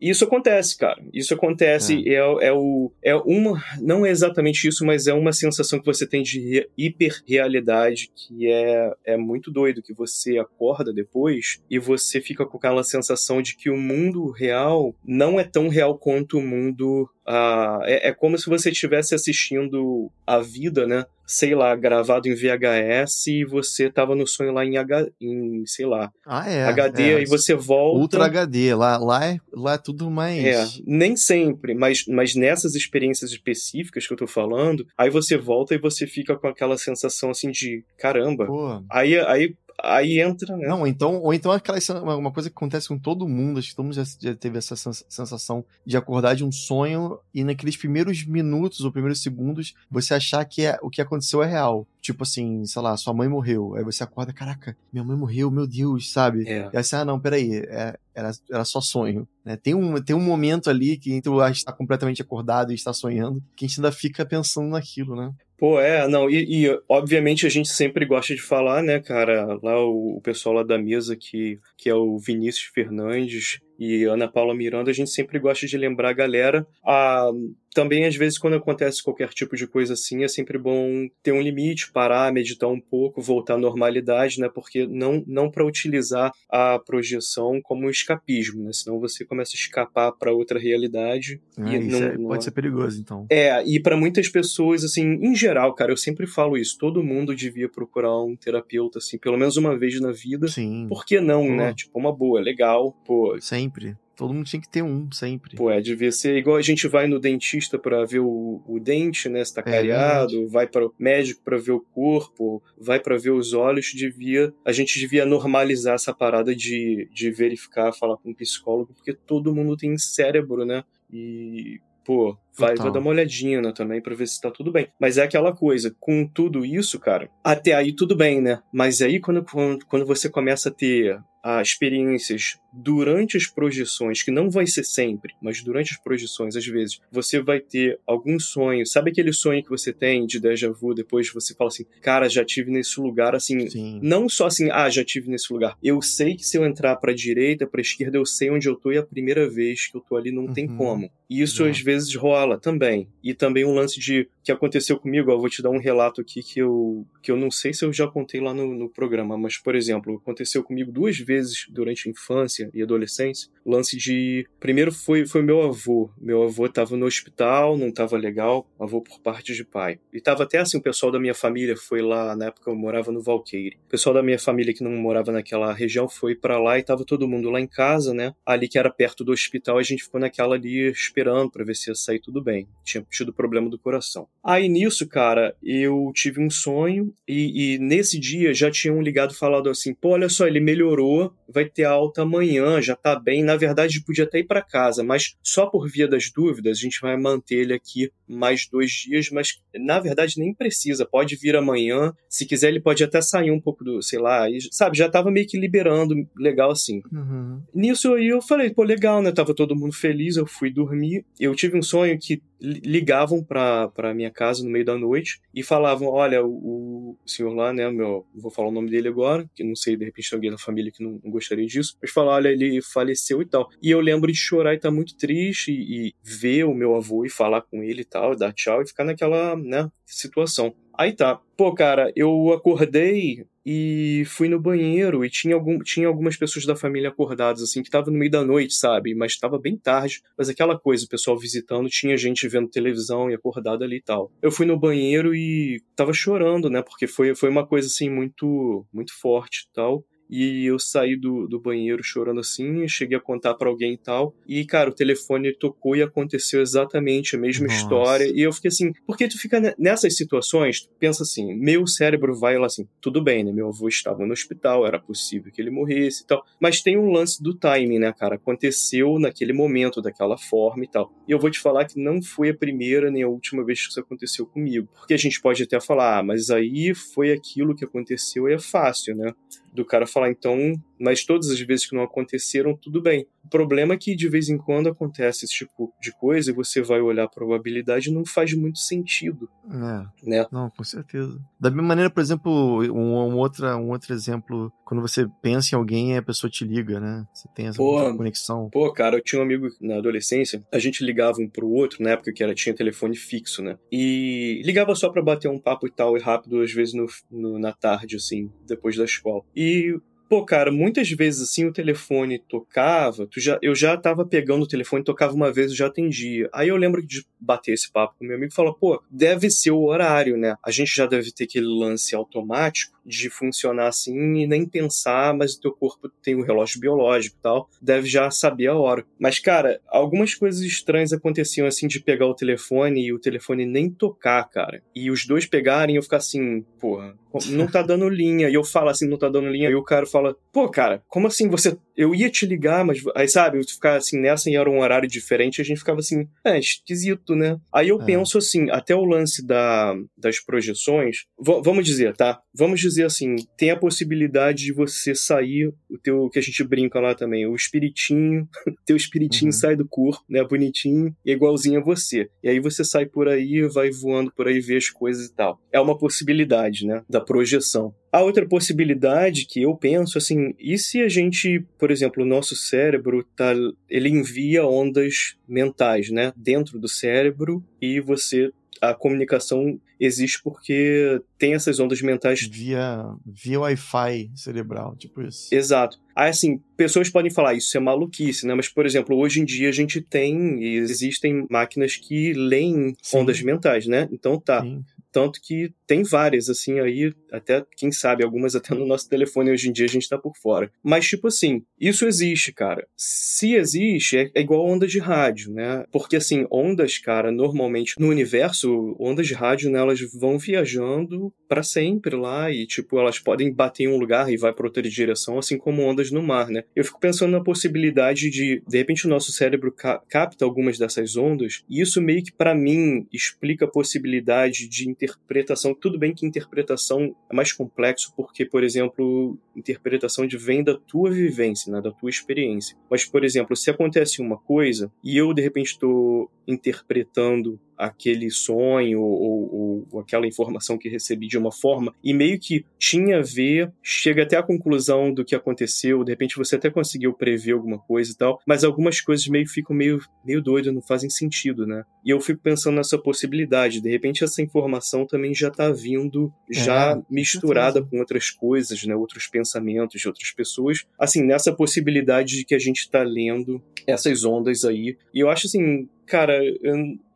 Isso 0.00 0.24
acontece, 0.24 0.76
cara. 0.76 1.02
Isso 1.12 1.34
acontece. 1.34 2.08
É. 2.08 2.14
É, 2.14 2.48
é, 2.48 2.52
o, 2.52 2.92
é 3.02 3.14
uma. 3.16 3.62
Não 3.80 4.06
é 4.06 4.10
exatamente 4.10 4.68
isso, 4.68 4.84
mas 4.84 5.06
é 5.06 5.12
uma 5.12 5.32
sensação 5.32 5.78
que 5.78 5.86
você 5.86 6.06
tem 6.06 6.22
de 6.22 6.68
hiperrealidade 6.76 8.10
que 8.14 8.50
é, 8.50 8.92
é 9.04 9.16
muito 9.16 9.50
doido. 9.50 9.82
Que 9.82 9.92
você 9.92 10.38
acorda 10.38 10.92
depois 10.92 11.60
e 11.68 11.78
você 11.78 12.20
fica 12.20 12.46
com 12.46 12.56
aquela 12.56 12.84
sensação 12.84 13.42
de 13.42 13.56
que 13.56 13.70
o 13.70 13.76
mundo 13.76 14.30
real 14.30 14.94
não 15.04 15.38
é 15.38 15.44
tão 15.44 15.68
real 15.68 15.98
quanto 15.98 16.38
o 16.38 16.42
mundo 16.42 17.08
Uh, 17.28 17.84
é, 17.84 18.08
é, 18.08 18.12
como 18.14 18.38
se 18.38 18.48
você 18.48 18.70
estivesse 18.70 19.14
assistindo 19.14 20.10
a 20.26 20.38
vida, 20.38 20.86
né? 20.86 21.04
Sei 21.26 21.54
lá, 21.54 21.76
gravado 21.76 22.26
em 22.26 22.34
VHS 22.34 23.26
e 23.26 23.44
você 23.44 23.90
tava 23.90 24.14
no 24.14 24.26
sonho 24.26 24.50
lá 24.50 24.64
em, 24.64 24.78
H, 24.78 25.08
em 25.20 25.62
sei 25.66 25.84
lá, 25.84 26.10
ah, 26.24 26.50
é, 26.50 26.64
HD 26.64 27.02
é. 27.02 27.22
e 27.22 27.26
você 27.26 27.54
volta. 27.54 27.98
Ultra 27.98 28.24
HD, 28.24 28.74
lá, 28.74 28.96
lá, 28.96 29.26
é, 29.26 29.36
lá 29.52 29.74
é 29.74 29.78
tudo 29.78 30.10
mais. 30.10 30.42
É, 30.42 30.66
nem 30.86 31.18
sempre, 31.18 31.74
mas, 31.74 32.06
mas 32.08 32.34
nessas 32.34 32.74
experiências 32.74 33.30
específicas 33.30 34.06
que 34.06 34.12
eu 34.14 34.16
tô 34.16 34.26
falando, 34.26 34.86
aí 34.96 35.10
você 35.10 35.36
volta 35.36 35.74
e 35.74 35.78
você 35.78 36.06
fica 36.06 36.34
com 36.34 36.48
aquela 36.48 36.78
sensação 36.78 37.28
assim 37.28 37.50
de 37.50 37.84
caramba. 37.98 38.46
Pô. 38.46 38.82
Aí, 38.90 39.18
aí 39.20 39.54
aí 39.82 40.20
entra, 40.20 40.56
né? 40.56 40.66
Não, 40.66 40.86
então, 40.86 41.20
ou 41.22 41.32
então 41.32 41.52
aquela 41.52 41.78
uma 42.16 42.32
coisa 42.32 42.50
que 42.50 42.56
acontece 42.56 42.88
com 42.88 42.98
todo 42.98 43.28
mundo, 43.28 43.58
acho 43.58 43.70
que 43.70 43.76
todo 43.76 43.84
mundo 43.84 43.94
já, 43.94 44.04
já, 44.20 44.34
teve 44.34 44.58
essa 44.58 44.74
sensação 44.76 45.64
de 45.86 45.96
acordar 45.96 46.34
de 46.34 46.44
um 46.44 46.50
sonho 46.50 47.18
e 47.32 47.44
naqueles 47.44 47.76
primeiros 47.76 48.24
minutos 48.24 48.80
ou 48.80 48.92
primeiros 48.92 49.22
segundos 49.22 49.74
você 49.90 50.14
achar 50.14 50.44
que 50.44 50.66
é, 50.66 50.78
o 50.82 50.90
que 50.90 51.00
aconteceu 51.00 51.42
é 51.42 51.46
real. 51.46 51.86
Tipo 52.00 52.22
assim, 52.22 52.64
sei 52.64 52.80
lá, 52.80 52.96
sua 52.96 53.12
mãe 53.12 53.28
morreu. 53.28 53.74
Aí 53.74 53.84
você 53.84 54.02
acorda, 54.02 54.32
caraca, 54.32 54.76
minha 54.92 55.04
mãe 55.04 55.16
morreu, 55.16 55.50
meu 55.50 55.66
Deus, 55.66 56.10
sabe? 56.10 56.48
É. 56.48 56.70
E 56.72 56.76
aí 56.76 56.84
você, 56.84 56.96
ah, 56.96 57.04
não, 57.04 57.20
peraí, 57.20 57.56
é, 57.56 57.98
era, 58.14 58.30
era 58.50 58.64
só 58.64 58.80
sonho. 58.80 59.28
Né? 59.44 59.56
Tem, 59.56 59.74
um, 59.74 60.00
tem 60.02 60.14
um 60.16 60.22
momento 60.22 60.70
ali 60.70 60.96
que 60.96 61.12
entre 61.12 61.30
o 61.30 61.46
estar 61.48 61.72
completamente 61.72 62.22
acordado 62.22 62.72
e 62.72 62.74
estar 62.74 62.92
sonhando, 62.92 63.42
que 63.54 63.64
a 63.64 63.68
gente 63.68 63.78
ainda 63.78 63.92
fica 63.92 64.24
pensando 64.24 64.68
naquilo, 64.68 65.14
né? 65.14 65.32
Pô, 65.58 65.80
é, 65.80 66.06
não, 66.06 66.30
e, 66.30 66.66
e, 66.66 66.80
obviamente 66.88 67.44
a 67.44 67.48
gente 67.50 67.68
sempre 67.68 68.06
gosta 68.06 68.32
de 68.32 68.40
falar, 68.40 68.80
né, 68.80 69.00
cara, 69.00 69.58
lá 69.60 69.84
o, 69.84 70.16
o, 70.16 70.20
pessoal 70.20 70.54
lá 70.54 70.62
da 70.62 70.78
mesa 70.78 71.16
que, 71.16 71.58
que 71.76 71.90
é 71.90 71.94
o 71.94 72.16
Vinícius 72.16 72.70
Fernandes 72.72 73.58
e 73.78 74.04
Ana 74.04 74.26
Paula 74.26 74.54
Miranda, 74.54 74.90
a 74.90 74.94
gente 74.94 75.10
sempre 75.10 75.38
gosta 75.38 75.66
de 75.66 75.76
lembrar 75.76 76.10
a 76.10 76.12
galera. 76.12 76.66
A, 76.84 77.30
também, 77.74 78.06
às 78.06 78.16
vezes, 78.16 78.38
quando 78.38 78.56
acontece 78.56 79.02
qualquer 79.02 79.28
tipo 79.28 79.54
de 79.54 79.64
coisa 79.64 79.92
assim, 79.92 80.24
é 80.24 80.28
sempre 80.28 80.58
bom 80.58 81.06
ter 81.22 81.30
um 81.30 81.40
limite, 81.40 81.92
parar, 81.92 82.32
meditar 82.32 82.68
um 82.68 82.80
pouco, 82.80 83.22
voltar 83.22 83.54
à 83.54 83.58
normalidade, 83.58 84.40
né? 84.40 84.48
Porque 84.52 84.84
não, 84.84 85.22
não 85.28 85.48
para 85.48 85.64
utilizar 85.64 86.32
a 86.50 86.80
projeção 86.80 87.60
como 87.62 87.86
um 87.86 87.90
escapismo, 87.90 88.64
né? 88.64 88.72
Senão 88.72 88.98
você 88.98 89.24
começa 89.24 89.52
a 89.54 89.60
escapar 89.60 90.10
para 90.10 90.32
outra 90.32 90.58
realidade. 90.58 91.40
Ah, 91.56 91.72
e 91.72 91.78
não, 91.78 91.98
é, 91.98 92.18
não... 92.18 92.28
pode 92.28 92.42
ser 92.42 92.50
perigoso, 92.50 93.00
então. 93.00 93.26
É, 93.30 93.62
e 93.64 93.80
para 93.80 93.96
muitas 93.96 94.28
pessoas, 94.28 94.82
assim, 94.82 95.04
em 95.22 95.36
geral, 95.36 95.72
cara, 95.74 95.92
eu 95.92 95.96
sempre 95.96 96.26
falo 96.26 96.56
isso, 96.56 96.76
todo 96.78 97.04
mundo 97.04 97.32
devia 97.32 97.68
procurar 97.68 98.20
um 98.24 98.34
terapeuta, 98.34 98.98
assim, 98.98 99.18
pelo 99.18 99.36
menos 99.36 99.56
uma 99.56 99.78
vez 99.78 100.00
na 100.00 100.10
vida. 100.10 100.48
Sim. 100.48 100.86
Por 100.88 101.04
que 101.04 101.20
não, 101.20 101.46
pô. 101.46 101.54
né? 101.54 101.74
Tipo, 101.74 101.96
uma 101.96 102.12
boa, 102.12 102.40
legal, 102.40 102.92
pô. 103.06 103.36
Sempre. 103.40 103.67
Todo 104.16 104.34
mundo 104.34 104.46
tinha 104.46 104.60
que 104.60 104.68
ter 104.68 104.82
um, 104.82 105.08
sempre. 105.12 105.54
Pô, 105.56 105.70
é, 105.70 105.80
devia 105.80 106.10
ser 106.10 106.36
igual 106.36 106.56
a 106.56 106.62
gente 106.62 106.88
vai 106.88 107.06
no 107.06 107.20
dentista 107.20 107.78
para 107.78 108.04
ver 108.04 108.18
o, 108.18 108.60
o, 108.66 108.80
dente, 108.80 109.28
né, 109.28 109.44
se 109.44 109.54
tá 109.54 109.60
é, 109.60 109.64
cariado, 109.64 110.42
é 110.42 110.46
vai 110.46 110.66
para 110.66 110.86
o 110.86 110.92
médico 110.98 111.40
para 111.44 111.56
ver 111.56 111.70
o 111.70 111.80
corpo, 111.80 112.60
vai 112.76 112.98
para 112.98 113.16
ver 113.16 113.30
os 113.30 113.52
olhos, 113.52 113.92
devia, 113.94 114.52
a 114.64 114.72
gente 114.72 114.98
devia 114.98 115.24
normalizar 115.24 115.94
essa 115.94 116.12
parada 116.12 116.52
de, 116.52 117.08
de 117.12 117.30
verificar, 117.30 117.92
falar 117.92 118.16
com 118.16 118.30
um 118.30 118.34
psicólogo, 118.34 118.92
porque 118.92 119.12
todo 119.12 119.54
mundo 119.54 119.76
tem 119.76 119.96
cérebro, 119.96 120.64
né? 120.64 120.82
E 121.12 121.80
pô, 122.08 122.38
vai, 122.56 122.74
vai, 122.74 122.90
dar 122.90 123.00
uma 123.00 123.10
olhadinha 123.10 123.60
né, 123.60 123.70
também 123.70 124.00
para 124.00 124.14
ver 124.14 124.26
se 124.26 124.40
tá 124.40 124.50
tudo 124.50 124.72
bem. 124.72 124.88
Mas 124.98 125.18
é 125.18 125.24
aquela 125.24 125.54
coisa, 125.54 125.94
com 126.00 126.26
tudo 126.26 126.64
isso, 126.64 126.98
cara, 126.98 127.30
até 127.44 127.74
aí 127.74 127.92
tudo 127.92 128.16
bem, 128.16 128.40
né? 128.40 128.62
Mas 128.72 129.02
aí 129.02 129.20
quando, 129.20 129.44
quando, 129.44 129.84
quando 129.84 130.06
você 130.06 130.30
começa 130.30 130.70
a 130.70 130.72
ter 130.72 131.20
a 131.48 131.62
experiências 131.62 132.58
durante 132.70 133.38
as 133.38 133.46
projeções, 133.46 134.22
que 134.22 134.30
não 134.30 134.50
vai 134.50 134.66
ser 134.66 134.84
sempre, 134.84 135.34
mas 135.40 135.62
durante 135.62 135.94
as 135.94 135.98
projeções, 135.98 136.54
às 136.54 136.66
vezes, 136.66 137.00
você 137.10 137.40
vai 137.40 137.58
ter 137.58 137.98
algum 138.06 138.38
sonho. 138.38 138.86
Sabe 138.86 139.10
aquele 139.10 139.32
sonho 139.32 139.62
que 139.62 139.70
você 139.70 139.90
tem 139.90 140.26
de 140.26 140.38
déjà 140.38 140.70
vu, 140.70 140.94
depois 140.94 141.32
você 141.32 141.54
fala 141.54 141.68
assim, 141.68 141.86
cara, 142.02 142.28
já 142.28 142.44
tive 142.44 142.70
nesse 142.70 143.00
lugar, 143.00 143.34
assim, 143.34 143.68
Sim. 143.70 143.98
não 144.02 144.28
só 144.28 144.46
assim, 144.46 144.68
ah, 144.70 144.90
já 144.90 145.02
tive 145.02 145.30
nesse 145.30 145.50
lugar. 145.50 145.76
Eu 145.82 146.02
sei 146.02 146.36
que 146.36 146.44
se 146.44 146.58
eu 146.58 146.66
entrar 146.66 146.96
pra 146.96 147.14
direita, 147.14 147.66
pra 147.66 147.80
esquerda, 147.80 148.18
eu 148.18 148.26
sei 148.26 148.50
onde 148.50 148.68
eu 148.68 148.76
tô 148.76 148.92
e 148.92 148.98
a 148.98 149.02
primeira 149.02 149.48
vez 149.48 149.86
que 149.86 149.96
eu 149.96 150.02
tô 150.02 150.16
ali 150.16 150.30
não 150.30 150.44
uhum. 150.44 150.52
tem 150.52 150.66
como. 150.66 151.10
E 151.30 151.42
isso 151.42 151.64
às 151.64 151.80
vezes 151.80 152.14
rola 152.14 152.58
também. 152.58 153.08
E 153.22 153.34
também 153.34 153.64
um 153.64 153.74
lance 153.74 154.00
de 154.00 154.28
que 154.42 154.50
aconteceu 154.50 154.98
comigo, 154.98 155.30
eu 155.30 155.38
vou 155.38 155.50
te 155.50 155.62
dar 155.62 155.70
um 155.70 155.78
relato 155.78 156.22
aqui 156.22 156.42
que 156.42 156.58
eu, 156.58 157.06
que 157.22 157.30
eu 157.30 157.36
não 157.36 157.50
sei 157.50 157.74
se 157.74 157.84
eu 157.84 157.92
já 157.92 158.06
contei 158.06 158.40
lá 158.40 158.54
no, 158.54 158.74
no 158.74 158.88
programa, 158.88 159.36
mas, 159.36 159.58
por 159.58 159.74
exemplo, 159.74 160.16
aconteceu 160.16 160.62
comigo 160.62 160.90
duas 160.90 161.18
vezes 161.18 161.37
durante 161.70 162.08
a 162.08 162.10
infância 162.10 162.70
e 162.72 162.82
adolescência. 162.82 163.50
Lance 163.64 163.96
de. 163.96 164.46
Primeiro 164.58 164.90
foi, 164.90 165.26
foi 165.26 165.42
meu 165.42 165.62
avô. 165.62 166.10
Meu 166.18 166.42
avô 166.42 166.66
estava 166.66 166.96
no 166.96 167.06
hospital, 167.06 167.76
não 167.76 167.88
estava 167.88 168.16
legal, 168.16 168.66
avô 168.78 169.00
por 169.00 169.20
parte 169.20 169.54
de 169.54 169.64
pai. 169.64 169.98
E 170.12 170.20
tava 170.20 170.44
até 170.44 170.58
assim, 170.58 170.78
o 170.78 170.82
pessoal 170.82 171.12
da 171.12 171.18
minha 171.18 171.34
família 171.34 171.76
foi 171.76 172.00
lá, 172.00 172.34
na 172.34 172.46
época 172.46 172.70
eu 172.70 172.76
morava 172.76 173.12
no 173.12 173.22
Valqueire. 173.22 173.76
O 173.86 173.90
pessoal 173.90 174.14
da 174.14 174.22
minha 174.22 174.38
família 174.38 174.72
que 174.72 174.82
não 174.82 174.92
morava 174.92 175.32
naquela 175.32 175.72
região 175.72 176.08
foi 176.08 176.34
para 176.34 176.58
lá 176.58 176.78
e 176.78 176.82
tava 176.82 177.04
todo 177.04 177.28
mundo 177.28 177.50
lá 177.50 177.60
em 177.60 177.66
casa, 177.66 178.14
né? 178.14 178.34
Ali 178.44 178.68
que 178.68 178.78
era 178.78 178.90
perto 178.90 179.22
do 179.22 179.32
hospital, 179.32 179.78
a 179.78 179.82
gente 179.82 180.04
ficou 180.04 180.20
naquela 180.20 180.54
ali 180.54 180.90
esperando 180.90 181.50
para 181.50 181.64
ver 181.64 181.76
se 181.76 181.90
ia 181.90 181.94
sair 181.94 182.20
tudo 182.20 182.42
bem. 182.42 182.66
Tinha 182.84 183.04
tido 183.10 183.32
problema 183.32 183.68
do 183.68 183.78
coração. 183.78 184.26
Aí 184.42 184.68
nisso, 184.68 185.06
cara, 185.06 185.54
eu 185.62 186.10
tive 186.14 186.40
um 186.40 186.50
sonho 186.50 187.12
e, 187.26 187.74
e 187.74 187.78
nesse 187.78 188.18
dia 188.18 188.54
já 188.54 188.70
tinham 188.70 189.00
ligado 189.00 189.34
falado 189.34 189.68
assim: 189.68 189.94
pô, 189.94 190.10
olha 190.10 190.28
só, 190.28 190.46
ele 190.46 190.60
melhorou, 190.60 191.17
vai 191.48 191.64
ter 191.64 191.84
alta 191.84 192.22
amanhã, 192.22 192.80
já 192.80 192.94
tá 192.96 193.18
bem. 193.18 193.42
Na 193.42 193.56
verdade, 193.56 194.02
podia 194.04 194.24
até 194.24 194.38
ir 194.40 194.44
para 194.44 194.62
casa, 194.62 195.02
mas 195.02 195.36
só 195.42 195.66
por 195.66 195.88
via 195.88 196.08
das 196.08 196.30
dúvidas, 196.30 196.78
a 196.78 196.80
gente 196.80 197.00
vai 197.00 197.16
manter 197.16 197.56
ele 197.56 197.74
aqui 197.74 198.10
mais 198.28 198.68
dois 198.70 198.90
dias, 198.90 199.30
mas 199.30 199.60
na 199.74 199.98
verdade 199.98 200.38
nem 200.38 200.54
precisa, 200.54 201.06
pode 201.06 201.36
vir 201.36 201.56
amanhã. 201.56 202.12
Se 202.28 202.46
quiser, 202.46 202.68
ele 202.68 202.80
pode 202.80 203.02
até 203.02 203.20
sair 203.20 203.50
um 203.50 203.60
pouco 203.60 203.84
do, 203.84 204.02
sei 204.02 204.18
lá, 204.18 204.48
e, 204.50 204.58
sabe, 204.70 204.96
já 204.96 205.08
tava 205.08 205.30
meio 205.30 205.46
que 205.46 205.58
liberando, 205.58 206.14
legal 206.36 206.70
assim. 206.70 207.02
Uhum. 207.12 207.62
Nisso 207.74 208.14
aí 208.14 208.28
eu 208.28 208.42
falei, 208.42 208.70
pô, 208.70 208.82
legal, 208.82 209.22
né? 209.22 209.32
Tava 209.32 209.54
todo 209.54 209.76
mundo 209.76 209.94
feliz, 209.94 210.36
eu 210.36 210.46
fui 210.46 210.70
dormir. 210.70 211.24
Eu 211.38 211.54
tive 211.54 211.76
um 211.76 211.82
sonho 211.82 212.18
que 212.18 212.42
ligavam 212.60 213.42
pra, 213.42 213.88
pra 213.88 214.14
minha 214.14 214.30
casa 214.30 214.64
no 214.64 214.70
meio 214.70 214.84
da 214.84 214.96
noite 214.96 215.40
e 215.54 215.62
falavam: 215.62 216.08
Olha, 216.08 216.44
o, 216.44 217.16
o 217.24 217.28
senhor 217.28 217.54
lá, 217.54 217.72
né? 217.72 217.88
Meu, 217.90 218.26
vou 218.34 218.50
falar 218.50 218.68
o 218.68 218.72
nome 218.72 218.90
dele 218.90 219.08
agora, 219.08 219.48
que 219.54 219.62
não 219.62 219.76
sei, 219.76 219.96
de 219.96 220.04
repente 220.04 220.30
tem 220.30 220.36
alguém 220.36 220.50
da 220.50 220.58
família 220.58 220.90
que 220.92 221.02
não, 221.02 221.20
não 221.22 221.30
gostaria 221.30 221.66
disso, 221.66 221.96
mas 222.00 222.10
falar: 222.10 222.34
Olha, 222.34 222.48
ele 222.48 222.80
faleceu 222.82 223.40
e 223.42 223.46
tal. 223.46 223.68
E 223.82 223.90
eu 223.90 224.00
lembro 224.00 224.30
de 224.30 224.38
chorar 224.38 224.72
e 224.72 224.76
estar 224.76 224.88
tá 224.88 224.94
muito 224.94 225.16
triste 225.16 225.72
e, 225.72 226.08
e 226.08 226.14
ver 226.22 226.64
o 226.64 226.74
meu 226.74 226.96
avô 226.96 227.24
e 227.24 227.30
falar 227.30 227.62
com 227.62 227.82
ele 227.82 228.02
e 228.02 228.04
tal, 228.04 228.17
dar 228.36 228.52
tchau 228.52 228.82
e 228.82 228.86
ficar 228.86 229.04
naquela, 229.04 229.56
né, 229.56 229.90
situação. 230.06 230.74
Aí 230.98 231.12
tá. 231.12 231.40
Pô, 231.56 231.72
cara, 231.72 232.12
eu 232.16 232.52
acordei 232.52 233.46
e 233.64 234.24
fui 234.26 234.48
no 234.48 234.58
banheiro 234.58 235.24
e 235.24 235.30
tinha, 235.30 235.54
algum, 235.54 235.78
tinha 235.78 236.08
algumas 236.08 236.36
pessoas 236.36 236.64
da 236.66 236.74
família 236.74 237.10
acordadas, 237.10 237.62
assim, 237.62 237.82
que 237.82 237.88
estavam 237.88 238.12
no 238.12 238.18
meio 238.18 238.30
da 238.30 238.44
noite, 238.44 238.74
sabe? 238.74 239.14
Mas 239.14 239.32
estava 239.32 239.58
bem 239.58 239.76
tarde. 239.76 240.22
Mas 240.36 240.48
aquela 240.48 240.76
coisa, 240.76 241.04
o 241.04 241.08
pessoal 241.08 241.38
visitando, 241.38 241.88
tinha 241.88 242.16
gente 242.16 242.48
vendo 242.48 242.68
televisão 242.68 243.30
e 243.30 243.34
acordada 243.34 243.84
ali 243.84 243.98
e 243.98 244.02
tal. 244.02 244.32
Eu 244.42 244.50
fui 244.50 244.66
no 244.66 244.78
banheiro 244.78 245.34
e 245.34 245.80
tava 245.94 246.12
chorando, 246.12 246.68
né? 246.68 246.82
Porque 246.82 247.06
foi, 247.06 247.34
foi 247.34 247.48
uma 247.48 247.66
coisa, 247.66 247.86
assim, 247.86 248.10
muito, 248.10 248.84
muito 248.92 249.12
forte 249.20 249.68
e 249.70 249.74
tal. 249.74 250.04
E 250.28 250.66
eu 250.66 250.78
saí 250.78 251.16
do, 251.16 251.46
do 251.46 251.60
banheiro 251.60 252.02
chorando 252.02 252.40
assim, 252.40 252.86
cheguei 252.86 253.16
a 253.16 253.20
contar 253.20 253.54
para 253.54 253.68
alguém 253.68 253.94
e 253.94 253.98
tal. 253.98 254.34
E, 254.46 254.64
cara, 254.64 254.90
o 254.90 254.94
telefone 254.94 255.52
tocou 255.54 255.96
e 255.96 256.02
aconteceu 256.02 256.60
exatamente 256.60 257.36
a 257.36 257.38
mesma 257.38 257.66
Nossa. 257.66 257.78
história. 257.78 258.32
E 258.34 258.40
eu 258.40 258.52
fiquei 258.52 258.68
assim, 258.68 258.92
porque 259.06 259.28
tu 259.28 259.38
fica 259.38 259.74
nessas 259.78 260.16
situações, 260.16 260.82
tu 260.82 260.90
pensa 260.98 261.22
assim, 261.22 261.54
meu 261.54 261.86
cérebro 261.86 262.34
vai 262.34 262.58
lá 262.58 262.66
assim, 262.66 262.86
tudo 263.00 263.22
bem, 263.22 263.44
né? 263.44 263.52
Meu 263.52 263.68
avô 263.68 263.88
estava 263.88 264.26
no 264.26 264.32
hospital, 264.32 264.86
era 264.86 264.98
possível 264.98 265.50
que 265.52 265.60
ele 265.60 265.70
morresse 265.70 266.22
e 266.22 266.26
tal. 266.26 266.44
Mas 266.60 266.82
tem 266.82 266.98
um 266.98 267.10
lance 267.10 267.42
do 267.42 267.54
timing, 267.54 267.98
né, 267.98 268.12
cara? 268.12 268.36
Aconteceu 268.36 269.18
naquele 269.18 269.52
momento, 269.52 270.02
daquela 270.02 270.36
forma 270.36 270.84
e 270.84 270.88
tal. 270.88 271.12
E 271.26 271.32
eu 271.32 271.38
vou 271.38 271.50
te 271.50 271.58
falar 271.58 271.84
que 271.84 272.00
não 272.00 272.22
foi 272.22 272.50
a 272.50 272.54
primeira 272.54 273.10
nem 273.10 273.22
a 273.22 273.28
última 273.28 273.64
vez 273.64 273.82
que 273.82 273.90
isso 273.90 274.00
aconteceu 274.00 274.46
comigo. 274.46 274.88
Porque 274.94 275.14
a 275.14 275.18
gente 275.18 275.40
pode 275.40 275.62
até 275.62 275.80
falar, 275.80 276.18
ah, 276.18 276.22
mas 276.22 276.50
aí 276.50 276.94
foi 276.94 277.32
aquilo 277.32 277.74
que 277.74 277.84
aconteceu 277.84 278.48
e 278.48 278.54
é 278.54 278.58
fácil, 278.58 279.16
né? 279.16 279.32
Do 279.72 279.84
cara 279.84 280.06
falar, 280.06 280.30
então, 280.30 280.74
mas 281.00 281.24
todas 281.24 281.50
as 281.50 281.60
vezes 281.60 281.86
que 281.86 281.94
não 281.94 282.02
aconteceram, 282.02 282.76
tudo 282.76 283.00
bem. 283.00 283.26
O 283.44 283.48
problema 283.48 283.94
é 283.94 283.96
que 283.96 284.14
de 284.14 284.28
vez 284.28 284.48
em 284.48 284.58
quando 284.58 284.88
acontece 284.88 285.44
esse 285.44 285.54
tipo 285.54 285.92
de 286.00 286.12
coisa 286.12 286.50
e 286.50 286.54
você 286.54 286.82
vai 286.82 287.00
olhar 287.00 287.24
a 287.24 287.28
probabilidade 287.28 288.10
e 288.10 288.12
não 288.12 288.24
faz 288.24 288.52
muito 288.54 288.78
sentido. 288.78 289.48
É. 289.70 290.28
Né? 290.28 290.46
Não, 290.52 290.70
com 290.70 290.84
certeza. 290.84 291.38
Da 291.58 291.70
mesma 291.70 291.88
maneira, 291.88 292.10
por 292.10 292.20
exemplo, 292.20 292.82
um, 292.92 293.16
um, 293.16 293.36
outra, 293.36 293.76
um 293.76 293.90
outro 293.90 294.12
exemplo, 294.12 294.72
quando 294.84 295.00
você 295.00 295.26
pensa 295.42 295.74
em 295.74 295.78
alguém 295.78 296.16
a 296.16 296.22
pessoa 296.22 296.50
te 296.50 296.64
liga, 296.64 297.00
né? 297.00 297.26
Você 297.32 297.48
tem 297.54 297.66
essa 297.68 297.78
pô, 297.78 298.14
conexão. 298.16 298.68
Pô, 298.70 298.92
cara, 298.92 299.16
eu 299.16 299.22
tinha 299.22 299.40
um 299.40 299.44
amigo 299.44 299.68
na 299.80 299.96
adolescência, 299.96 300.62
a 300.72 300.78
gente 300.78 301.04
ligava 301.04 301.40
um 301.40 301.48
pro 301.48 301.68
outro, 301.68 302.02
na 302.02 302.10
época 302.10 302.32
que 302.32 302.42
era, 302.42 302.54
tinha 302.54 302.74
telefone 302.74 303.16
fixo, 303.16 303.62
né? 303.62 303.78
E 303.90 304.60
ligava 304.64 304.94
só 304.94 305.08
pra 305.08 305.22
bater 305.22 305.48
um 305.48 305.58
papo 305.58 305.86
e 305.86 305.90
tal, 305.90 306.16
e 306.16 306.20
rápido, 306.20 306.60
às 306.60 306.72
vezes 306.72 306.94
no, 306.94 307.06
no 307.30 307.58
na 307.58 307.72
tarde, 307.72 308.16
assim, 308.16 308.50
depois 308.66 308.96
da 308.96 309.04
escola. 309.04 309.42
E 309.54 309.98
Pô, 310.28 310.44
cara, 310.44 310.70
muitas 310.70 311.10
vezes 311.10 311.40
assim 311.42 311.64
o 311.64 311.72
telefone 311.72 312.38
tocava, 312.38 313.26
tu 313.26 313.40
já, 313.40 313.58
eu 313.62 313.74
já 313.74 313.96
tava 313.96 314.26
pegando 314.26 314.64
o 314.64 314.68
telefone, 314.68 315.02
tocava 315.02 315.32
uma 315.32 315.50
vez, 315.50 315.70
eu 315.70 315.76
já 315.76 315.86
atendia. 315.86 316.50
Aí 316.52 316.68
eu 316.68 316.76
lembro 316.76 317.04
de 317.04 317.24
bater 317.40 317.72
esse 317.72 317.90
papo 317.90 318.14
com 318.18 318.26
meu 318.26 318.36
amigo 318.36 318.52
e 318.52 318.54
falar, 318.54 318.74
pô, 318.74 319.02
deve 319.10 319.50
ser 319.50 319.70
o 319.70 319.84
horário, 319.84 320.36
né? 320.36 320.54
A 320.62 320.70
gente 320.70 320.94
já 320.94 321.06
deve 321.06 321.32
ter 321.32 321.44
aquele 321.44 321.66
lance 321.66 322.14
automático 322.14 322.97
de 323.08 323.30
funcionar 323.30 323.88
assim 323.88 324.34
e 324.34 324.46
nem 324.46 324.66
pensar, 324.66 325.34
mas 325.34 325.54
o 325.54 325.60
teu 325.60 325.72
corpo 325.72 326.10
tem 326.22 326.34
o 326.34 326.40
um 326.40 326.44
relógio 326.44 326.80
biológico 326.80 327.36
e 327.38 327.42
tal, 327.42 327.70
deve 327.80 328.06
já 328.06 328.30
saber 328.30 328.68
a 328.68 328.76
hora. 328.76 329.04
Mas, 329.18 329.38
cara, 329.38 329.80
algumas 329.88 330.34
coisas 330.34 330.60
estranhas 330.60 331.12
aconteciam 331.12 331.66
assim 331.66 331.88
de 331.88 332.00
pegar 332.00 332.26
o 332.26 332.34
telefone 332.34 333.06
e 333.06 333.12
o 333.12 333.18
telefone 333.18 333.64
nem 333.64 333.90
tocar, 333.90 334.44
cara. 334.48 334.82
E 334.94 335.10
os 335.10 335.26
dois 335.26 335.46
pegarem 335.46 335.96
eu 335.96 336.02
ficar 336.02 336.18
assim, 336.18 336.62
porra, 336.78 337.16
não 337.46 337.66
tá 337.66 337.82
dando 337.82 338.08
linha. 338.08 338.48
E 338.48 338.54
eu 338.54 338.64
falo 338.64 338.90
assim, 338.90 339.08
não 339.08 339.18
tá 339.18 339.28
dando 339.28 339.48
linha. 339.48 339.70
E 339.70 339.74
o 339.74 339.82
cara 339.82 340.06
fala, 340.06 340.36
pô, 340.52 340.68
cara, 340.68 341.02
como 341.08 341.26
assim 341.26 341.48
você 341.48 341.76
eu 341.98 342.14
ia 342.14 342.30
te 342.30 342.46
ligar, 342.46 342.84
mas 342.84 343.02
aí, 343.12 343.26
sabe, 343.26 343.58
eu 343.58 343.64
ficar 343.64 343.96
assim 343.96 344.20
nessa 344.20 344.48
e 344.48 344.54
era 344.54 344.70
um 344.70 344.78
horário 344.78 345.08
diferente, 345.08 345.60
a 345.60 345.64
gente 345.64 345.78
ficava 345.78 345.98
assim, 345.98 346.28
é, 346.44 346.56
esquisito, 346.56 347.34
né? 347.34 347.58
Aí 347.74 347.88
eu 347.88 348.00
é. 348.00 348.04
penso 348.04 348.38
assim, 348.38 348.70
até 348.70 348.94
o 348.94 349.04
lance 349.04 349.44
da, 349.44 349.96
das 350.16 350.38
projeções, 350.38 351.24
vamos 351.36 351.84
dizer, 351.84 352.14
tá? 352.14 352.40
Vamos 352.54 352.80
dizer 352.80 353.04
assim, 353.04 353.34
tem 353.56 353.72
a 353.72 353.76
possibilidade 353.76 354.66
de 354.66 354.72
você 354.72 355.12
sair, 355.12 355.74
o 355.90 355.98
teu, 355.98 356.30
que 356.30 356.38
a 356.38 356.42
gente 356.42 356.62
brinca 356.62 357.00
lá 357.00 357.16
também, 357.16 357.48
o 357.48 357.56
espiritinho, 357.56 358.48
teu 358.86 358.96
espiritinho 358.96 359.48
uhum. 359.48 359.58
sai 359.58 359.74
do 359.74 359.88
corpo, 359.88 360.22
né, 360.28 360.44
bonitinho, 360.44 361.12
e 361.26 361.32
é 361.32 361.34
igualzinho 361.34 361.80
a 361.80 361.84
você. 361.84 362.30
E 362.44 362.48
aí 362.48 362.60
você 362.60 362.84
sai 362.84 363.06
por 363.06 363.28
aí, 363.28 363.62
vai 363.62 363.90
voando 363.90 364.30
por 364.30 364.46
aí, 364.46 364.60
vê 364.60 364.76
as 364.76 364.88
coisas 364.88 365.26
e 365.26 365.34
tal. 365.34 365.60
É 365.72 365.80
uma 365.80 365.98
possibilidade, 365.98 366.86
né, 366.86 367.02
da 367.10 367.20
projeção. 367.20 367.92
A 368.10 368.22
outra 368.22 368.46
possibilidade 368.46 369.46
que 369.46 369.62
eu 369.62 369.76
penso 369.76 370.18
assim, 370.18 370.54
e 370.58 370.78
se 370.78 371.00
a 371.02 371.08
gente, 371.08 371.64
por 371.78 371.90
exemplo, 371.90 372.22
o 372.22 372.26
nosso 372.26 372.56
cérebro 372.56 373.24
tá, 373.36 373.52
ele 373.88 374.08
envia 374.08 374.64
ondas 374.64 375.36
mentais, 375.46 376.10
né, 376.10 376.32
dentro 376.36 376.78
do 376.78 376.88
cérebro 376.88 377.62
e 377.80 378.00
você 378.00 378.50
a 378.80 378.94
comunicação 378.94 379.80
existe 379.98 380.40
porque 380.42 381.20
tem 381.36 381.54
essas 381.54 381.80
ondas 381.80 382.00
mentais 382.00 382.46
via 382.46 383.04
via 383.26 383.60
Wi-Fi 383.60 384.30
cerebral, 384.34 384.94
tipo 384.96 385.20
isso. 385.22 385.52
Exato. 385.52 385.98
Aí 386.14 386.30
assim, 386.30 386.60
pessoas 386.76 387.10
podem 387.10 387.30
falar 387.30 387.54
isso 387.54 387.76
é 387.76 387.80
maluquice, 387.80 388.46
né? 388.46 388.54
Mas 388.54 388.68
por 388.68 388.86
exemplo, 388.86 389.16
hoje 389.16 389.40
em 389.40 389.44
dia 389.44 389.68
a 389.68 389.72
gente 389.72 390.00
tem 390.00 390.62
e 390.62 390.76
existem 390.76 391.46
máquinas 391.50 391.96
que 391.96 392.32
leem 392.32 392.94
Sim. 393.02 393.18
ondas 393.18 393.42
mentais, 393.42 393.86
né? 393.86 394.08
Então 394.12 394.38
tá. 394.38 394.62
Sim. 394.62 394.84
Tanto 395.10 395.40
que 395.42 395.72
tem 395.88 396.02
várias, 396.02 396.50
assim, 396.50 396.78
aí, 396.80 397.12
até, 397.32 397.64
quem 397.74 397.90
sabe, 397.90 398.22
algumas 398.22 398.54
até 398.54 398.74
no 398.74 398.86
nosso 398.86 399.08
telefone 399.08 399.50
hoje 399.50 399.70
em 399.70 399.72
dia 399.72 399.86
a 399.86 399.88
gente 399.88 400.08
tá 400.08 400.18
por 400.18 400.36
fora. 400.36 400.70
Mas, 400.82 401.08
tipo 401.08 401.28
assim, 401.28 401.62
isso 401.80 402.06
existe, 402.06 402.52
cara. 402.52 402.86
Se 402.94 403.54
existe, 403.54 404.18
é, 404.18 404.30
é 404.34 404.40
igual 404.42 404.66
onda 404.66 404.86
de 404.86 404.98
rádio, 404.98 405.50
né? 405.50 405.84
Porque, 405.90 406.16
assim, 406.16 406.46
ondas, 406.50 406.98
cara, 406.98 407.32
normalmente 407.32 407.94
no 407.98 408.08
universo, 408.08 408.94
ondas 409.00 409.26
de 409.26 409.32
rádio, 409.32 409.70
né, 409.70 409.78
elas 409.78 409.98
vão 410.12 410.38
viajando 410.38 411.32
para 411.48 411.62
sempre 411.62 412.14
lá 412.14 412.50
e, 412.50 412.66
tipo, 412.66 412.98
elas 412.98 413.18
podem 413.18 413.50
bater 413.50 413.84
em 413.84 413.88
um 413.88 413.96
lugar 413.96 414.30
e 414.30 414.36
vai 414.36 414.52
para 414.52 414.66
outra 414.66 414.82
direção, 414.82 415.38
assim 415.38 415.56
como 415.56 415.82
ondas 415.82 416.10
no 416.10 416.22
mar, 416.22 416.48
né? 416.50 416.64
Eu 416.76 416.84
fico 416.84 417.00
pensando 417.00 417.32
na 417.32 417.42
possibilidade 417.42 418.28
de, 418.28 418.62
de 418.68 418.78
repente, 418.78 419.06
o 419.06 419.08
nosso 419.08 419.32
cérebro 419.32 419.72
ca 419.72 420.02
capta 420.06 420.44
algumas 420.44 420.76
dessas 420.78 421.16
ondas 421.16 421.62
e 421.68 421.80
isso 421.80 422.02
meio 422.02 422.22
que, 422.22 422.32
para 422.32 422.54
mim, 422.54 423.06
explica 423.10 423.64
a 423.64 423.70
possibilidade 423.70 424.68
de 424.68 424.88
interpretação. 424.88 425.77
Tudo 425.80 425.98
bem 425.98 426.14
que 426.14 426.26
interpretação 426.26 427.14
é 427.30 427.34
mais 427.34 427.52
complexo, 427.52 428.12
porque, 428.16 428.44
por 428.44 428.64
exemplo, 428.64 429.38
interpretação 429.54 430.26
de 430.26 430.36
vem 430.36 430.62
da 430.62 430.76
tua 430.76 431.10
vivência, 431.10 431.72
né, 431.72 431.80
da 431.80 431.90
tua 431.90 432.10
experiência. 432.10 432.76
Mas, 432.90 433.04
por 433.04 433.24
exemplo, 433.24 433.56
se 433.56 433.70
acontece 433.70 434.20
uma 434.20 434.36
coisa 434.36 434.90
e 435.02 435.16
eu, 435.16 435.32
de 435.32 435.42
repente, 435.42 435.72
estou 435.72 436.30
interpretando 436.48 437.60
aquele 437.78 438.28
sonho 438.28 439.00
ou, 439.00 439.86
ou, 439.92 440.00
aquela 440.00 440.26
informação 440.26 440.76
que 440.76 440.88
recebi 440.88 441.28
de 441.28 441.38
uma 441.38 441.52
forma 441.52 441.94
e 442.02 442.12
meio 442.12 442.38
que 442.40 442.64
tinha 442.76 443.18
a 443.18 443.22
ver, 443.22 443.72
chega 443.80 444.24
até 444.24 444.36
a 444.36 444.42
conclusão 444.42 445.12
do 445.14 445.24
que 445.24 445.34
aconteceu, 445.34 446.02
de 446.02 446.10
repente 446.10 446.36
você 446.36 446.56
até 446.56 446.70
conseguiu 446.70 447.12
prever 447.12 447.52
alguma 447.52 447.78
coisa 447.78 448.10
e 448.10 448.16
tal, 448.16 448.40
mas 448.44 448.64
algumas 448.64 449.00
coisas 449.00 449.28
meio 449.28 449.48
ficam 449.48 449.76
meio, 449.76 450.00
meio 450.24 450.42
doidas, 450.42 450.74
não 450.74 450.82
fazem 450.82 451.08
sentido, 451.08 451.66
né? 451.66 451.84
E 452.04 452.10
eu 452.10 452.20
fico 452.20 452.40
pensando 452.42 452.76
nessa 452.76 452.98
possibilidade, 452.98 453.80
de 453.80 453.90
repente 453.90 454.24
essa 454.24 454.42
informação 454.42 455.06
também 455.06 455.32
já 455.32 455.50
tá 455.50 455.70
vindo 455.70 456.32
já 456.50 456.92
é, 456.96 457.02
misturada 457.08 457.82
com 457.82 457.98
outras 457.98 458.30
coisas, 458.30 458.82
né? 458.84 458.96
Outros 458.96 459.28
pensamentos 459.28 460.00
de 460.00 460.08
outras 460.08 460.32
pessoas, 460.32 460.84
assim, 460.98 461.22
nessa 461.22 461.52
possibilidade 461.52 462.36
de 462.36 462.44
que 462.44 462.54
a 462.54 462.58
gente 462.58 462.90
tá 462.90 463.02
lendo 463.02 463.62
essas 463.86 464.24
ondas 464.24 464.64
aí. 464.64 464.96
E 465.14 465.20
eu 465.20 465.28
acho 465.28 465.46
assim, 465.46 465.88
cara, 466.08 466.40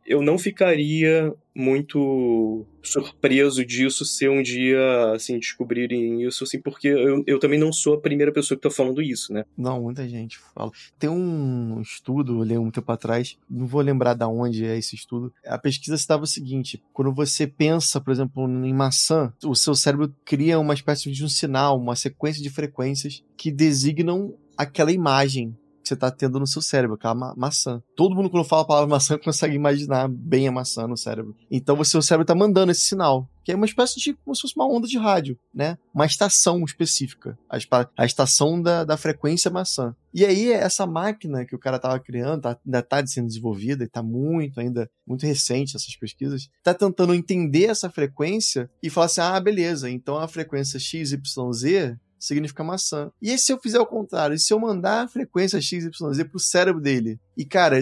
eu, 0.05 0.21
não 0.21 0.37
ficaria 0.37 1.33
muito 1.55 2.65
surpreso 2.81 3.65
disso 3.65 4.05
se 4.05 4.27
um 4.27 4.41
dia, 4.41 5.11
assim, 5.13 5.39
descobrirem 5.39 6.23
isso, 6.23 6.43
assim, 6.43 6.59
porque 6.59 6.87
eu, 6.87 7.23
eu 7.25 7.39
também 7.39 7.59
não 7.59 7.71
sou 7.71 7.95
a 7.95 8.01
primeira 8.01 8.31
pessoa 8.31 8.57
que 8.57 8.63
tá 8.63 8.69
falando 8.69 9.01
isso, 9.01 9.33
né? 9.33 9.43
Não, 9.57 9.81
muita 9.81 10.07
gente 10.07 10.37
fala. 10.37 10.71
Tem 10.99 11.09
um 11.09 11.81
estudo, 11.81 12.39
eu 12.39 12.43
li 12.43 12.57
um 12.57 12.71
tempo 12.71 12.91
atrás, 12.91 13.37
não 13.49 13.65
vou 13.65 13.81
lembrar 13.81 14.13
de 14.13 14.25
onde 14.25 14.65
é 14.65 14.77
esse 14.77 14.95
estudo. 14.95 15.33
A 15.45 15.57
pesquisa 15.57 15.95
estava 15.95 16.23
o 16.23 16.27
seguinte: 16.27 16.81
quando 16.91 17.13
você 17.13 17.47
pensa, 17.47 18.01
por 18.01 18.11
exemplo, 18.11 18.45
em 18.47 18.73
maçã, 18.73 19.33
o 19.43 19.55
seu 19.55 19.75
cérebro 19.75 20.13
cria 20.25 20.59
uma 20.59 20.73
espécie 20.73 21.11
de 21.11 21.23
um 21.23 21.29
sinal, 21.29 21.77
uma 21.77 21.95
sequência 21.95 22.41
de 22.41 22.49
frequências 22.49 23.23
que 23.37 23.51
designam 23.51 24.35
aquela 24.57 24.91
imagem 24.91 25.55
que 25.83 25.89
você 25.89 25.95
tá 25.95 26.09
tendo 26.09 26.39
no 26.39 26.47
seu 26.47 26.61
cérebro, 26.61 26.95
aquela 26.95 27.13
ma 27.13 27.35
maçã. 27.35 27.83
Todo 27.95 28.15
mundo, 28.15 28.29
quando 28.29 28.47
fala 28.47 28.63
a 28.63 28.65
palavra 28.65 28.89
maçã, 28.95 29.17
consegue 29.17 29.55
imaginar 29.55 30.07
bem 30.07 30.47
a 30.47 30.51
maçã 30.51 30.87
no 30.87 30.97
cérebro. 30.97 31.35
Então, 31.51 31.79
o 31.79 31.85
seu 31.85 32.01
cérebro 32.01 32.25
tá 32.25 32.33
mandando 32.33 32.71
esse 32.71 32.81
sinal 32.81 33.29
que 33.43 33.51
é 33.51 33.55
uma 33.55 33.65
espécie 33.65 33.99
de 33.99 34.13
como 34.13 34.33
se 34.33 34.41
fosse 34.41 34.55
uma 34.55 34.67
onda 34.67 34.87
de 34.87 34.97
rádio, 34.97 35.37
né? 35.53 35.77
Uma 35.93 36.05
estação 36.05 36.63
específica, 36.63 37.37
a, 37.49 37.57
a 37.97 38.05
estação 38.05 38.61
da, 38.61 38.85
da 38.85 38.95
frequência 38.95 39.51
maçã. 39.51 39.93
E 40.13 40.23
aí, 40.23 40.51
essa 40.51 40.87
máquina 40.87 41.45
que 41.45 41.55
o 41.55 41.59
cara 41.59 41.75
estava 41.75 41.99
criando, 41.99 42.41
tá, 42.41 42.57
ainda 42.65 42.79
está 42.79 43.05
sendo 43.05 43.27
desenvolvida, 43.27 43.83
e 43.83 43.87
está 43.87 44.01
muito, 44.01 44.59
ainda, 44.59 44.89
muito 45.05 45.25
recente 45.25 45.75
essas 45.75 45.95
pesquisas, 45.95 46.49
está 46.57 46.73
tentando 46.73 47.13
entender 47.13 47.65
essa 47.65 47.89
frequência 47.89 48.69
e 48.81 48.89
falar 48.89 49.07
assim: 49.07 49.21
ah, 49.21 49.39
beleza, 49.39 49.89
então 49.89 50.17
a 50.17 50.27
frequência 50.27 50.79
XYZ 50.79 51.97
significa 52.25 52.63
maçã. 52.63 53.11
E 53.21 53.37
se 53.37 53.51
eu 53.51 53.59
fizer 53.59 53.79
o 53.79 53.85
contrário? 53.85 54.35
E 54.35 54.39
se 54.39 54.53
eu 54.53 54.59
mandar 54.59 55.03
a 55.03 55.07
frequência 55.07 55.61
XYZ 55.61 55.89
pro 56.29 56.39
cérebro 56.39 56.81
dele? 56.81 57.19
E, 57.35 57.43
cara, 57.43 57.79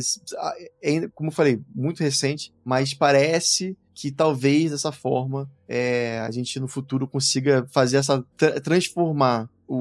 é, 0.81 1.07
como 1.09 1.29
eu 1.29 1.33
falei, 1.33 1.59
muito 1.73 2.01
recente, 2.01 2.53
mas 2.63 2.93
parece 2.93 3.77
que 3.93 4.11
talvez 4.11 4.71
dessa 4.71 4.91
forma 4.91 5.49
é, 5.67 6.19
a 6.19 6.31
gente 6.31 6.59
no 6.59 6.67
futuro 6.67 7.07
consiga 7.07 7.67
fazer 7.71 7.97
essa 7.97 8.25
tra 8.35 8.59
transformar 8.59 9.49
o, 9.67 9.75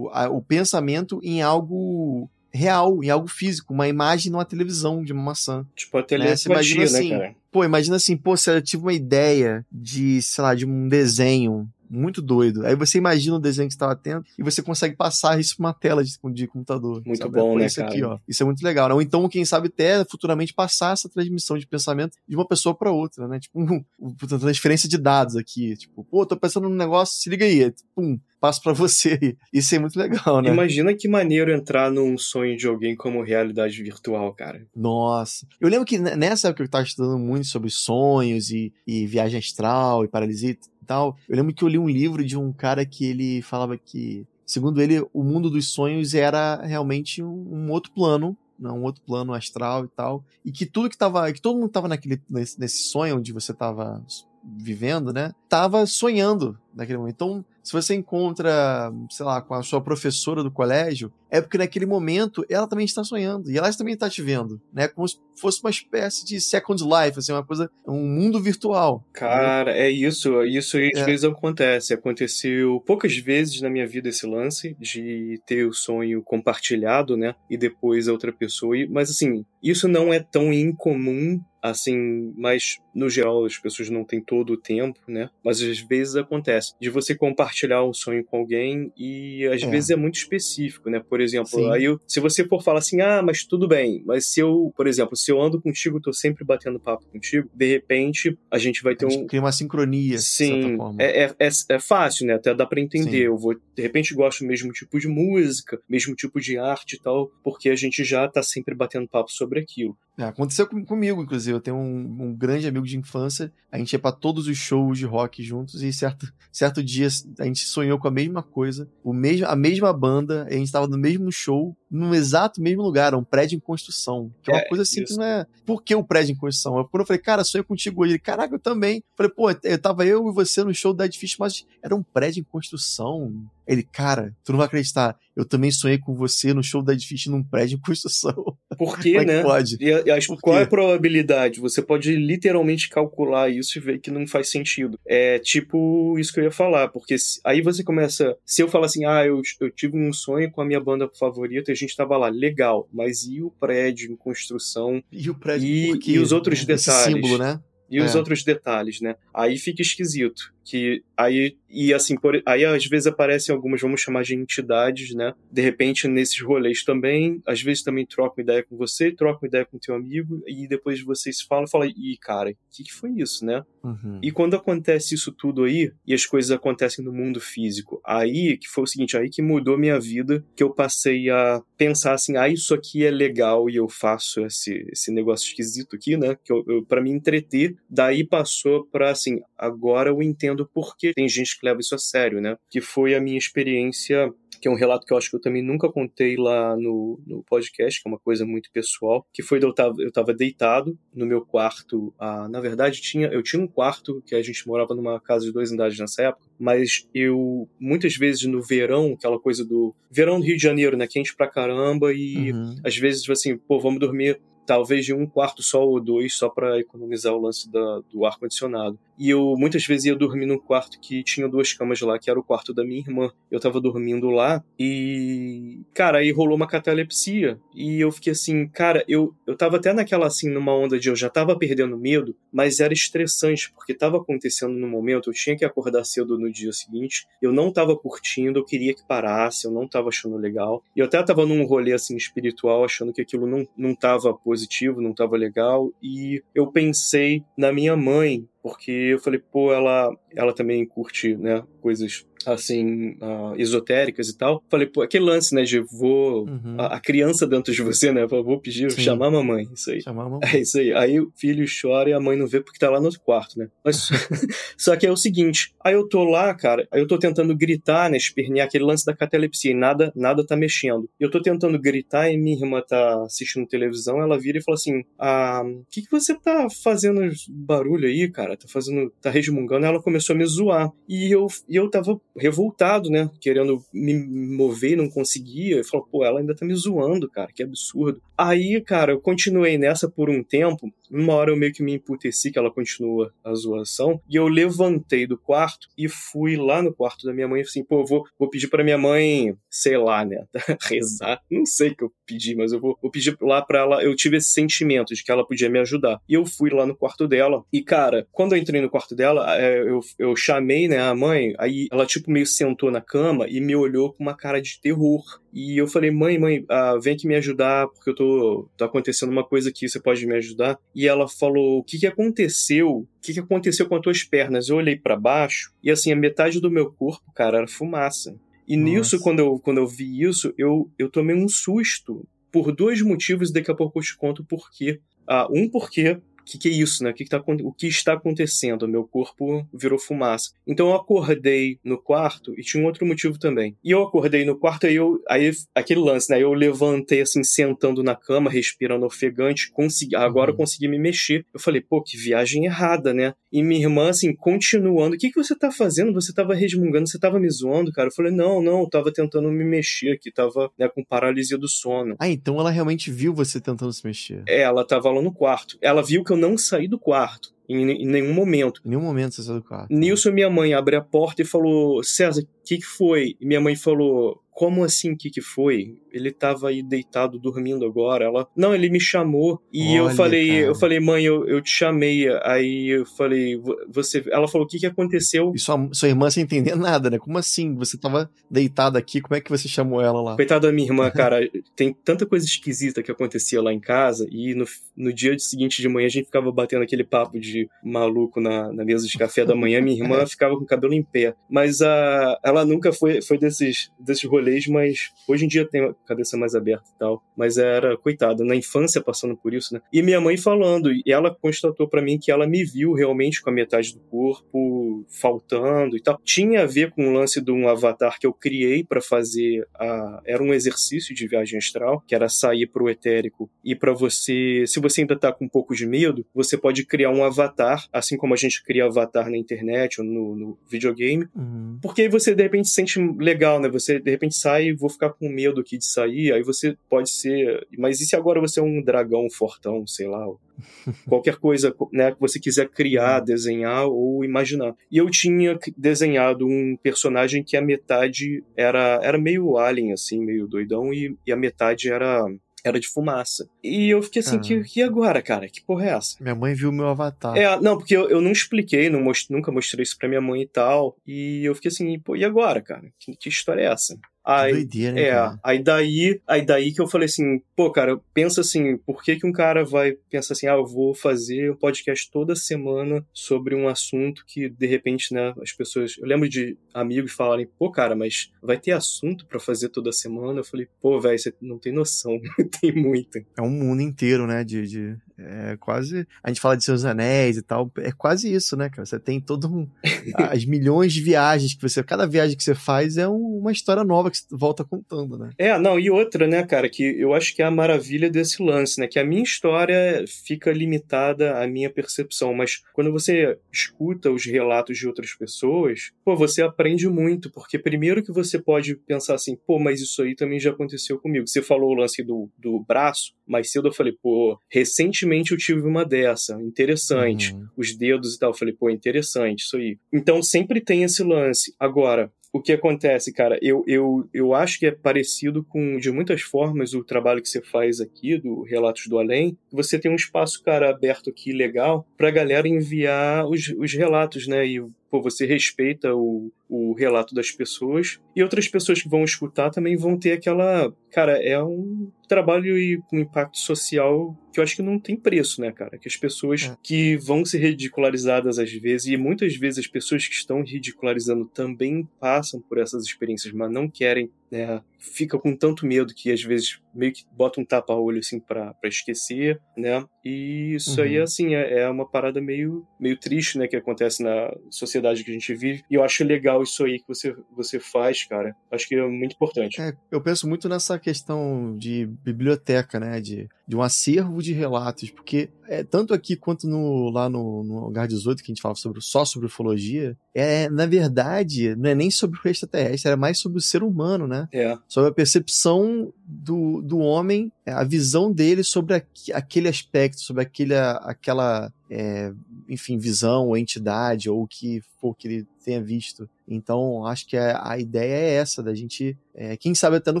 o, 0.04 0.10
a, 0.12 0.28
o 0.28 0.42
pensamento 0.42 1.18
em 1.22 1.40
algo 1.40 2.28
real, 2.52 3.02
em 3.02 3.08
algo 3.08 3.28
físico, 3.28 3.72
uma 3.72 3.88
imagem 3.88 4.30
numa 4.30 4.44
televisão 4.44 5.02
de 5.02 5.12
uma 5.12 5.22
maçã. 5.22 5.64
Tipo 5.74 5.98
a 5.98 6.02
telepatia, 6.02 6.30
né? 6.30 6.36
Você 6.36 6.48
imagina 6.48 6.84
assim, 6.84 7.10
né, 7.10 7.18
cara? 7.18 7.34
Pô, 7.50 7.64
imagina 7.64 7.96
assim, 7.96 8.16
pô, 8.16 8.36
se 8.36 8.50
eu 8.50 8.60
tive 8.60 8.82
uma 8.82 8.92
ideia 8.92 9.64
de, 9.72 10.20
sei 10.22 10.42
lá, 10.42 10.54
de 10.54 10.66
um 10.66 10.88
desenho 10.88 11.68
muito 11.90 12.22
doido. 12.22 12.64
Aí 12.64 12.76
você 12.76 12.98
imagina 12.98 13.36
o 13.36 13.40
desenho 13.40 13.68
que 13.68 13.74
estava 13.74 13.96
tendo 13.96 14.24
e 14.38 14.42
você 14.42 14.62
consegue 14.62 14.94
passar 14.94 15.38
isso 15.40 15.56
para 15.56 15.66
uma 15.66 15.74
tela 15.74 16.04
de, 16.04 16.16
de 16.32 16.46
computador. 16.46 17.02
Muito 17.04 17.18
sabe? 17.18 17.32
bom, 17.32 17.56
é 17.56 17.60
né, 17.60 17.66
isso 17.66 17.76
cara? 17.76 17.90
aqui, 17.90 18.02
ó. 18.02 18.18
Isso 18.28 18.42
é 18.42 18.46
muito 18.46 18.62
legal, 18.62 18.88
né? 18.88 18.94
Ou 18.94 19.02
então, 19.02 19.28
quem 19.28 19.44
sabe 19.44 19.68
até 19.68 20.04
futuramente 20.04 20.54
passar 20.54 20.92
essa 20.92 21.08
transmissão 21.08 21.58
de 21.58 21.66
pensamento 21.66 22.16
de 22.28 22.36
uma 22.36 22.46
pessoa 22.46 22.74
para 22.74 22.92
outra, 22.92 23.26
né? 23.26 23.40
Tipo, 23.40 23.58
um, 23.60 23.84
uma 23.98 24.38
transferência 24.38 24.88
de 24.88 24.96
dados 24.96 25.36
aqui. 25.36 25.76
Tipo, 25.76 26.04
pô, 26.04 26.24
tô 26.24 26.36
pensando 26.36 26.68
num 26.68 26.76
negócio, 26.76 27.20
se 27.20 27.28
liga 27.28 27.44
aí. 27.44 27.72
Pum, 27.94 28.18
passo 28.40 28.62
para 28.62 28.72
você. 28.74 29.36
Isso 29.52 29.74
é 29.74 29.78
muito 29.78 29.98
legal, 29.98 30.40
né? 30.40 30.50
Imagina 30.50 30.94
que 30.94 31.08
maneiro 31.08 31.52
entrar 31.52 31.90
num 31.90 32.16
sonho 32.16 32.56
de 32.56 32.66
alguém 32.66 32.96
como 32.96 33.22
realidade 33.22 33.82
virtual, 33.82 34.32
cara. 34.32 34.66
Nossa. 34.74 35.46
Eu 35.60 35.68
lembro 35.68 35.84
que 35.84 35.98
nessa 35.98 36.48
época 36.48 36.62
eu 36.62 36.66
estava 36.66 36.84
estudando 36.84 37.18
muito 37.18 37.46
sobre 37.46 37.70
sonhos 37.70 38.50
e, 38.50 38.72
e 38.86 39.06
viagem 39.06 39.38
astral 39.38 40.04
e 40.04 40.08
paralisia 40.08 40.56
tal. 40.90 41.16
Eu 41.28 41.36
lembro 41.36 41.54
que 41.54 41.62
eu 41.62 41.68
li 41.68 41.78
um 41.78 41.88
livro 41.88 42.24
de 42.24 42.36
um 42.36 42.52
cara 42.52 42.84
que 42.84 43.04
ele 43.04 43.42
falava 43.42 43.78
que, 43.78 44.26
segundo 44.44 44.82
ele, 44.82 45.06
o 45.14 45.22
mundo 45.22 45.48
dos 45.48 45.68
sonhos 45.68 46.14
era 46.14 46.56
realmente 46.66 47.22
um, 47.22 47.70
outro 47.70 47.92
plano 47.92 48.36
né, 48.58 48.70
um 48.70 48.82
outro 48.82 49.00
plano 49.06 49.32
astral 49.32 49.84
e 49.84 49.88
tal, 49.88 50.24
e 50.44 50.50
que 50.52 50.66
tudo 50.66 50.90
que 50.90 50.98
tava, 50.98 51.32
que 51.32 51.40
todo 51.40 51.58
mundo 51.58 51.70
tava 51.70 51.88
naquele, 51.88 52.20
nesse, 52.28 52.60
nesse 52.60 52.82
sonho 52.82 53.16
onde 53.16 53.32
você 53.32 53.54
tava 53.54 54.04
vivendo, 54.42 55.12
né, 55.12 55.32
tava 55.48 55.86
sonhando 55.86 56.58
naquele 56.74 56.98
momento. 56.98 57.14
Então, 57.14 57.44
se 57.62 57.72
você 57.72 57.94
encontra, 57.94 58.92
sei 59.10 59.24
lá, 59.24 59.40
com 59.40 59.54
a 59.54 59.62
sua 59.62 59.80
professora 59.80 60.42
do 60.42 60.50
colégio, 60.50 61.12
é 61.30 61.40
porque 61.40 61.58
naquele 61.58 61.86
momento 61.86 62.44
ela 62.48 62.66
também 62.66 62.84
está 62.84 63.04
sonhando 63.04 63.50
e 63.50 63.58
ela 63.58 63.72
também 63.72 63.94
está 63.94 64.08
te 64.08 64.22
vendo, 64.22 64.60
né? 64.72 64.88
Como 64.88 65.06
se 65.06 65.18
fosse 65.36 65.60
uma 65.62 65.70
espécie 65.70 66.24
de 66.24 66.40
Second 66.40 66.82
Life, 66.82 67.18
assim, 67.18 67.32
uma 67.32 67.44
coisa, 67.44 67.70
um 67.86 68.06
mundo 68.06 68.40
virtual. 68.40 69.04
Cara, 69.12 69.76
é 69.76 69.90
isso. 69.90 70.42
Isso 70.44 70.78
às 70.78 71.00
é. 71.00 71.04
vezes 71.04 71.24
acontece. 71.24 71.94
Aconteceu 71.94 72.82
poucas 72.86 73.16
vezes 73.16 73.60
na 73.60 73.70
minha 73.70 73.86
vida 73.86 74.08
esse 74.08 74.26
lance 74.26 74.76
de 74.78 75.40
ter 75.46 75.66
o 75.66 75.72
sonho 75.72 76.22
compartilhado, 76.22 77.16
né? 77.16 77.34
E 77.48 77.56
depois 77.56 78.08
a 78.08 78.12
outra 78.12 78.32
pessoa. 78.32 78.74
Mas 78.88 79.10
assim, 79.10 79.44
isso 79.62 79.86
não 79.86 80.12
é 80.12 80.20
tão 80.20 80.52
incomum 80.52 81.40
assim, 81.62 82.32
mas 82.36 82.78
no 82.94 83.08
geral 83.08 83.44
as 83.44 83.58
pessoas 83.58 83.90
não 83.90 84.04
têm 84.04 84.20
todo 84.20 84.54
o 84.54 84.56
tempo, 84.56 84.98
né? 85.06 85.30
Mas 85.44 85.60
às 85.62 85.78
vezes 85.80 86.16
acontece 86.16 86.74
de 86.80 86.90
você 86.90 87.14
compartilhar 87.14 87.84
um 87.84 87.92
sonho 87.92 88.24
com 88.24 88.38
alguém 88.38 88.92
e 88.96 89.46
às 89.46 89.62
é. 89.62 89.70
vezes 89.70 89.90
é 89.90 89.96
muito 89.96 90.16
específico, 90.16 90.90
né? 90.90 91.00
Por 91.00 91.20
exemplo, 91.20 91.50
Sim. 91.50 91.70
aí 91.70 91.84
eu, 91.84 92.00
se 92.06 92.20
você 92.20 92.44
for 92.44 92.62
falar 92.62 92.78
assim, 92.78 93.00
ah, 93.00 93.22
mas 93.22 93.44
tudo 93.44 93.68
bem, 93.68 94.02
mas 94.06 94.26
se 94.26 94.40
eu, 94.40 94.72
por 94.76 94.86
exemplo, 94.86 95.16
se 95.16 95.30
eu 95.30 95.40
ando 95.40 95.60
contigo, 95.60 96.00
tô 96.00 96.12
sempre 96.12 96.44
batendo 96.44 96.80
papo 96.80 97.04
contigo, 97.06 97.48
de 97.54 97.66
repente 97.66 98.36
a 98.50 98.58
gente 98.58 98.82
vai 98.82 98.94
ter 98.96 99.06
um. 99.06 99.26
Cria 99.26 99.40
uma 99.40 99.52
sincronia. 99.52 100.18
Sim, 100.18 100.78
é, 100.98 101.24
é, 101.24 101.34
é, 101.38 101.48
é, 101.68 101.78
fácil, 101.78 102.26
né? 102.26 102.34
Até 102.34 102.54
dá 102.54 102.66
para 102.66 102.80
entender. 102.80 103.10
Sim. 103.10 103.24
Eu 103.24 103.36
vou, 103.36 103.54
de 103.54 103.82
repente, 103.82 104.14
gosto 104.14 104.40
do 104.40 104.46
mesmo 104.46 104.72
tipo 104.72 104.98
de 104.98 105.08
música, 105.08 105.80
mesmo 105.88 106.14
tipo 106.14 106.40
de 106.40 106.58
arte 106.58 106.96
e 106.96 107.00
tal, 107.00 107.30
porque 107.42 107.68
a 107.68 107.76
gente 107.76 108.04
já 108.04 108.28
tá 108.28 108.42
sempre 108.42 108.74
batendo 108.74 109.08
papo 109.08 109.30
sobre 109.30 109.60
aquilo. 109.60 109.96
É, 110.18 110.24
aconteceu 110.24 110.66
com, 110.66 110.84
comigo, 110.84 111.22
inclusive. 111.22 111.56
Eu 111.56 111.60
tenho 111.60 111.76
um, 111.76 112.24
um, 112.24 112.34
grande 112.34 112.66
amigo 112.66 112.86
de 112.86 112.96
infância. 112.96 113.52
A 113.72 113.78
gente 113.78 113.92
ia 113.92 113.98
para 113.98 114.12
todos 114.12 114.46
os 114.46 114.56
shows 114.58 114.98
de 114.98 115.06
rock 115.06 115.42
juntos 115.42 115.82
e 115.82 115.92
certo, 115.92 116.30
certo 116.52 116.82
dia 116.82 117.08
a 117.38 117.44
gente 117.44 117.60
sonhou 117.60 117.98
com 117.98 118.08
a 118.08 118.10
mesma 118.10 118.42
coisa, 118.42 118.88
o 119.02 119.12
mesmo, 119.12 119.46
a 119.46 119.56
mesma 119.56 119.92
banda, 119.92 120.44
a 120.44 120.52
gente 120.52 120.64
estava 120.64 120.86
no 120.86 120.98
mesmo 120.98 121.30
show, 121.30 121.76
no 121.90 122.14
exato 122.14 122.60
mesmo 122.60 122.82
lugar, 122.82 123.14
um 123.14 123.24
prédio 123.24 123.56
em 123.56 123.60
construção. 123.60 124.32
Que 124.42 124.50
é 124.50 124.54
uma 124.54 124.60
é, 124.60 124.68
coisa 124.68 124.82
assim 124.82 125.02
isso. 125.02 125.14
que 125.14 125.18
não 125.18 125.26
é. 125.26 125.46
Por 125.64 125.82
que 125.82 125.94
o 125.94 126.04
prédio 126.04 126.32
em 126.32 126.36
construção? 126.36 126.76
Eu, 126.78 126.84
quando 126.84 127.02
eu 127.02 127.06
falei, 127.06 127.22
cara, 127.22 127.44
sonho 127.44 127.64
contigo 127.64 128.02
hoje. 128.02 128.12
Ele, 128.12 128.18
caraca, 128.18 128.54
eu 128.54 128.58
também. 128.58 128.98
Eu 128.98 129.02
falei, 129.16 129.32
pô, 129.32 129.50
eu 129.50 129.78
tava 129.78 130.04
eu 130.04 130.28
e 130.28 130.32
você 130.32 130.62
no 130.62 130.74
show 130.74 130.92
da 130.92 131.06
Edifício, 131.06 131.36
mas 131.40 131.64
era 131.82 131.94
um 131.94 132.02
prédio 132.02 132.40
em 132.40 132.44
construção. 132.44 133.32
Ele, 133.66 133.82
cara, 133.84 134.36
tu 134.44 134.52
não 134.52 134.58
vai 134.58 134.66
acreditar. 134.66 135.16
Eu 135.34 135.44
também 135.44 135.70
sonhei 135.70 135.96
com 135.96 136.14
você 136.14 136.52
no 136.52 136.62
show 136.62 136.82
da 136.82 136.92
Edifício 136.92 137.30
num 137.30 137.42
prédio 137.42 137.76
em 137.76 137.80
construção. 137.80 138.56
Por 138.80 138.96
quê, 138.98 139.12
Como 139.12 139.30
é 139.30 139.36
né? 139.36 139.42
pode? 139.42 139.76
E, 139.78 139.90
e, 139.90 140.26
Por 140.26 140.40
qual 140.40 140.58
é 140.58 140.62
a 140.62 140.66
probabilidade? 140.66 141.60
Você 141.60 141.82
pode 141.82 142.16
literalmente 142.16 142.88
calcular 142.88 143.50
isso 143.50 143.76
e 143.76 143.80
ver 143.80 143.98
que 143.98 144.10
não 144.10 144.26
faz 144.26 144.48
sentido. 144.50 144.98
É 145.06 145.38
tipo 145.38 146.18
isso 146.18 146.32
que 146.32 146.40
eu 146.40 146.44
ia 146.44 146.50
falar, 146.50 146.88
porque 146.88 147.18
se, 147.18 147.38
aí 147.44 147.60
você 147.60 147.84
começa. 147.84 148.34
Se 148.42 148.62
eu 148.62 148.68
falar 148.68 148.86
assim, 148.86 149.04
ah, 149.04 149.26
eu, 149.26 149.42
eu 149.60 149.70
tive 149.70 149.98
um 149.98 150.10
sonho 150.14 150.50
com 150.50 150.62
a 150.62 150.64
minha 150.64 150.80
banda 150.80 151.10
favorita 151.18 151.70
e 151.70 151.74
a 151.74 151.76
gente 151.76 151.94
tava 151.94 152.16
lá, 152.16 152.28
legal, 152.28 152.88
mas 152.90 153.24
e 153.24 153.42
o 153.42 153.50
prédio 153.50 154.10
em 154.10 154.16
construção? 154.16 155.02
E 155.12 155.28
o 155.28 155.34
prédio 155.34 155.68
e, 155.68 156.00
e 156.12 156.18
os 156.18 156.32
outros 156.32 156.64
detalhes? 156.64 157.14
símbolo, 157.14 157.36
né? 157.36 157.60
E 157.90 157.98
é. 157.98 158.02
os 158.02 158.14
outros 158.14 158.42
detalhes, 158.42 159.02
né? 159.02 159.16
Aí 159.34 159.58
fica 159.58 159.82
esquisito 159.82 160.54
que 160.64 161.02
aí 161.16 161.56
e 161.68 161.92
assim 161.94 162.16
por, 162.16 162.42
aí 162.46 162.64
às 162.64 162.84
vezes 162.86 163.06
aparecem 163.06 163.54
algumas 163.54 163.80
vamos 163.80 164.00
chamar 164.00 164.22
de 164.22 164.34
entidades 164.34 165.14
né? 165.14 165.34
De 165.50 165.62
repente 165.62 166.08
nesses 166.08 166.40
rolês 166.40 166.84
também 166.84 167.42
às 167.46 167.62
vezes 167.62 167.82
também 167.82 168.06
trocam 168.06 168.42
ideia 168.42 168.62
com 168.62 168.76
você 168.76 169.10
trocam 169.10 169.48
ideia 169.48 169.64
com 169.64 169.78
teu 169.78 169.94
amigo 169.94 170.42
e 170.46 170.66
depois 170.66 171.02
vocês 171.02 171.40
falam 171.40 171.66
fala 171.66 171.86
e 171.86 172.16
cara 172.20 172.50
o 172.50 172.54
que, 172.70 172.84
que 172.84 172.92
foi 172.92 173.10
isso 173.12 173.44
né? 173.44 173.64
Uhum. 173.82 174.18
e 174.22 174.30
quando 174.30 174.56
acontece 174.56 175.14
isso 175.14 175.32
tudo 175.32 175.64
aí 175.64 175.90
e 176.06 176.12
as 176.12 176.26
coisas 176.26 176.50
acontecem 176.50 177.02
no 177.04 177.12
mundo 177.12 177.40
físico 177.40 178.00
aí 178.04 178.58
que 178.58 178.68
foi 178.68 178.84
o 178.84 178.86
seguinte 178.86 179.16
aí 179.16 179.30
que 179.30 179.40
mudou 179.40 179.78
minha 179.78 179.98
vida 179.98 180.44
que 180.54 180.62
eu 180.62 180.70
passei 180.70 181.30
a 181.30 181.62
pensar 181.78 182.14
assim 182.14 182.36
ah 182.36 182.48
isso 182.48 182.74
aqui 182.74 183.04
é 183.04 183.10
legal 183.10 183.70
e 183.70 183.76
eu 183.76 183.88
faço 183.88 184.44
esse, 184.44 184.86
esse 184.92 185.10
negócio 185.10 185.46
esquisito 185.46 185.96
aqui 185.96 186.16
né? 186.16 186.36
Que 186.44 186.52
eu, 186.52 186.64
eu 186.66 186.84
para 186.84 187.00
me 187.00 187.10
entreter 187.10 187.76
daí 187.88 188.22
passou 188.22 188.84
para 188.86 189.10
assim 189.10 189.40
agora 189.56 190.10
eu 190.10 190.22
entendo 190.22 190.49
entendo 190.50 190.68
porque 190.72 191.12
tem 191.14 191.28
gente 191.28 191.58
que 191.58 191.66
leva 191.66 191.80
isso 191.80 191.94
a 191.94 191.98
sério, 191.98 192.40
né? 192.40 192.56
Que 192.68 192.80
foi 192.80 193.14
a 193.14 193.20
minha 193.20 193.38
experiência 193.38 194.32
que 194.60 194.68
é 194.68 194.70
um 194.70 194.74
relato 194.76 195.06
que 195.06 195.12
eu 195.14 195.16
acho 195.16 195.30
que 195.30 195.36
eu 195.36 195.40
também 195.40 195.62
nunca 195.62 195.90
contei 195.90 196.36
lá 196.36 196.76
no, 196.76 197.18
no 197.26 197.42
podcast, 197.44 198.02
que 198.02 198.06
é 198.06 198.12
uma 198.12 198.18
coisa 198.18 198.44
muito 198.44 198.70
pessoal, 198.70 199.26
que 199.32 199.42
foi 199.42 199.58
eu 199.62 199.72
tava, 199.72 199.94
eu 200.00 200.12
tava 200.12 200.34
deitado 200.34 200.98
no 201.14 201.24
meu 201.24 201.40
quarto, 201.40 202.12
ah, 202.18 202.46
na 202.46 202.60
verdade 202.60 203.00
tinha, 203.00 203.28
eu 203.28 203.42
tinha 203.42 203.62
um 203.62 203.66
quarto 203.66 204.22
que 204.26 204.34
a 204.34 204.42
gente 204.42 204.68
morava 204.68 204.94
numa 204.94 205.18
casa 205.18 205.46
de 205.46 205.52
dois 205.52 205.72
andares 205.72 205.98
nessa 205.98 206.24
época, 206.24 206.44
mas 206.58 207.08
eu 207.14 207.66
muitas 207.80 208.14
vezes 208.16 208.42
no 208.42 208.60
verão, 208.60 209.14
aquela 209.14 209.40
coisa 209.40 209.64
do 209.64 209.94
verão 210.10 210.38
do 210.38 210.44
Rio 210.44 210.56
de 210.56 210.62
Janeiro, 210.62 210.94
né, 210.94 211.06
quente 211.06 211.34
pra 211.34 211.48
caramba 211.48 212.12
e 212.12 212.52
uhum. 212.52 212.76
às 212.84 212.96
vezes 212.98 213.22
tipo 213.22 213.32
assim, 213.32 213.56
pô, 213.56 213.80
vamos 213.80 213.98
dormir 213.98 214.38
talvez 214.70 215.04
de 215.04 215.12
um 215.12 215.26
quarto 215.26 215.64
só 215.64 215.84
ou 215.84 216.00
dois, 216.00 216.34
só 216.34 216.48
para 216.48 216.78
economizar 216.78 217.32
o 217.32 217.40
lance 217.40 217.68
da, 217.68 218.02
do 218.12 218.24
ar-condicionado. 218.24 218.96
E 219.20 219.28
eu 219.28 219.54
muitas 219.54 219.84
vezes 219.84 220.06
ia 220.06 220.16
dormir 220.16 220.46
num 220.46 220.58
quarto 220.58 220.98
que 220.98 221.22
tinha 221.22 221.46
duas 221.46 221.74
camas 221.74 222.00
lá, 222.00 222.18
que 222.18 222.30
era 222.30 222.40
o 222.40 222.42
quarto 222.42 222.72
da 222.72 222.82
minha 222.82 223.00
irmã. 223.00 223.30
Eu 223.50 223.60
tava 223.60 223.78
dormindo 223.78 224.30
lá 224.30 224.64
e. 224.78 225.80
Cara, 225.92 226.18
aí 226.18 226.32
rolou 226.32 226.56
uma 226.56 226.66
catalepsia. 226.66 227.60
E 227.74 228.00
eu 228.00 228.10
fiquei 228.10 228.32
assim, 228.32 228.66
cara, 228.66 229.04
eu, 229.06 229.34
eu 229.46 229.54
tava 229.54 229.76
até 229.76 229.92
naquela 229.92 230.26
assim, 230.26 230.48
numa 230.48 230.74
onda 230.74 230.98
de 230.98 231.10
eu 231.10 231.14
já 231.14 231.28
tava 231.28 231.58
perdendo 231.58 231.98
medo, 231.98 232.34
mas 232.50 232.80
era 232.80 232.94
estressante, 232.94 233.70
porque 233.72 233.92
tava 233.92 234.16
acontecendo 234.16 234.72
no 234.72 234.88
momento, 234.88 235.28
eu 235.28 235.34
tinha 235.34 235.54
que 235.54 235.66
acordar 235.66 236.04
cedo 236.04 236.38
no 236.38 236.50
dia 236.50 236.72
seguinte, 236.72 237.26
eu 237.42 237.52
não 237.52 237.70
tava 237.70 237.94
curtindo, 237.94 238.58
eu 238.58 238.64
queria 238.64 238.94
que 238.94 239.06
parasse, 239.06 239.66
eu 239.66 239.70
não 239.70 239.86
tava 239.86 240.08
achando 240.08 240.38
legal. 240.38 240.82
E 240.96 241.00
eu 241.00 241.04
até 241.04 241.22
tava 241.22 241.44
num 241.44 241.66
rolê 241.66 241.92
assim 241.92 242.16
espiritual, 242.16 242.84
achando 242.84 243.12
que 243.12 243.20
aquilo 243.20 243.46
não, 243.46 243.68
não 243.76 243.94
tava 243.94 244.32
positivo, 244.32 245.02
não 245.02 245.12
tava 245.12 245.36
legal. 245.36 245.92
E 246.02 246.42
eu 246.54 246.66
pensei 246.68 247.44
na 247.54 247.70
minha 247.70 247.94
mãe, 247.94 248.48
porque 248.62 248.90
eu 248.90 249.18
falei, 249.18 249.40
pô, 249.40 249.72
ela, 249.72 250.14
ela 250.34 250.54
também 250.54 250.84
curte, 250.86 251.36
né, 251.36 251.64
coisas 251.80 252.26
assim, 252.46 253.16
uh, 253.20 253.54
esotéricas 253.56 254.28
e 254.28 254.36
tal. 254.36 254.62
Falei, 254.68 254.86
pô, 254.86 255.02
aquele 255.02 255.24
lance, 255.24 255.54
né, 255.54 255.62
de 255.62 255.80
vou. 255.80 256.48
Uhum. 256.48 256.76
A, 256.78 256.96
a, 256.96 257.00
criança 257.00 257.46
dentro 257.46 257.72
de 257.72 257.82
você, 257.82 258.12
né? 258.12 258.26
Vou 258.26 258.60
pedir, 258.60 258.90
Sim. 258.90 259.00
chamar 259.00 259.26
a 259.26 259.30
mamãe. 259.30 259.68
Isso 259.74 259.90
aí. 259.90 260.00
Chamar 260.00 260.22
a 260.22 260.28
mamãe. 260.28 260.40
É 260.52 260.58
isso 260.58 260.78
aí. 260.78 260.92
Aí 260.92 261.20
o 261.20 261.32
filho 261.36 261.64
chora 261.80 262.10
e 262.10 262.12
a 262.12 262.20
mãe 262.20 262.36
não 262.36 262.46
vê 262.46 262.60
porque 262.60 262.78
tá 262.78 262.90
lá 262.90 262.98
no 262.98 263.06
outro 263.06 263.20
quarto, 263.20 263.58
né? 263.58 263.68
Mas. 263.84 264.08
Só 264.76 264.96
que 264.96 265.06
é 265.06 265.10
o 265.10 265.16
seguinte, 265.16 265.74
aí 265.82 265.94
eu 265.94 266.08
tô 266.08 266.24
lá, 266.24 266.54
cara, 266.54 266.86
aí 266.90 267.00
eu 267.00 267.06
tô 267.06 267.18
tentando 267.18 267.56
gritar, 267.56 268.10
né? 268.10 268.16
Espernear 268.16 268.66
aquele 268.66 268.84
lance 268.84 269.04
da 269.04 269.14
catalepsia 269.14 269.72
e 269.72 269.74
nada, 269.74 270.12
nada 270.14 270.44
tá 270.44 270.56
mexendo. 270.56 271.08
Eu 271.18 271.30
tô 271.30 271.40
tentando 271.40 271.78
gritar 271.78 272.30
e 272.30 272.36
minha 272.36 272.56
irmã 272.56 272.82
tá 272.86 273.22
assistindo 273.22 273.66
televisão, 273.66 274.20
ela 274.20 274.38
vira 274.38 274.58
e 274.58 274.62
fala 274.62 274.76
assim: 274.76 275.04
Ah, 275.18 275.62
o 275.64 275.84
que, 275.90 276.02
que 276.02 276.10
você 276.10 276.34
tá 276.34 276.66
fazendo 276.82 277.20
barulho 277.48 278.06
aí, 278.06 278.30
cara? 278.30 278.56
Tá 278.56 278.66
fazendo. 278.68 279.12
tá 279.20 279.30
resmungando. 279.30 279.86
Ela 279.86 280.02
começou 280.02 280.34
a 280.34 280.38
me 280.38 280.44
zoar. 280.46 280.90
E 281.08 281.30
eu, 281.30 281.46
e 281.68 281.76
eu 281.76 281.90
tava 281.90 282.20
revoltado, 282.36 283.10
né? 283.10 283.30
Querendo 283.40 283.84
me 283.92 284.14
mover, 284.14 284.96
não 284.96 285.08
conseguia. 285.08 285.76
Eu 285.76 285.84
falo, 285.84 286.06
pô, 286.10 286.24
ela 286.24 286.40
ainda 286.40 286.54
tá 286.54 286.64
me 286.64 286.74
zoando, 286.74 287.28
cara, 287.28 287.52
que 287.52 287.62
absurdo. 287.62 288.20
Aí, 288.42 288.80
cara, 288.80 289.12
eu 289.12 289.20
continuei 289.20 289.76
nessa 289.76 290.08
por 290.08 290.30
um 290.30 290.42
tempo. 290.42 290.90
Uma 291.10 291.34
hora 291.34 291.50
eu 291.50 291.56
meio 291.58 291.74
que 291.74 291.82
me 291.82 291.96
emputeci 291.96 292.50
que 292.50 292.58
ela 292.58 292.70
continua 292.70 293.34
a 293.44 293.52
zoação. 293.52 294.18
E 294.30 294.36
eu 294.36 294.48
levantei 294.48 295.26
do 295.26 295.36
quarto 295.36 295.88
e 295.98 296.08
fui 296.08 296.56
lá 296.56 296.80
no 296.80 296.90
quarto 296.90 297.26
da 297.26 297.34
minha 297.34 297.46
mãe 297.46 297.60
assim, 297.60 297.84
pô, 297.84 298.02
vou, 298.02 298.24
vou 298.38 298.48
pedir 298.48 298.68
para 298.68 298.82
minha 298.82 298.96
mãe, 298.96 299.54
sei 299.68 299.98
lá, 299.98 300.24
né, 300.24 300.46
rezar. 300.88 301.42
Não 301.50 301.66
sei 301.66 301.90
o 301.90 301.96
que 301.96 302.04
eu 302.04 302.12
pedi, 302.26 302.54
mas 302.54 302.72
eu 302.72 302.80
vou, 302.80 302.96
vou 303.02 303.10
pedir 303.10 303.36
lá 303.42 303.60
para 303.60 303.80
ela. 303.80 304.02
Eu 304.02 304.16
tive 304.16 304.38
esse 304.38 304.52
sentimento 304.52 305.14
de 305.14 305.22
que 305.22 305.30
ela 305.30 305.46
podia 305.46 305.68
me 305.68 305.78
ajudar. 305.78 306.18
E 306.26 306.32
eu 306.32 306.46
fui 306.46 306.70
lá 306.70 306.86
no 306.86 306.96
quarto 306.96 307.28
dela. 307.28 307.62
E, 307.70 307.82
cara, 307.82 308.26
quando 308.32 308.54
eu 308.54 308.58
entrei 308.58 308.80
no 308.80 308.88
quarto 308.88 309.14
dela, 309.14 309.54
é, 309.54 309.82
eu, 309.82 310.00
eu 310.18 310.34
chamei, 310.34 310.88
né, 310.88 310.98
a 310.98 311.14
mãe. 311.14 311.52
Aí 311.58 311.88
ela, 311.92 312.06
tipo, 312.06 312.30
meio 312.30 312.46
sentou 312.46 312.90
na 312.90 313.02
cama 313.02 313.46
e 313.46 313.60
me 313.60 313.76
olhou 313.76 314.14
com 314.14 314.22
uma 314.22 314.34
cara 314.34 314.62
de 314.62 314.80
terror. 314.80 315.39
E 315.52 315.76
eu 315.80 315.86
falei, 315.86 316.10
mãe, 316.10 316.38
mãe, 316.38 316.64
ah, 316.68 316.96
vem 317.02 317.14
aqui 317.14 317.26
me 317.26 317.34
ajudar, 317.34 317.88
porque 317.88 318.10
eu 318.10 318.14
tô. 318.14 318.68
tá 318.76 318.84
acontecendo 318.84 319.30
uma 319.30 319.44
coisa 319.44 319.68
aqui, 319.68 319.88
você 319.88 320.00
pode 320.00 320.24
me 320.26 320.34
ajudar? 320.36 320.78
E 320.94 321.08
ela 321.08 321.28
falou: 321.28 321.78
o 321.78 321.84
que, 321.84 321.98
que 321.98 322.06
aconteceu? 322.06 322.88
O 322.88 323.08
que, 323.20 323.32
que 323.32 323.40
aconteceu 323.40 323.88
com 323.88 323.96
as 323.96 324.02
tuas 324.02 324.22
pernas? 324.22 324.68
Eu 324.68 324.76
olhei 324.76 324.96
para 324.96 325.16
baixo 325.16 325.72
e 325.82 325.90
assim, 325.90 326.12
a 326.12 326.16
metade 326.16 326.60
do 326.60 326.70
meu 326.70 326.92
corpo, 326.92 327.32
cara, 327.34 327.58
era 327.58 327.68
fumaça. 327.68 328.36
E 328.66 328.76
Nossa. 328.76 328.90
nisso, 328.90 329.20
quando 329.20 329.40
eu, 329.40 329.58
quando 329.58 329.78
eu 329.78 329.86
vi 329.86 330.22
isso, 330.22 330.54
eu, 330.56 330.88
eu 330.96 331.10
tomei 331.10 331.34
um 331.34 331.48
susto 331.48 332.24
por 332.52 332.72
dois 332.72 333.02
motivos, 333.02 333.52
daqui 333.52 333.70
a 333.70 333.74
pouco 333.74 333.98
eu 333.98 334.02
te 334.02 334.16
conto 334.16 334.44
por 334.44 334.70
quê. 334.70 335.00
Ah, 335.26 335.48
um, 335.50 335.68
porque 335.68 336.18
que, 336.44 336.58
que 336.58 336.68
é 336.68 336.72
isso, 336.72 337.02
né? 337.02 337.10
O 337.10 337.14
que, 337.14 337.24
que, 337.24 337.30
tá, 337.30 337.42
o 337.46 337.72
que 337.72 337.86
está 337.86 338.14
acontecendo? 338.14 338.88
Meu 338.88 339.04
corpo 339.04 339.66
virou 339.72 339.98
fumaça. 339.98 340.50
Então 340.66 340.88
eu 340.88 340.94
acordei 340.94 341.78
no 341.84 342.00
quarto 342.00 342.52
e 342.58 342.62
tinha 342.62 342.82
um 342.82 342.86
outro 342.86 343.06
motivo 343.06 343.38
também. 343.38 343.76
E 343.84 343.90
eu 343.90 344.02
acordei 344.02 344.44
no 344.44 344.58
quarto 344.58 344.86
e 344.86 344.94
eu, 344.94 345.22
aí 345.28 345.50
aquele 345.74 346.00
lance, 346.00 346.30
né? 346.30 346.42
Eu 346.42 346.52
levantei 346.52 347.20
assim, 347.20 347.42
sentando 347.42 348.02
na 348.02 348.14
cama, 348.14 348.50
respirando 348.50 349.06
ofegante, 349.06 349.70
consegui, 349.70 350.16
agora 350.16 350.50
eu 350.50 350.54
uhum. 350.54 350.58
consegui 350.58 350.88
me 350.88 350.98
mexer. 350.98 351.44
Eu 351.52 351.60
falei, 351.60 351.80
pô, 351.80 352.02
que 352.02 352.16
viagem 352.16 352.64
errada, 352.64 353.12
né? 353.12 353.34
E 353.52 353.62
minha 353.62 353.80
irmã, 353.80 354.10
assim, 354.10 354.34
continuando, 354.34 355.16
o 355.16 355.18
que, 355.18 355.30
que 355.30 355.42
você 355.42 355.56
tá 355.56 355.70
fazendo? 355.70 356.12
Você 356.12 356.32
tava 356.32 356.54
resmungando, 356.54 357.08
você 357.08 357.18
tava 357.18 357.40
me 357.40 357.50
zoando, 357.50 357.92
cara? 357.92 358.08
Eu 358.08 358.14
falei, 358.14 358.32
não, 358.32 358.62
não, 358.62 358.80
eu 358.80 358.88
tava 358.88 359.12
tentando 359.12 359.50
me 359.50 359.64
mexer 359.64 360.12
aqui, 360.12 360.30
tava 360.30 360.70
né, 360.78 360.88
com 360.88 361.04
paralisia 361.04 361.58
do 361.58 361.68
sono. 361.68 362.14
Ah, 362.18 362.28
então 362.28 362.58
ela 362.60 362.70
realmente 362.70 363.10
viu 363.10 363.34
você 363.34 363.60
tentando 363.60 363.92
se 363.92 364.06
mexer. 364.06 364.42
É, 364.46 364.60
ela 364.60 364.86
tava 364.86 365.10
lá 365.10 365.20
no 365.20 365.32
quarto. 365.32 365.76
Ela 365.80 366.02
viu 366.02 366.22
que 366.30 366.32
eu 366.32 366.36
não 366.36 366.56
saí 366.56 366.86
do 366.86 366.98
quarto. 366.98 367.52
Em, 367.68 367.88
em, 367.88 368.06
nenhum 368.06 368.32
momento. 368.32 368.80
Em 368.84 368.90
nenhum 368.90 369.02
momento 369.02 369.34
você 369.34 369.42
saiu 369.42 369.60
do 369.60 369.64
quarto. 369.64 369.92
Nilson, 369.92 370.32
minha 370.32 370.50
mãe, 370.50 370.74
abre 370.74 370.96
a 370.96 371.00
porta 371.00 371.42
e 371.42 371.44
falou: 371.44 372.02
César, 372.02 372.42
o 372.42 372.46
que, 372.64 372.78
que 372.78 372.84
foi? 372.84 373.36
E 373.40 373.46
minha 373.46 373.60
mãe 373.60 373.76
falou: 373.76 374.42
Como 374.50 374.84
assim, 374.84 375.12
o 375.12 375.16
que, 375.16 375.30
que 375.30 375.40
foi? 375.40 376.00
Ele 376.12 376.30
tava 376.30 376.68
aí 376.68 376.82
deitado 376.82 377.38
dormindo 377.38 377.84
agora. 377.84 378.24
Ela, 378.24 378.46
não, 378.56 378.74
ele 378.74 378.90
me 378.90 379.00
chamou 379.00 379.60
e 379.72 379.82
Olha, 379.82 379.96
eu 379.96 380.10
falei, 380.10 380.48
cara. 380.48 380.60
eu 380.60 380.74
falei, 380.74 381.00
mãe, 381.00 381.24
eu, 381.24 381.46
eu 381.46 381.60
te 381.60 381.70
chamei. 381.70 382.28
Aí 382.42 382.88
eu 382.88 383.06
falei, 383.06 383.60
você, 383.88 384.24
ela 384.30 384.48
falou, 384.48 384.66
o 384.66 384.68
que 384.68 384.78
que 384.78 384.86
aconteceu? 384.86 385.52
E 385.54 385.58
sua, 385.58 385.88
sua 385.92 386.08
irmã 386.08 386.30
sem 386.30 386.42
entender 386.42 386.74
nada, 386.76 387.10
né? 387.10 387.18
Como 387.18 387.38
assim? 387.38 387.74
Você 387.76 387.98
tava 387.98 388.30
deitado 388.50 388.96
aqui, 388.96 389.20
como 389.20 389.36
é 389.36 389.40
que 389.40 389.50
você 389.50 389.68
chamou 389.68 390.00
ela 390.00 390.20
lá? 390.20 390.36
Coitada 390.36 390.66
da 390.66 390.72
minha 390.72 390.88
irmã, 390.88 391.10
cara, 391.12 391.48
tem 391.76 391.92
tanta 391.92 392.26
coisa 392.26 392.44
esquisita 392.44 393.02
que 393.02 393.10
acontecia 393.10 393.62
lá 393.62 393.72
em 393.72 393.80
casa 393.80 394.26
e 394.30 394.54
no, 394.54 394.64
no 394.96 395.12
dia 395.12 395.38
seguinte 395.38 395.80
de 395.80 395.88
manhã 395.88 396.06
a 396.06 396.10
gente 396.10 396.26
ficava 396.26 396.50
batendo 396.50 396.82
aquele 396.82 397.04
papo 397.04 397.38
de 397.38 397.68
maluco 397.82 398.40
na, 398.40 398.72
na 398.72 398.84
mesa 398.84 399.06
de 399.06 399.18
café 399.18 399.44
da 399.44 399.54
manhã. 399.54 399.80
Minha 399.80 400.02
irmã 400.02 400.24
ficava 400.26 400.56
com 400.56 400.64
o 400.64 400.66
cabelo 400.66 400.94
em 400.94 401.02
pé, 401.02 401.34
mas 401.48 401.80
a, 401.80 402.38
ela 402.44 402.64
nunca 402.64 402.92
foi, 402.92 403.22
foi 403.22 403.38
desses, 403.38 403.90
desses 403.98 404.24
rolês, 404.24 404.66
mas 404.66 405.10
hoje 405.28 405.44
em 405.44 405.48
dia 405.48 405.66
tem 405.68 405.94
cabeça 406.06 406.36
mais 406.36 406.54
aberta 406.54 406.84
e 406.94 406.98
tal. 406.98 407.22
Mas 407.36 407.58
era, 407.58 407.96
coitada, 407.96 408.44
na 408.44 408.56
infância 408.56 409.02
passando 409.02 409.36
por 409.36 409.54
isso, 409.54 409.74
né? 409.74 409.80
E 409.92 410.02
minha 410.02 410.20
mãe 410.20 410.36
falando, 410.36 410.92
e 410.92 411.02
ela 411.06 411.34
constatou 411.34 411.88
para 411.88 412.02
mim 412.02 412.18
que 412.18 412.30
ela 412.30 412.46
me 412.46 412.64
viu 412.64 412.92
realmente 412.92 413.42
com 413.42 413.50
a 413.50 413.52
metade 413.52 413.94
do 413.94 414.00
corpo 414.00 415.04
faltando 415.08 415.96
e 415.96 416.02
tal. 416.02 416.20
Tinha 416.24 416.62
a 416.62 416.66
ver 416.66 416.90
com 416.90 417.08
o 417.08 417.12
lance 417.12 417.40
de 417.40 417.50
um 417.50 417.68
avatar 417.68 418.18
que 418.18 418.26
eu 418.26 418.32
criei 418.32 418.84
para 418.84 419.00
fazer 419.00 419.66
a. 419.74 420.20
Era 420.24 420.42
um 420.42 420.52
exercício 420.52 421.14
de 421.14 421.26
viagem 421.26 421.58
astral, 421.58 422.02
que 422.06 422.14
era 422.14 422.28
sair 422.28 422.66
pro 422.66 422.88
etérico. 422.88 423.50
E 423.64 423.74
para 423.74 423.92
você, 423.92 424.64
se 424.66 424.80
você 424.80 425.02
ainda 425.02 425.18
tá 425.18 425.32
com 425.32 425.44
um 425.44 425.48
pouco 425.48 425.74
de 425.74 425.86
medo, 425.86 426.24
você 426.34 426.56
pode 426.56 426.84
criar 426.84 427.10
um 427.10 427.24
avatar, 427.24 427.86
assim 427.92 428.16
como 428.16 428.34
a 428.34 428.36
gente 428.36 428.62
cria 428.62 428.86
avatar 428.86 429.30
na 429.30 429.36
internet 429.36 430.00
ou 430.00 430.06
no, 430.06 430.36
no 430.36 430.58
videogame. 430.68 431.26
Uhum. 431.34 431.78
Porque 431.82 432.02
aí 432.02 432.08
você 432.08 432.34
de 432.34 432.42
repente 432.42 432.68
se 432.68 432.74
sente 432.74 433.00
legal, 433.18 433.60
né? 433.60 433.68
Você 433.68 434.00
de 434.00 434.10
repente 434.10 434.36
sai 434.36 434.68
e 434.68 434.72
vou 434.72 434.88
ficar 434.88 435.10
com 435.10 435.28
medo 435.28 435.60
aqui 435.60 435.78
de 435.78 435.84
sair, 435.90 436.32
aí 436.32 436.42
você 436.42 436.76
pode 436.88 437.10
ser. 437.10 437.66
Mas 437.78 438.00
e 438.00 438.06
se 438.06 438.16
agora 438.16 438.40
você 438.40 438.60
é 438.60 438.62
um 438.62 438.82
dragão 438.82 439.28
fortão, 439.30 439.86
sei 439.86 440.08
lá? 440.08 440.26
Qualquer 441.08 441.36
coisa 441.36 441.74
né, 441.92 442.12
que 442.12 442.20
você 442.20 442.38
quiser 442.38 442.68
criar, 442.68 443.20
desenhar 443.20 443.86
ou 443.86 444.24
imaginar. 444.24 444.74
E 444.90 444.98
eu 444.98 445.10
tinha 445.10 445.58
desenhado 445.76 446.46
um 446.46 446.76
personagem 446.82 447.42
que 447.42 447.56
a 447.56 447.62
metade 447.62 448.44
era, 448.56 449.00
era 449.02 449.18
meio 449.18 449.56
alien, 449.56 449.92
assim, 449.92 450.24
meio 450.24 450.46
doidão, 450.46 450.92
e, 450.92 451.16
e 451.26 451.32
a 451.32 451.36
metade 451.36 451.90
era 451.90 452.26
era 452.64 452.78
de 452.78 452.88
fumaça. 452.88 453.48
E 453.62 453.88
eu 453.88 454.02
fiquei 454.02 454.20
assim, 454.20 454.38
que, 454.38 454.62
que 454.62 454.82
agora, 454.82 455.22
cara? 455.22 455.48
Que 455.48 455.62
porra 455.62 455.86
é 455.86 455.90
essa? 455.90 456.16
Minha 456.20 456.34
mãe 456.34 456.54
viu 456.54 456.70
meu 456.70 456.88
avatar. 456.88 457.36
É, 457.36 457.58
não, 457.60 457.76
porque 457.78 457.96
eu, 457.96 458.08
eu 458.08 458.20
não 458.20 458.32
expliquei, 458.32 458.90
não 458.90 459.00
most, 459.00 459.32
nunca 459.32 459.50
mostrei 459.50 459.82
isso 459.82 459.96
pra 459.98 460.08
minha 460.08 460.20
mãe 460.20 460.42
e 460.42 460.46
tal. 460.46 460.96
E 461.06 461.44
eu 461.44 461.54
fiquei 461.54 461.70
assim, 461.70 461.98
pô, 461.98 462.16
e 462.16 462.24
agora, 462.24 462.60
cara? 462.60 462.92
Que, 462.98 463.16
que 463.16 463.28
história 463.28 463.62
é 463.62 463.72
essa? 463.72 463.98
Aí, 464.30 464.52
doideira, 464.52 465.00
é, 465.00 465.10
cara? 465.10 465.40
aí 465.42 465.62
daí, 465.62 466.20
aí 466.26 466.46
daí 466.46 466.72
que 466.72 466.80
eu 466.80 466.86
falei 466.86 467.06
assim, 467.06 467.42
pô, 467.56 467.70
cara, 467.70 468.00
pensa 468.14 468.40
assim, 468.40 468.76
por 468.76 469.02
que 469.02 469.16
que 469.16 469.26
um 469.26 469.32
cara 469.32 469.64
vai 469.64 469.92
pensar 470.08 470.34
assim, 470.34 470.46
ah, 470.46 470.54
eu 470.54 470.66
vou 470.66 470.94
fazer 470.94 471.50
um 471.50 471.56
podcast 471.56 472.10
toda 472.10 472.36
semana 472.36 473.04
sobre 473.12 473.54
um 473.54 473.68
assunto 473.68 474.24
que 474.26 474.48
de 474.48 474.66
repente, 474.66 475.12
né, 475.12 475.34
as 475.42 475.52
pessoas, 475.52 475.96
eu 475.98 476.06
lembro 476.06 476.28
de 476.28 476.56
amigos 476.72 477.12
falarem, 477.12 477.48
pô, 477.58 477.70
cara, 477.70 477.96
mas 477.96 478.30
vai 478.42 478.58
ter 478.58 478.72
assunto 478.72 479.26
para 479.26 479.40
fazer 479.40 479.68
toda 479.68 479.92
semana? 479.92 480.40
Eu 480.40 480.44
falei, 480.44 480.68
pô, 480.80 481.00
velho, 481.00 481.18
você 481.18 481.34
não 481.40 481.58
tem 481.58 481.72
noção, 481.72 482.20
tem 482.60 482.72
muito. 482.72 483.18
É 483.36 483.42
um 483.42 483.50
mundo 483.50 483.82
inteiro, 483.82 484.26
né, 484.26 484.44
de, 484.44 484.66
de 484.66 484.96
é 485.22 485.56
quase. 485.58 486.06
A 486.22 486.28
gente 486.28 486.40
fala 486.40 486.56
de 486.56 486.64
seus 486.64 486.84
anéis 486.84 487.36
e 487.36 487.42
tal. 487.42 487.70
É 487.78 487.92
quase 487.92 488.32
isso, 488.32 488.56
né, 488.56 488.68
cara? 488.68 488.86
Você 488.86 488.98
tem 488.98 489.20
todo 489.20 489.48
um. 489.48 489.68
as 490.30 490.44
milhões 490.44 490.92
de 490.92 491.02
viagens 491.02 491.54
que 491.54 491.62
você. 491.62 491.82
Cada 491.82 492.06
viagem 492.06 492.36
que 492.36 492.42
você 492.42 492.54
faz 492.54 492.96
é 492.96 493.06
um, 493.06 493.38
uma 493.38 493.52
história 493.52 493.84
nova 493.84 494.10
que 494.10 494.18
você 494.18 494.26
volta 494.30 494.64
contando, 494.64 495.18
né? 495.18 495.30
É, 495.36 495.58
não, 495.58 495.78
e 495.78 495.90
outra, 495.90 496.26
né, 496.26 496.42
cara, 496.44 496.68
que 496.68 496.82
eu 496.82 497.12
acho 497.14 497.34
que 497.34 497.42
é 497.42 497.44
a 497.44 497.50
maravilha 497.50 498.10
desse 498.10 498.42
lance, 498.42 498.80
né? 498.80 498.86
Que 498.86 498.98
a 498.98 499.04
minha 499.04 499.22
história 499.22 500.04
fica 500.24 500.52
limitada 500.52 501.38
à 501.38 501.46
minha 501.46 501.70
percepção. 501.70 502.32
Mas 502.32 502.62
quando 502.72 502.90
você 502.90 503.38
escuta 503.52 504.10
os 504.10 504.24
relatos 504.24 504.78
de 504.78 504.86
outras 504.86 505.14
pessoas, 505.14 505.92
pô, 506.04 506.16
você 506.16 506.42
aprende 506.42 506.88
muito. 506.88 507.30
Porque 507.30 507.58
primeiro 507.58 508.02
que 508.02 508.12
você 508.12 508.38
pode 508.38 508.74
pensar 508.74 509.14
assim, 509.14 509.36
pô, 509.46 509.58
mas 509.58 509.80
isso 509.80 510.02
aí 510.02 510.14
também 510.14 510.40
já 510.40 510.50
aconteceu 510.50 510.98
comigo. 510.98 511.26
Você 511.26 511.42
falou 511.42 511.70
o 511.70 511.74
lance 511.74 512.02
do, 512.02 512.30
do 512.38 512.60
braço. 512.60 513.12
Mais 513.26 513.50
cedo 513.50 513.68
eu 513.68 513.72
falei, 513.72 513.94
pô, 514.02 514.38
recentemente 514.50 515.09
recentemente 515.10 515.32
eu 515.32 515.38
tive 515.38 515.60
uma 515.62 515.84
dessa, 515.84 516.40
interessante. 516.40 517.34
Uhum. 517.34 517.48
Os 517.56 517.76
dedos 517.76 518.14
e 518.14 518.18
tal. 518.18 518.30
Eu 518.30 518.34
falei, 518.34 518.54
pô, 518.54 518.70
interessante 518.70 519.40
isso 519.40 519.56
aí. 519.56 519.78
Então 519.92 520.22
sempre 520.22 520.60
tem 520.60 520.84
esse 520.84 521.02
lance. 521.02 521.54
Agora, 521.58 522.10
o 522.32 522.40
que 522.40 522.52
acontece, 522.52 523.12
cara, 523.12 523.38
eu, 523.42 523.64
eu, 523.66 524.08
eu 524.14 524.34
acho 524.34 524.58
que 524.58 524.66
é 524.66 524.70
parecido 524.70 525.42
com, 525.42 525.78
de 525.78 525.90
muitas 525.90 526.22
formas, 526.22 526.74
o 526.74 526.84
trabalho 526.84 527.20
que 527.20 527.28
você 527.28 527.42
faz 527.42 527.80
aqui, 527.80 528.16
do 528.18 528.42
Relatos 528.42 528.86
do 528.86 528.98
Além. 528.98 529.36
Você 529.50 529.78
tem 529.78 529.90
um 529.90 529.96
espaço, 529.96 530.42
cara, 530.42 530.70
aberto 530.70 531.10
aqui 531.10 531.32
legal 531.32 531.86
pra 531.96 532.10
galera 532.10 532.48
enviar 532.48 533.26
os, 533.26 533.48
os 533.58 533.72
relatos, 533.74 534.28
né? 534.28 534.46
E 534.46 534.60
pô, 534.90 535.00
você 535.00 535.24
respeita 535.24 535.94
o, 535.94 536.32
o 536.48 536.72
relato 536.74 537.14
das 537.14 537.30
pessoas 537.30 538.00
e 538.14 538.22
outras 538.22 538.48
pessoas 538.48 538.82
que 538.82 538.88
vão 538.88 539.04
escutar 539.04 539.50
também 539.50 539.76
vão 539.76 539.96
ter 539.96 540.12
aquela. 540.12 540.74
Cara, 540.90 541.12
é 541.22 541.40
um 541.42 541.90
trabalho 542.08 542.58
e 542.58 542.80
um 542.92 542.98
impacto 542.98 543.38
social 543.38 544.16
que 544.32 544.40
eu 544.40 544.44
acho 544.44 544.56
que 544.56 544.62
não 544.62 544.78
tem 544.78 544.96
preço, 544.96 545.40
né, 545.40 545.52
cara? 545.52 545.78
Que 545.78 545.88
as 545.88 545.96
pessoas 545.96 546.42
é. 546.42 546.56
que 546.62 546.96
vão 546.96 547.24
ser 547.24 547.38
ridicularizadas 547.38 548.38
às 548.38 548.52
vezes, 548.52 548.88
e 548.88 548.96
muitas 548.96 549.36
vezes 549.36 549.60
as 549.60 549.66
pessoas 549.66 550.06
que 550.06 550.14
estão 550.14 550.42
ridicularizando 550.42 551.24
também 551.26 551.88
passam 552.00 552.40
por 552.40 552.58
essas 552.58 552.84
experiências, 552.84 553.32
mas 553.32 553.50
não 553.50 553.68
querem 553.68 554.10
né, 554.30 554.62
fica 554.78 555.18
com 555.18 555.36
tanto 555.36 555.66
medo 555.66 555.94
que 555.94 556.10
às 556.10 556.22
vezes 556.22 556.60
meio 556.74 556.92
que 556.92 557.04
bota 557.12 557.40
um 557.40 557.44
tapa-olho 557.44 557.98
assim 557.98 558.20
para 558.20 558.54
esquecer, 558.64 559.40
né? 559.56 559.84
E 560.04 560.54
isso 560.54 560.80
uhum. 560.80 560.86
aí 560.86 560.98
assim 560.98 561.34
é, 561.34 561.60
é, 561.60 561.68
uma 561.68 561.88
parada 561.88 562.20
meio 562.20 562.66
meio 562.78 562.98
triste, 562.98 563.38
né, 563.38 563.46
que 563.46 563.56
acontece 563.56 564.02
na 564.02 564.32
sociedade 564.50 565.04
que 565.04 565.10
a 565.10 565.14
gente 565.14 565.34
vive. 565.34 565.62
E 565.70 565.74
eu 565.74 565.82
acho 565.82 566.04
legal 566.04 566.42
isso 566.42 566.64
aí 566.64 566.78
que 566.78 566.88
você 566.88 567.14
você 567.36 567.58
faz, 567.58 568.04
cara. 568.04 568.34
Acho 568.50 568.68
que 568.68 568.74
é 568.74 568.86
muito 568.86 569.14
importante. 569.14 569.60
É, 569.60 569.74
eu 569.90 570.00
penso 570.00 570.28
muito 570.28 570.48
nessa 570.48 570.78
questão 570.78 571.56
de 571.56 571.86
biblioteca, 572.04 572.78
né, 572.78 573.00
de 573.00 573.28
de 573.46 573.56
um 573.56 573.62
acervo 573.62 574.22
de 574.22 574.32
relatos, 574.32 574.90
porque 574.90 575.28
é, 575.50 575.64
tanto 575.64 575.92
aqui 575.92 576.14
quanto 576.14 576.46
no, 576.46 576.90
lá 576.90 577.08
no, 577.08 577.42
no 577.42 577.64
Lugar 577.64 577.88
18, 577.88 578.22
que 578.22 578.30
a 578.30 578.32
gente 578.32 578.40
fala 578.40 578.54
sobre, 578.54 578.80
só 578.80 579.04
sobre 579.04 579.26
ufologia, 579.26 579.98
é, 580.14 580.48
na 580.48 580.64
verdade, 580.64 581.56
não 581.56 581.68
é 581.68 581.74
nem 581.74 581.90
sobre 581.90 582.20
o 582.24 582.28
extraterrestre, 582.28 582.92
é 582.92 582.94
mais 582.94 583.18
sobre 583.18 583.38
o 583.38 583.42
ser 583.42 583.64
humano, 583.64 584.06
né? 584.06 584.28
É. 584.32 584.56
Sobre 584.68 584.90
a 584.90 584.94
percepção 584.94 585.92
do, 586.10 586.60
do 586.60 586.78
homem, 586.78 587.30
é, 587.46 587.52
a 587.52 587.64
visão 587.64 588.12
dele 588.12 588.42
sobre 588.42 588.74
a, 588.74 588.82
aquele 589.14 589.48
aspecto, 589.48 590.00
sobre 590.00 590.22
aquele, 590.22 590.54
aquela, 590.54 591.52
é, 591.70 592.12
enfim, 592.48 592.76
visão 592.78 593.28
ou 593.28 593.36
entidade, 593.36 594.10
ou 594.10 594.22
o 594.22 594.26
que 594.26 594.60
for 594.80 594.94
que 594.94 595.06
ele 595.06 595.26
tenha 595.44 595.62
visto. 595.62 596.08
Então, 596.28 596.86
acho 596.86 597.06
que 597.06 597.16
a, 597.16 597.50
a 597.50 597.58
ideia 597.58 597.92
é 597.92 598.14
essa, 598.14 598.42
da 598.42 598.54
gente, 598.54 598.96
é, 599.14 599.36
quem 599.36 599.54
sabe 599.54 599.76
até 599.76 599.90
no 599.90 600.00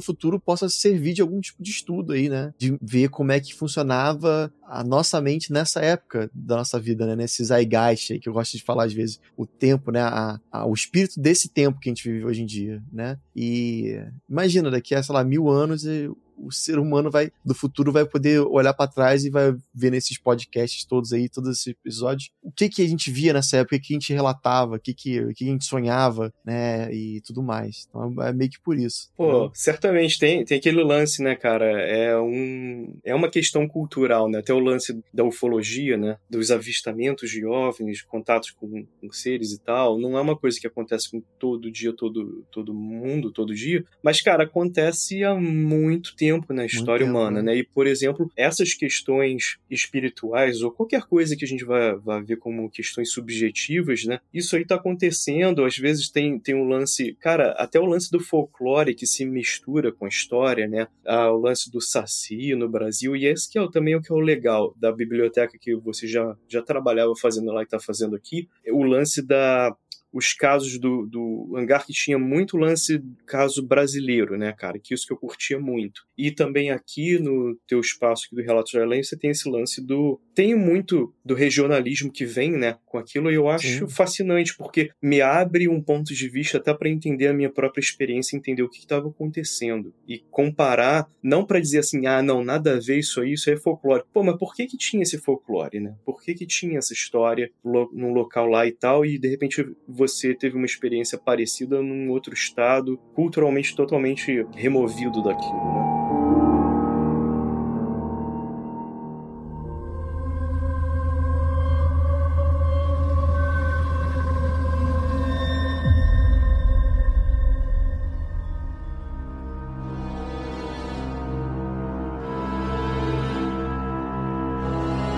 futuro, 0.00 0.38
possa 0.38 0.68
servir 0.68 1.12
de 1.12 1.20
algum 1.20 1.40
tipo 1.40 1.60
de 1.60 1.70
estudo 1.70 2.12
aí, 2.12 2.28
né? 2.28 2.54
De 2.56 2.78
ver 2.80 3.08
como 3.08 3.32
é 3.32 3.40
que 3.40 3.54
funcionava 3.54 4.52
a 4.64 4.84
nossa 4.84 5.20
mente 5.20 5.52
nessa 5.52 5.80
época 5.80 6.30
da 6.32 6.56
nossa 6.56 6.78
vida, 6.78 7.04
né? 7.04 7.16
Nesse 7.16 7.44
zeitgeist 7.44 8.12
aí, 8.12 8.20
que 8.20 8.28
eu 8.28 8.32
gosto 8.32 8.56
de 8.56 8.62
falar 8.62 8.84
às 8.84 8.92
vezes, 8.92 9.20
o 9.36 9.44
tempo, 9.44 9.90
né? 9.90 10.02
A, 10.02 10.40
a, 10.52 10.66
o 10.66 10.72
espírito 10.72 11.20
desse 11.20 11.48
tempo 11.48 11.80
que 11.80 11.88
a 11.88 11.92
gente 11.92 12.08
vive 12.08 12.24
hoje 12.24 12.42
em 12.42 12.46
dia, 12.46 12.80
né? 12.92 13.18
E 13.34 14.00
imagina, 14.28 14.70
daqui 14.70 14.94
a, 14.94 15.02
sei 15.02 15.14
lá, 15.14 15.24
mil 15.24 15.48
anos, 15.48 15.84
to 16.00 16.16
o 16.44 16.50
ser 16.50 16.78
humano 16.78 17.10
vai 17.10 17.30
do 17.44 17.54
futuro 17.54 17.92
vai 17.92 18.06
poder 18.06 18.40
olhar 18.40 18.74
para 18.74 18.90
trás 18.90 19.24
e 19.24 19.30
vai 19.30 19.54
ver 19.74 19.90
nesses 19.90 20.18
podcasts 20.18 20.84
todos 20.84 21.12
aí, 21.12 21.28
todos 21.28 21.50
esses 21.50 21.66
episódios, 21.68 22.30
o 22.42 22.50
que 22.50 22.68
que 22.68 22.82
a 22.82 22.88
gente 22.88 23.10
via 23.10 23.32
nessa 23.32 23.58
época, 23.58 23.76
o 23.76 23.80
que 23.80 23.92
a 23.92 23.98
gente 23.98 24.12
relatava, 24.12 24.76
o 24.76 24.80
que 24.80 24.94
que, 24.94 25.20
o 25.20 25.34
que 25.34 25.44
a 25.44 25.48
gente 25.48 25.64
sonhava, 25.64 26.32
né, 26.44 26.92
e 26.92 27.20
tudo 27.22 27.42
mais. 27.42 27.86
Então 27.88 28.14
é 28.22 28.32
meio 28.32 28.50
que 28.50 28.60
por 28.60 28.76
isso. 28.76 29.10
Pô, 29.16 29.44
né? 29.44 29.50
certamente 29.54 30.18
tem, 30.18 30.44
tem 30.44 30.58
aquele 30.58 30.82
lance, 30.82 31.22
né, 31.22 31.34
cara, 31.34 31.66
é 31.66 32.18
um 32.18 32.94
é 33.04 33.14
uma 33.14 33.30
questão 33.30 33.66
cultural, 33.68 34.28
né? 34.28 34.38
Até 34.38 34.52
o 34.52 34.58
lance 34.58 34.98
da 35.12 35.24
ufologia, 35.24 35.96
né, 35.96 36.18
dos 36.28 36.50
avistamentos 36.50 37.30
de 37.30 37.44
OVNIs, 37.44 38.02
contatos 38.02 38.50
com, 38.50 38.86
com 39.00 39.12
seres 39.12 39.52
e 39.52 39.60
tal, 39.60 39.98
não 39.98 40.16
é 40.16 40.20
uma 40.20 40.36
coisa 40.36 40.58
que 40.58 40.66
acontece 40.66 41.10
com 41.10 41.22
todo 41.38 41.70
dia, 41.70 41.92
todo 41.92 42.44
todo 42.50 42.74
mundo, 42.74 43.30
todo 43.30 43.54
dia, 43.54 43.84
mas 44.02 44.20
cara, 44.20 44.44
acontece 44.44 45.22
há 45.24 45.34
muito 45.34 46.14
tempo 46.16 46.29
tempo 46.30 46.52
na 46.52 46.64
história 46.64 47.04
tempo, 47.04 47.18
humana, 47.18 47.42
né? 47.42 47.52
né? 47.52 47.58
E, 47.58 47.64
por 47.64 47.86
exemplo, 47.86 48.30
essas 48.36 48.74
questões 48.74 49.58
espirituais 49.70 50.62
ou 50.62 50.70
qualquer 50.70 51.02
coisa 51.02 51.36
que 51.36 51.44
a 51.44 51.48
gente 51.48 51.64
vai, 51.64 51.94
vai 51.96 52.22
ver 52.22 52.36
como 52.36 52.70
questões 52.70 53.10
subjetivas, 53.10 54.04
né? 54.04 54.20
Isso 54.32 54.56
aí 54.56 54.64
tá 54.64 54.76
acontecendo, 54.76 55.64
às 55.64 55.76
vezes 55.76 56.08
tem, 56.10 56.38
tem 56.38 56.54
um 56.54 56.68
lance, 56.68 57.16
cara, 57.20 57.52
até 57.52 57.80
o 57.80 57.84
lance 57.84 58.10
do 58.10 58.20
folclore 58.20 58.94
que 58.94 59.06
se 59.06 59.24
mistura 59.24 59.92
com 59.92 60.04
a 60.04 60.08
história, 60.08 60.68
né? 60.68 60.86
Ah, 61.06 61.30
o 61.30 61.38
lance 61.38 61.70
do 61.70 61.80
Saci 61.80 62.54
no 62.54 62.68
Brasil, 62.68 63.16
e 63.16 63.26
esse 63.26 63.50
que 63.50 63.58
é 63.58 63.70
também 63.70 63.96
o 63.96 64.02
que 64.02 64.12
é 64.12 64.14
o 64.14 64.20
legal 64.20 64.74
da 64.76 64.92
biblioteca 64.92 65.58
que 65.60 65.74
você 65.74 66.06
já, 66.06 66.36
já 66.48 66.62
trabalhava 66.62 67.12
fazendo 67.16 67.52
lá 67.52 67.62
e 67.62 67.66
tá 67.66 67.78
fazendo 67.80 68.14
aqui, 68.16 68.48
o 68.68 68.84
lance 68.84 69.22
da 69.22 69.74
os 70.12 70.32
casos 70.32 70.78
do, 70.78 71.06
do 71.06 71.54
hangar 71.56 71.86
que 71.86 71.92
tinha 71.92 72.18
muito 72.18 72.56
lance 72.56 73.02
caso 73.26 73.62
brasileiro, 73.66 74.36
né, 74.36 74.52
cara? 74.52 74.78
Que 74.78 74.94
isso 74.94 75.06
que 75.06 75.12
eu 75.12 75.16
curtia 75.16 75.58
muito. 75.58 76.02
E 76.16 76.30
também 76.30 76.70
aqui 76.70 77.18
no 77.18 77.56
teu 77.66 77.80
espaço 77.80 78.26
aqui 78.26 78.36
do 78.36 78.42
Relatos 78.42 78.72
de 78.72 78.78
Além, 78.78 79.02
você 79.02 79.16
tem 79.16 79.30
esse 79.30 79.48
lance 79.48 79.84
do. 79.84 80.20
Tem 80.34 80.54
muito 80.54 81.14
do 81.24 81.34
regionalismo 81.34 82.10
que 82.10 82.24
vem, 82.24 82.52
né, 82.52 82.78
com 82.84 82.98
aquilo, 82.98 83.30
e 83.30 83.34
eu 83.34 83.48
acho 83.48 83.66
Sim. 83.66 83.88
fascinante, 83.88 84.56
porque 84.56 84.90
me 85.02 85.20
abre 85.20 85.68
um 85.68 85.80
ponto 85.80 86.12
de 86.12 86.28
vista 86.28 86.58
até 86.58 86.74
para 86.74 86.88
entender 86.88 87.28
a 87.28 87.32
minha 87.32 87.50
própria 87.50 87.80
experiência, 87.80 88.36
entender 88.36 88.62
o 88.62 88.68
que 88.68 88.78
estava 88.78 89.08
acontecendo. 89.08 89.94
E 90.08 90.18
comparar, 90.30 91.08
não 91.22 91.44
para 91.44 91.60
dizer 91.60 91.78
assim, 91.78 92.06
ah, 92.06 92.22
não, 92.22 92.44
nada 92.44 92.74
a 92.74 92.80
ver 92.80 92.98
isso 92.98 93.20
aí, 93.20 93.32
isso 93.32 93.48
aí 93.48 93.56
é 93.56 93.58
folclore. 93.58 94.04
Pô, 94.12 94.22
mas 94.22 94.36
por 94.36 94.54
que 94.54 94.66
que 94.66 94.76
tinha 94.76 95.02
esse 95.02 95.18
folclore, 95.18 95.80
né? 95.80 95.94
Por 96.04 96.22
que 96.22 96.34
que 96.34 96.46
tinha 96.46 96.78
essa 96.78 96.92
história 96.92 97.50
num 97.64 98.12
local 98.12 98.46
lá 98.46 98.66
e 98.66 98.72
tal, 98.72 99.04
e 99.04 99.18
de 99.18 99.28
repente 99.28 99.64
você 100.00 100.34
teve 100.34 100.56
uma 100.56 100.64
experiência 100.64 101.18
parecida 101.18 101.82
num 101.82 102.08
outro 102.08 102.32
estado, 102.32 102.98
culturalmente 103.14 103.76
totalmente 103.76 104.46
removido 104.54 105.22
daquilo. 105.22 105.74
Né? 105.74 105.90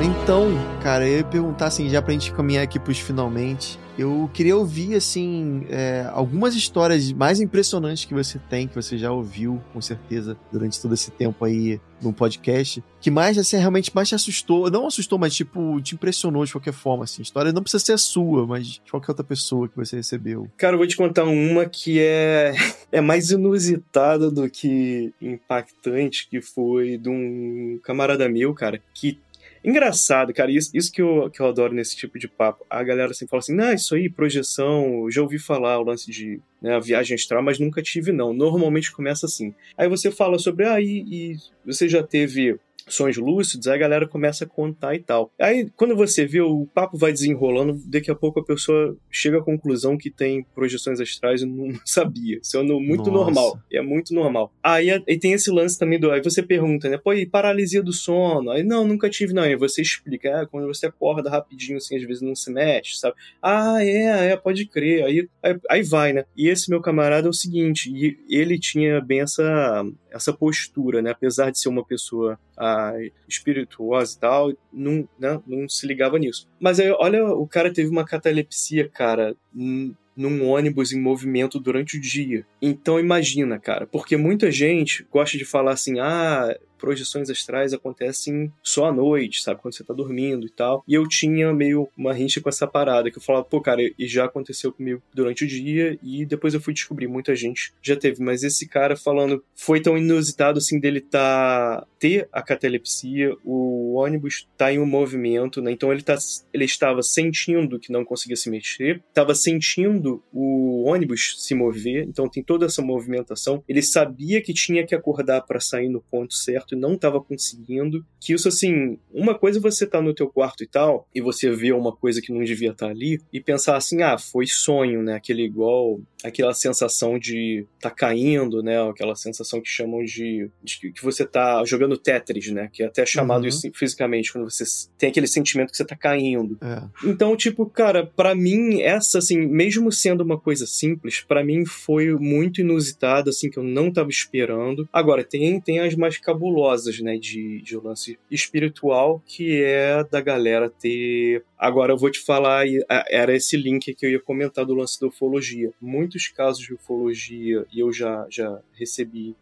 Então, 0.03 0.51
cara, 0.83 1.07
eu 1.07 1.19
ia 1.19 1.25
perguntar 1.25 1.67
assim, 1.67 1.89
já 1.89 2.03
pra 2.03 2.13
gente 2.13 2.33
caminhar 2.33 2.65
aqui 2.65 2.81
pros 2.81 2.99
finalmente. 2.99 3.79
Eu 4.03 4.29
queria 4.35 4.57
ouvir, 4.57 4.97
assim, 4.97 5.65
é, 5.71 6.11
algumas 6.13 6.57
histórias 6.57 7.13
mais 7.13 7.41
impressionantes 7.41 8.05
que 8.05 8.13
você 8.13 8.37
tem, 8.51 8.67
que 8.67 8.75
você 8.75 8.99
já 8.99 9.13
ouviu, 9.13 9.63
com 9.73 9.81
certeza, 9.81 10.37
durante 10.51 10.81
todo 10.83 10.93
esse 10.93 11.13
tempo 11.13 11.45
aí 11.45 11.81
no 12.01 12.13
podcast, 12.13 12.83
que 13.01 13.13
mais, 13.13 13.39
assim, 13.39 13.57
realmente 13.57 13.95
mais 13.95 14.09
te 14.09 14.17
assustou, 14.17 14.69
não 14.69 14.89
assustou, 14.89 15.21
mas, 15.21 15.33
tipo, 15.33 15.81
te 15.81 15.95
impressionou 15.95 16.45
de 16.45 16.51
qualquer 16.51 16.73
forma, 16.73 17.05
assim. 17.05 17.23
História 17.23 17.53
não 17.53 17.63
precisa 17.63 17.85
ser 17.85 17.97
sua, 17.97 18.45
mas 18.45 18.67
de 18.67 18.83
qualquer 18.91 19.13
outra 19.13 19.23
pessoa 19.23 19.69
que 19.69 19.77
você 19.77 19.95
recebeu. 19.95 20.51
Cara, 20.57 20.75
eu 20.75 20.79
vou 20.79 20.87
te 20.89 20.97
contar 20.97 21.23
uma 21.23 21.65
que 21.65 22.01
é, 22.01 22.55
é 22.91 23.01
mais 23.01 23.31
inusitada 23.31 24.33
do 24.33 24.51
que 24.51 25.15
impactante, 25.23 26.27
que 26.29 26.43
foi 26.43 26.99
de 26.99 27.09
um 27.09 27.79
camarada 27.85 28.29
meu, 28.29 28.53
cara, 28.53 28.83
que 28.93 29.21
Engraçado, 29.65 30.33
cara, 30.35 30.51
isso, 30.51 30.71
isso 30.75 30.91
que, 30.91 31.01
eu, 31.01 31.31
que 31.31 31.41
eu 31.41 31.47
adoro 31.47 31.73
nesse 31.73 31.97
tipo 31.97 32.19
de 32.19 32.27
papo. 32.27 32.67
A 32.69 32.83
galera 32.83 33.13
assim 33.13 33.27
fala 33.27 33.39
assim: 33.39 33.55
não, 33.55 33.73
isso 33.73 33.95
aí, 33.95 34.11
projeção, 34.11 35.07
já 35.11 35.23
ouvi 35.23 35.39
falar 35.39 35.79
o 35.79 35.85
lance 35.85 36.11
de 36.11 36.41
né, 36.61 36.79
viagem 36.81 37.15
astral, 37.15 37.43
mas 37.43 37.59
nunca 37.59 37.81
tive, 37.81 38.13
não. 38.13 38.33
Normalmente 38.33 38.91
começa 38.91 39.27
assim. 39.27 39.55
Aí 39.77 39.89
você 39.89 40.11
fala 40.11 40.39
sobre, 40.39 40.67
ah, 40.67 40.81
e, 40.81 41.05
e 41.09 41.37
você 41.65 41.89
já 41.89 42.03
teve 42.03 42.59
sonhos 42.89 43.17
lúcidos, 43.17 43.67
aí 43.67 43.75
a 43.75 43.79
galera 43.79 44.09
começa 44.09 44.45
a 44.45 44.49
contar 44.49 44.95
e 44.95 45.01
tal. 45.01 45.33
Aí, 45.41 45.71
quando 45.77 45.97
você 45.97 46.27
vê, 46.27 46.41
o 46.41 46.67
papo 46.67 46.97
vai 46.97 47.13
desenrolando, 47.13 47.81
daqui 47.87 48.11
a 48.11 48.15
pouco 48.15 48.41
a 48.41 48.45
pessoa 48.45 48.97
chega 49.11 49.39
à 49.39 49.43
conclusão 49.43 49.97
que 49.97 50.11
tem 50.11 50.45
projeções 50.55 51.01
astrais 51.01 51.43
e 51.43 51.47
não 51.47 51.73
sabia. 51.85 52.39
Isso 52.43 52.57
é 52.57 52.63
muito 52.63 53.11
Nossa. 53.11 53.11
normal. 53.11 53.59
É 53.73 53.81
muito 53.81 54.15
normal. 54.15 54.53
Aí 54.63 54.91
e 55.07 55.19
tem 55.19 55.33
esse 55.33 55.51
lance 55.51 55.79
também 55.79 55.99
do. 55.99 56.11
Aí 56.11 56.23
você 56.23 56.43
pergunta, 56.43 56.89
né? 56.89 56.99
Pô, 56.99 57.13
e 57.13 57.27
paralisia 57.27 57.83
do 57.83 57.93
sono? 57.93 58.51
Aí, 58.51 58.63
não, 58.63 58.87
nunca 58.87 59.09
tive, 59.09 59.33
não. 59.33 59.43
Aí 59.43 59.57
você 59.57 59.83
explica, 59.83 60.43
ah, 60.43 60.47
quando 60.47 60.67
você 60.67 60.87
acorda 60.87 61.31
rapidinho, 61.31 61.79
assim, 61.79 61.97
às 61.97 62.03
vezes 62.03 62.23
não 62.23 62.35
se 62.35 62.51
mexe, 62.51 62.99
sabe? 62.99 63.17
Ah, 63.41 63.85
é, 63.85 64.33
é, 64.33 64.37
pode 64.37 64.67
crer. 64.67 65.05
Aí, 65.05 65.29
aí, 65.43 65.59
aí 65.71 65.83
vai, 65.83 66.13
né? 66.13 66.25
E 66.37 66.49
esse 66.49 66.71
meu 66.71 66.81
camarada 66.81 67.27
é 67.27 67.31
o 67.31 67.35
seguinte, 67.35 67.91
ele 68.29 68.59
tinha 68.59 69.01
bem 69.01 69.21
essa 69.21 69.85
essa 70.11 70.33
postura, 70.33 71.01
né? 71.03 71.11
Apesar 71.11 71.51
de 71.51 71.59
ser 71.59 71.69
uma 71.69 71.85
pessoa 71.85 72.39
ah, 72.63 72.95
espirituosa 73.29 74.17
e 74.17 74.21
tal, 74.21 74.53
não, 74.73 75.09
né? 75.19 75.41
não 75.47 75.69
se 75.69 75.85
ligava 75.85 76.17
nisso. 76.19 76.49
Mas 76.61 76.79
aí, 76.79 76.91
olha, 76.91 77.25
o 77.27 77.47
cara 77.47 77.73
teve 77.73 77.91
uma 77.91 78.05
catalepsia, 78.05 78.89
cara, 78.89 79.35
num 79.53 80.47
ônibus 80.47 80.93
em 80.93 81.01
movimento 81.01 81.59
durante 81.59 81.97
o 81.97 82.01
dia. 82.01 82.47
Então 82.61 83.01
imagina, 83.01 83.59
cara, 83.59 83.87
porque 83.87 84.17
muita 84.17 84.51
gente 84.51 85.05
gosta 85.11 85.37
de 85.37 85.45
falar 85.45 85.73
assim, 85.73 85.99
ah, 85.99 86.57
projeções 86.83 87.31
astrais 87.31 87.73
acontecem 87.73 88.53
só 88.61 88.87
à 88.87 88.93
noite, 88.93 89.41
sabe? 89.41 89.61
Quando 89.63 89.77
você 89.77 89.85
tá 89.85 89.95
dormindo 89.95 90.45
e 90.45 90.51
tal. 90.51 90.83
E 90.89 90.95
eu 90.95 91.07
tinha 91.07 91.53
meio 91.53 91.89
uma 91.97 92.13
rincha 92.13 92.41
com 92.41 92.49
essa 92.49 92.67
parada, 92.67 93.09
que 93.09 93.19
eu 93.19 93.23
falava, 93.23 93.45
pô, 93.45 93.61
cara, 93.61 93.81
e 93.81 94.09
já 94.09 94.25
aconteceu 94.25 94.73
comigo 94.73 95.01
durante 95.15 95.45
o 95.45 95.47
dia, 95.47 95.97
e 96.03 96.27
depois 96.27 96.55
eu 96.55 96.61
fui 96.61 96.75
descobrir, 96.75 97.07
muita 97.07 97.37
gente 97.37 97.73
já 97.81 97.95
teve. 97.95 98.21
Mas 98.21 98.43
esse 98.43 98.67
cara 98.67 98.97
falando, 98.97 99.45
foi 99.55 99.81
tão 99.81 99.97
inusitado 99.97 100.59
assim 100.59 100.81
dele 100.81 101.01
tá 101.01 101.87
ter 102.01 102.29
a 102.33 102.43
catalepsia, 102.43 103.33
o 103.45 103.95
ônibus 103.95 104.49
está 104.51 104.73
em 104.73 104.81
um 104.81 104.87
movimento, 104.87 105.63
né? 105.63 105.71
Então 105.71 105.93
ele, 105.93 106.03
tá, 106.03 106.17
ele 106.53 106.65
estava 106.65 107.01
sentindo 107.01 107.79
que 107.79 107.93
não 107.93 108.05
conseguia 108.05 108.35
se 108.35 108.51
mexer, 108.51 109.01
estava 109.09 109.37
sentindo 109.37 110.21
o 110.33 110.83
ônibus 110.83 111.37
se 111.39 111.55
mover, 111.55 112.05
então 112.09 112.29
tem 112.29 112.43
toda 112.43 112.67
essa 112.67 112.83
movimentação. 112.83 113.63
Ele 113.69 113.81
sabia 113.81 114.43
que 114.43 114.53
tinha 114.53 114.85
que 114.85 114.97
acordar 114.97 115.43
para 115.43 115.61
sair 115.61 115.89
no 115.89 116.01
ponto 116.01 116.35
certo 116.35 116.72
e 116.75 116.79
não 116.79 116.95
estava 116.95 117.21
conseguindo. 117.21 118.05
Que 118.21 118.33
isso, 118.33 118.49
assim, 118.49 118.99
uma 119.13 119.35
coisa 119.35 119.59
é 119.59 119.63
você 119.63 119.87
tá 119.87 120.01
no 120.01 120.15
teu 120.15 120.29
quarto 120.29 120.63
e 120.63 120.67
tal, 120.67 121.09
e 121.15 121.21
você 121.21 121.51
vê 121.51 121.73
uma 121.73 121.95
coisa 121.95 122.21
que 122.21 122.33
não 122.33 122.43
devia 122.43 122.71
estar 122.71 122.87
tá 122.87 122.93
ali, 122.93 123.21
e 123.33 123.41
pensar 123.41 123.77
assim, 123.77 124.03
ah, 124.03 124.19
foi 124.19 124.47
sonho, 124.47 125.03
né? 125.03 125.15
Aquele 125.15 125.43
igual, 125.43 126.01
aquela 126.25 126.55
sensação 126.55 127.19
de 127.19 127.67
tá 127.81 127.91
caindo, 127.91 128.63
né? 128.63 128.81
Aquela 128.89 129.15
sensação 129.15 129.61
que 129.61 129.69
chamam 129.69 130.05
de, 130.05 130.51
de 130.63 130.93
que 130.93 131.03
você 131.03 131.27
tá 131.27 131.65
jogando 131.65 131.97
Tetris, 131.97 132.51
né? 132.51 132.69
Que 132.73 132.83
é 132.83 132.87
até 132.87 133.05
chamado 133.05 133.43
uhum. 133.43 133.49
isso 133.49 133.71
fisicamente, 133.75 134.33
quando 134.33 134.49
você 134.51 134.65
tem 134.99 135.11
aquele 135.11 135.27
sentimento 135.27 135.71
que 135.71 135.77
você 135.77 135.85
tá 135.85 135.97
caindo. 135.97 136.59
É. 136.63 136.83
Então, 137.05 137.37
tipo, 137.37 137.67
cara, 137.67 138.07
para 138.07 138.35
mim, 138.35 138.81
essa, 138.81 139.19
assim, 139.19 139.47
mesmo 139.47 139.91
sendo 139.91 140.23
uma 140.23 140.39
coisa 140.39 140.67
simples, 140.67 141.21
para 141.21 141.45
mim 141.45 141.65
foi 141.65 142.13
muito 142.15 142.61
inusitada, 142.61 143.31
assim, 143.31 143.51
que 143.51 143.59
eu 143.59 143.65
não 143.65 143.93
tava 143.93 144.11
esperando. 144.11 144.89
Agora, 144.93 145.25
tem, 145.25 145.61
tem 145.61 145.81
as 145.81 145.95
mais 145.95 146.19
cabulosas, 146.19 146.62
né, 147.03 147.17
de, 147.17 147.61
de 147.63 147.77
lance 147.77 148.19
espiritual, 148.31 149.23
que 149.27 149.63
é 149.63 150.05
da 150.05 150.21
galera 150.21 150.71
ter. 150.71 151.45
Agora 151.59 151.93
eu 151.93 151.99
vou 151.99 152.11
te 152.11 152.21
falar, 152.21 152.65
era 153.09 153.35
esse 153.35 153.57
link 153.57 153.95
que 153.95 154.07
eu 154.07 154.11
ia 154.11 154.21
comentar 154.21 154.65
do 154.65 154.75
lance 154.75 155.01
da 155.01 155.07
ufologia. 155.07 155.73
Muitos 155.81 156.29
casos 156.29 156.65
de 156.65 156.75
ufologia, 156.75 157.65
e 157.73 157.81
eu 157.81 157.93
já, 157.93 158.27
já 158.31 158.61
recebi 158.73 159.35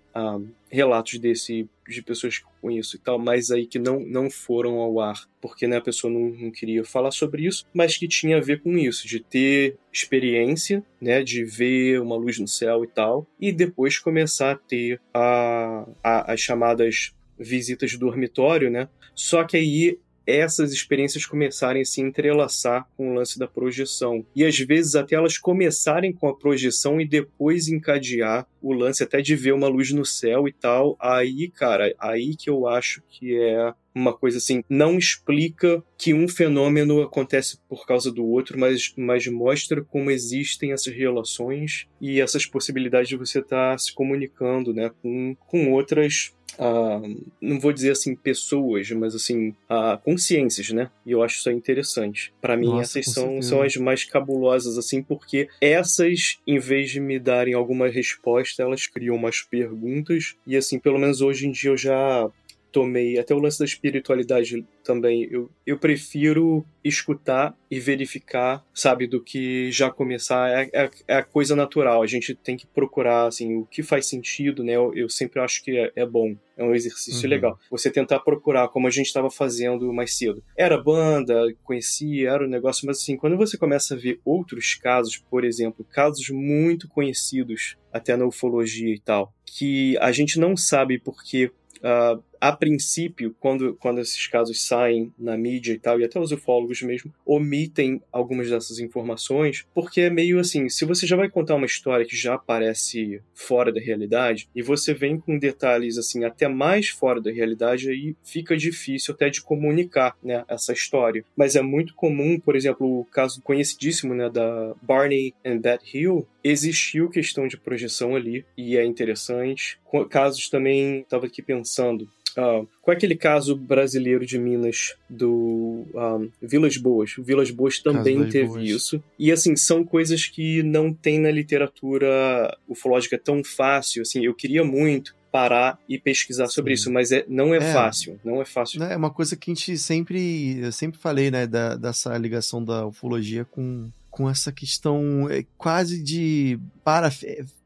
relatos 0.70 1.18
desse 1.18 1.68
de 1.88 2.02
pessoas 2.02 2.38
que 2.38 2.44
conheço 2.60 2.96
e 2.96 2.98
tal, 3.00 3.18
mas 3.18 3.50
aí 3.50 3.66
que 3.66 3.78
não, 3.78 4.00
não 4.00 4.30
foram 4.30 4.78
ao 4.78 5.00
ar, 5.00 5.28
porque 5.40 5.66
né, 5.66 5.78
a 5.78 5.80
pessoa 5.80 6.12
não, 6.12 6.30
não 6.30 6.50
queria 6.50 6.84
falar 6.84 7.10
sobre 7.10 7.44
isso, 7.44 7.66
mas 7.74 7.96
que 7.96 8.06
tinha 8.06 8.36
a 8.36 8.40
ver 8.40 8.62
com 8.62 8.78
isso, 8.78 9.08
de 9.08 9.18
ter 9.18 9.76
experiência, 9.92 10.84
né, 11.00 11.22
de 11.22 11.44
ver 11.44 12.00
uma 12.00 12.16
luz 12.16 12.38
no 12.38 12.46
céu 12.46 12.84
e 12.84 12.86
tal, 12.86 13.26
e 13.40 13.50
depois 13.50 13.98
começar 13.98 14.52
a 14.52 14.56
ter 14.56 15.00
a, 15.12 15.86
a, 16.02 16.32
as 16.32 16.40
chamadas 16.40 17.12
visitas 17.36 17.90
de 17.90 17.98
dormitório, 17.98 18.70
né? 18.70 18.88
Só 19.14 19.42
que 19.44 19.56
aí 19.56 19.98
essas 20.36 20.72
experiências 20.72 21.26
começarem 21.26 21.82
a 21.82 21.84
se 21.84 22.00
entrelaçar 22.00 22.86
com 22.96 23.10
o 23.10 23.14
lance 23.14 23.38
da 23.38 23.46
projeção. 23.46 24.24
E 24.34 24.44
às 24.44 24.58
vezes 24.58 24.94
até 24.94 25.16
elas 25.16 25.38
começarem 25.38 26.12
com 26.12 26.28
a 26.28 26.36
projeção 26.36 27.00
e 27.00 27.06
depois 27.06 27.68
encadear 27.68 28.46
o 28.62 28.72
lance 28.72 29.02
até 29.02 29.20
de 29.20 29.34
ver 29.34 29.52
uma 29.52 29.68
luz 29.68 29.90
no 29.92 30.04
céu 30.04 30.46
e 30.46 30.52
tal. 30.52 30.96
Aí, 31.00 31.50
cara, 31.50 31.94
aí 31.98 32.34
que 32.36 32.50
eu 32.50 32.66
acho 32.66 33.02
que 33.08 33.36
é 33.36 33.72
uma 33.94 34.16
coisa 34.16 34.38
assim, 34.38 34.62
não 34.68 34.96
explica 34.96 35.82
que 35.98 36.14
um 36.14 36.28
fenômeno 36.28 37.02
acontece 37.02 37.58
por 37.68 37.86
causa 37.86 38.10
do 38.10 38.24
outro, 38.24 38.58
mas, 38.58 38.92
mas 38.96 39.26
mostra 39.26 39.82
como 39.82 40.10
existem 40.10 40.72
essas 40.72 40.94
relações 40.94 41.88
e 42.00 42.20
essas 42.20 42.46
possibilidades 42.46 43.08
de 43.08 43.16
você 43.16 43.40
estar 43.40 43.72
tá 43.72 43.78
se 43.78 43.92
comunicando 43.92 44.72
né, 44.72 44.90
com, 45.02 45.34
com 45.46 45.72
outras 45.72 46.32
uh, 46.60 47.24
não 47.40 47.58
vou 47.58 47.72
dizer 47.72 47.92
assim 47.92 48.14
pessoas, 48.14 48.90
mas 48.90 49.14
assim 49.14 49.48
uh, 49.68 49.98
consciências, 50.04 50.70
né? 50.70 50.90
E 51.06 51.12
eu 51.12 51.22
acho 51.22 51.38
isso 51.38 51.50
interessante. 51.50 52.32
Para 52.40 52.56
mim 52.56 52.66
Nossa, 52.66 53.00
essas 53.00 53.12
são, 53.12 53.40
são 53.40 53.62
as 53.62 53.76
mais 53.76 54.04
cabulosas 54.04 54.76
assim, 54.76 55.02
porque 55.02 55.48
essas, 55.60 56.38
em 56.46 56.58
vez 56.58 56.90
de 56.90 57.00
me 57.00 57.18
darem 57.18 57.54
alguma 57.54 57.88
resposta, 57.88 58.62
elas 58.62 58.86
criam 58.86 59.16
umas 59.16 59.40
perguntas 59.40 60.36
e 60.46 60.56
assim, 60.56 60.78
pelo 60.78 60.98
menos 60.98 61.22
hoje 61.22 61.48
em 61.48 61.50
dia 61.50 61.70
eu 61.70 61.76
já 61.76 62.30
tomei, 62.72 63.18
até 63.18 63.34
o 63.34 63.38
lance 63.38 63.58
da 63.58 63.64
espiritualidade 63.64 64.64
também, 64.82 65.28
eu, 65.30 65.50
eu 65.66 65.78
prefiro 65.78 66.64
escutar 66.82 67.56
e 67.70 67.78
verificar, 67.78 68.64
sabe, 68.72 69.06
do 69.06 69.22
que 69.22 69.70
já 69.70 69.90
começar. 69.90 70.48
É, 70.50 70.70
é, 70.72 70.90
é, 71.06 71.14
a 71.16 71.22
coisa 71.22 71.54
natural, 71.54 72.02
a 72.02 72.06
gente 72.06 72.34
tem 72.34 72.56
que 72.56 72.66
procurar, 72.66 73.26
assim, 73.26 73.56
o 73.56 73.66
que 73.66 73.82
faz 73.82 74.06
sentido, 74.06 74.64
né? 74.64 74.72
Eu, 74.72 74.92
eu 74.94 75.08
sempre 75.08 75.40
acho 75.40 75.62
que 75.62 75.76
é, 75.76 75.92
é, 75.94 76.06
bom, 76.06 76.34
é 76.56 76.64
um 76.64 76.74
exercício 76.74 77.24
uhum. 77.24 77.30
legal. 77.30 77.58
Você 77.70 77.90
tentar 77.90 78.20
procurar, 78.20 78.68
como 78.68 78.86
a 78.86 78.90
gente 78.90 79.06
estava 79.06 79.30
fazendo 79.30 79.92
mais 79.92 80.16
cedo. 80.16 80.42
Era 80.56 80.80
banda, 80.82 81.46
conhecia, 81.62 82.30
era 82.30 82.42
o 82.42 82.46
um 82.46 82.50
negócio, 82.50 82.86
mas 82.86 82.98
assim, 82.98 83.16
quando 83.16 83.36
você 83.36 83.56
começa 83.56 83.94
a 83.94 83.98
ver 83.98 84.20
outros 84.24 84.74
casos, 84.74 85.16
por 85.16 85.44
exemplo, 85.44 85.84
casos 85.84 86.28
muito 86.30 86.88
conhecidos, 86.88 87.76
até 87.92 88.16
na 88.16 88.26
ufologia 88.26 88.94
e 88.94 89.00
tal, 89.00 89.32
que 89.44 89.96
a 89.98 90.12
gente 90.12 90.38
não 90.38 90.56
sabe 90.56 90.98
porque 90.98 91.50
Uh, 91.80 92.22
a 92.40 92.52
princípio, 92.52 93.34
quando, 93.38 93.74
quando 93.74 94.00
esses 94.00 94.26
casos 94.26 94.66
saem 94.66 95.12
na 95.18 95.36
mídia 95.36 95.72
e 95.72 95.78
tal, 95.78 96.00
e 96.00 96.04
até 96.04 96.18
os 96.18 96.32
ufólogos 96.32 96.80
mesmo, 96.82 97.12
omitem 97.24 98.00
algumas 98.10 98.48
dessas 98.48 98.78
informações, 98.78 99.66
porque 99.74 100.02
é 100.02 100.10
meio 100.10 100.38
assim, 100.38 100.68
se 100.68 100.84
você 100.84 101.06
já 101.06 101.16
vai 101.16 101.28
contar 101.28 101.56
uma 101.56 101.66
história 101.66 102.06
que 102.06 102.16
já 102.16 102.38
parece 102.38 103.20
fora 103.34 103.72
da 103.72 103.80
realidade, 103.80 104.48
e 104.54 104.62
você 104.62 104.94
vem 104.94 105.18
com 105.18 105.38
detalhes 105.38 105.98
assim, 105.98 106.24
até 106.24 106.48
mais 106.48 106.88
fora 106.88 107.20
da 107.20 107.30
realidade, 107.30 107.90
aí 107.90 108.16
fica 108.24 108.56
difícil 108.56 109.14
até 109.14 109.28
de 109.28 109.42
comunicar, 109.42 110.16
né, 110.22 110.44
essa 110.48 110.72
história. 110.72 111.24
Mas 111.36 111.56
é 111.56 111.62
muito 111.62 111.94
comum, 111.94 112.38
por 112.38 112.56
exemplo, 112.56 113.00
o 113.00 113.04
caso 113.06 113.42
conhecidíssimo, 113.42 114.14
né, 114.14 114.30
da 114.30 114.74
Barney 114.80 115.34
and 115.44 115.58
Beth 115.58 115.80
Hill, 115.92 116.26
existiu 116.42 117.10
questão 117.10 117.46
de 117.46 117.56
projeção 117.56 118.16
ali, 118.16 118.44
e 118.56 118.76
é 118.76 118.84
interessante. 118.84 119.78
Casos 120.08 120.48
também, 120.48 121.00
estava 121.00 121.26
aqui 121.26 121.42
pensando, 121.42 122.08
Uh, 122.32 122.66
qual 122.82 122.94
é 122.94 122.96
aquele 122.96 123.16
caso 123.16 123.56
brasileiro 123.56 124.24
de 124.24 124.38
Minas 124.38 124.94
do 125.08 125.86
um, 125.94 126.30
Vilas 126.40 126.76
Boas? 126.76 127.16
O 127.18 127.22
Vilas 127.22 127.50
Boas 127.50 127.78
também 127.78 128.28
teve 128.28 128.48
Boas. 128.48 128.68
isso. 128.68 129.02
E 129.18 129.30
assim, 129.32 129.56
são 129.56 129.84
coisas 129.84 130.26
que 130.26 130.62
não 130.62 130.92
tem 130.92 131.18
na 131.18 131.30
literatura 131.30 132.56
ufológica 132.68 133.18
tão 133.18 133.42
fácil. 133.42 134.02
Assim, 134.02 134.24
eu 134.24 134.34
queria 134.34 134.64
muito 134.64 135.14
parar 135.30 135.78
e 135.88 135.98
pesquisar 135.98 136.46
Sim. 136.46 136.54
sobre 136.54 136.74
isso, 136.74 136.90
mas 136.90 137.12
é, 137.12 137.24
não 137.28 137.54
é, 137.54 137.58
é, 137.58 137.72
fácil, 137.72 138.18
não 138.24 138.42
é 138.42 138.44
fácil. 138.44 138.82
É 138.82 138.96
uma 138.96 139.10
coisa 139.10 139.36
que 139.36 139.50
a 139.50 139.54
gente 139.54 139.78
sempre, 139.78 140.58
eu 140.58 140.72
sempre 140.72 140.98
falei, 140.98 141.30
né, 141.30 141.46
da, 141.46 141.76
dessa 141.76 142.16
ligação 142.18 142.64
da 142.64 142.86
ufologia 142.86 143.44
com, 143.44 143.90
com 144.10 144.28
essa 144.28 144.50
questão 144.50 145.28
é, 145.30 145.44
quase 145.56 146.02
de 146.02 146.58
para 146.82 147.10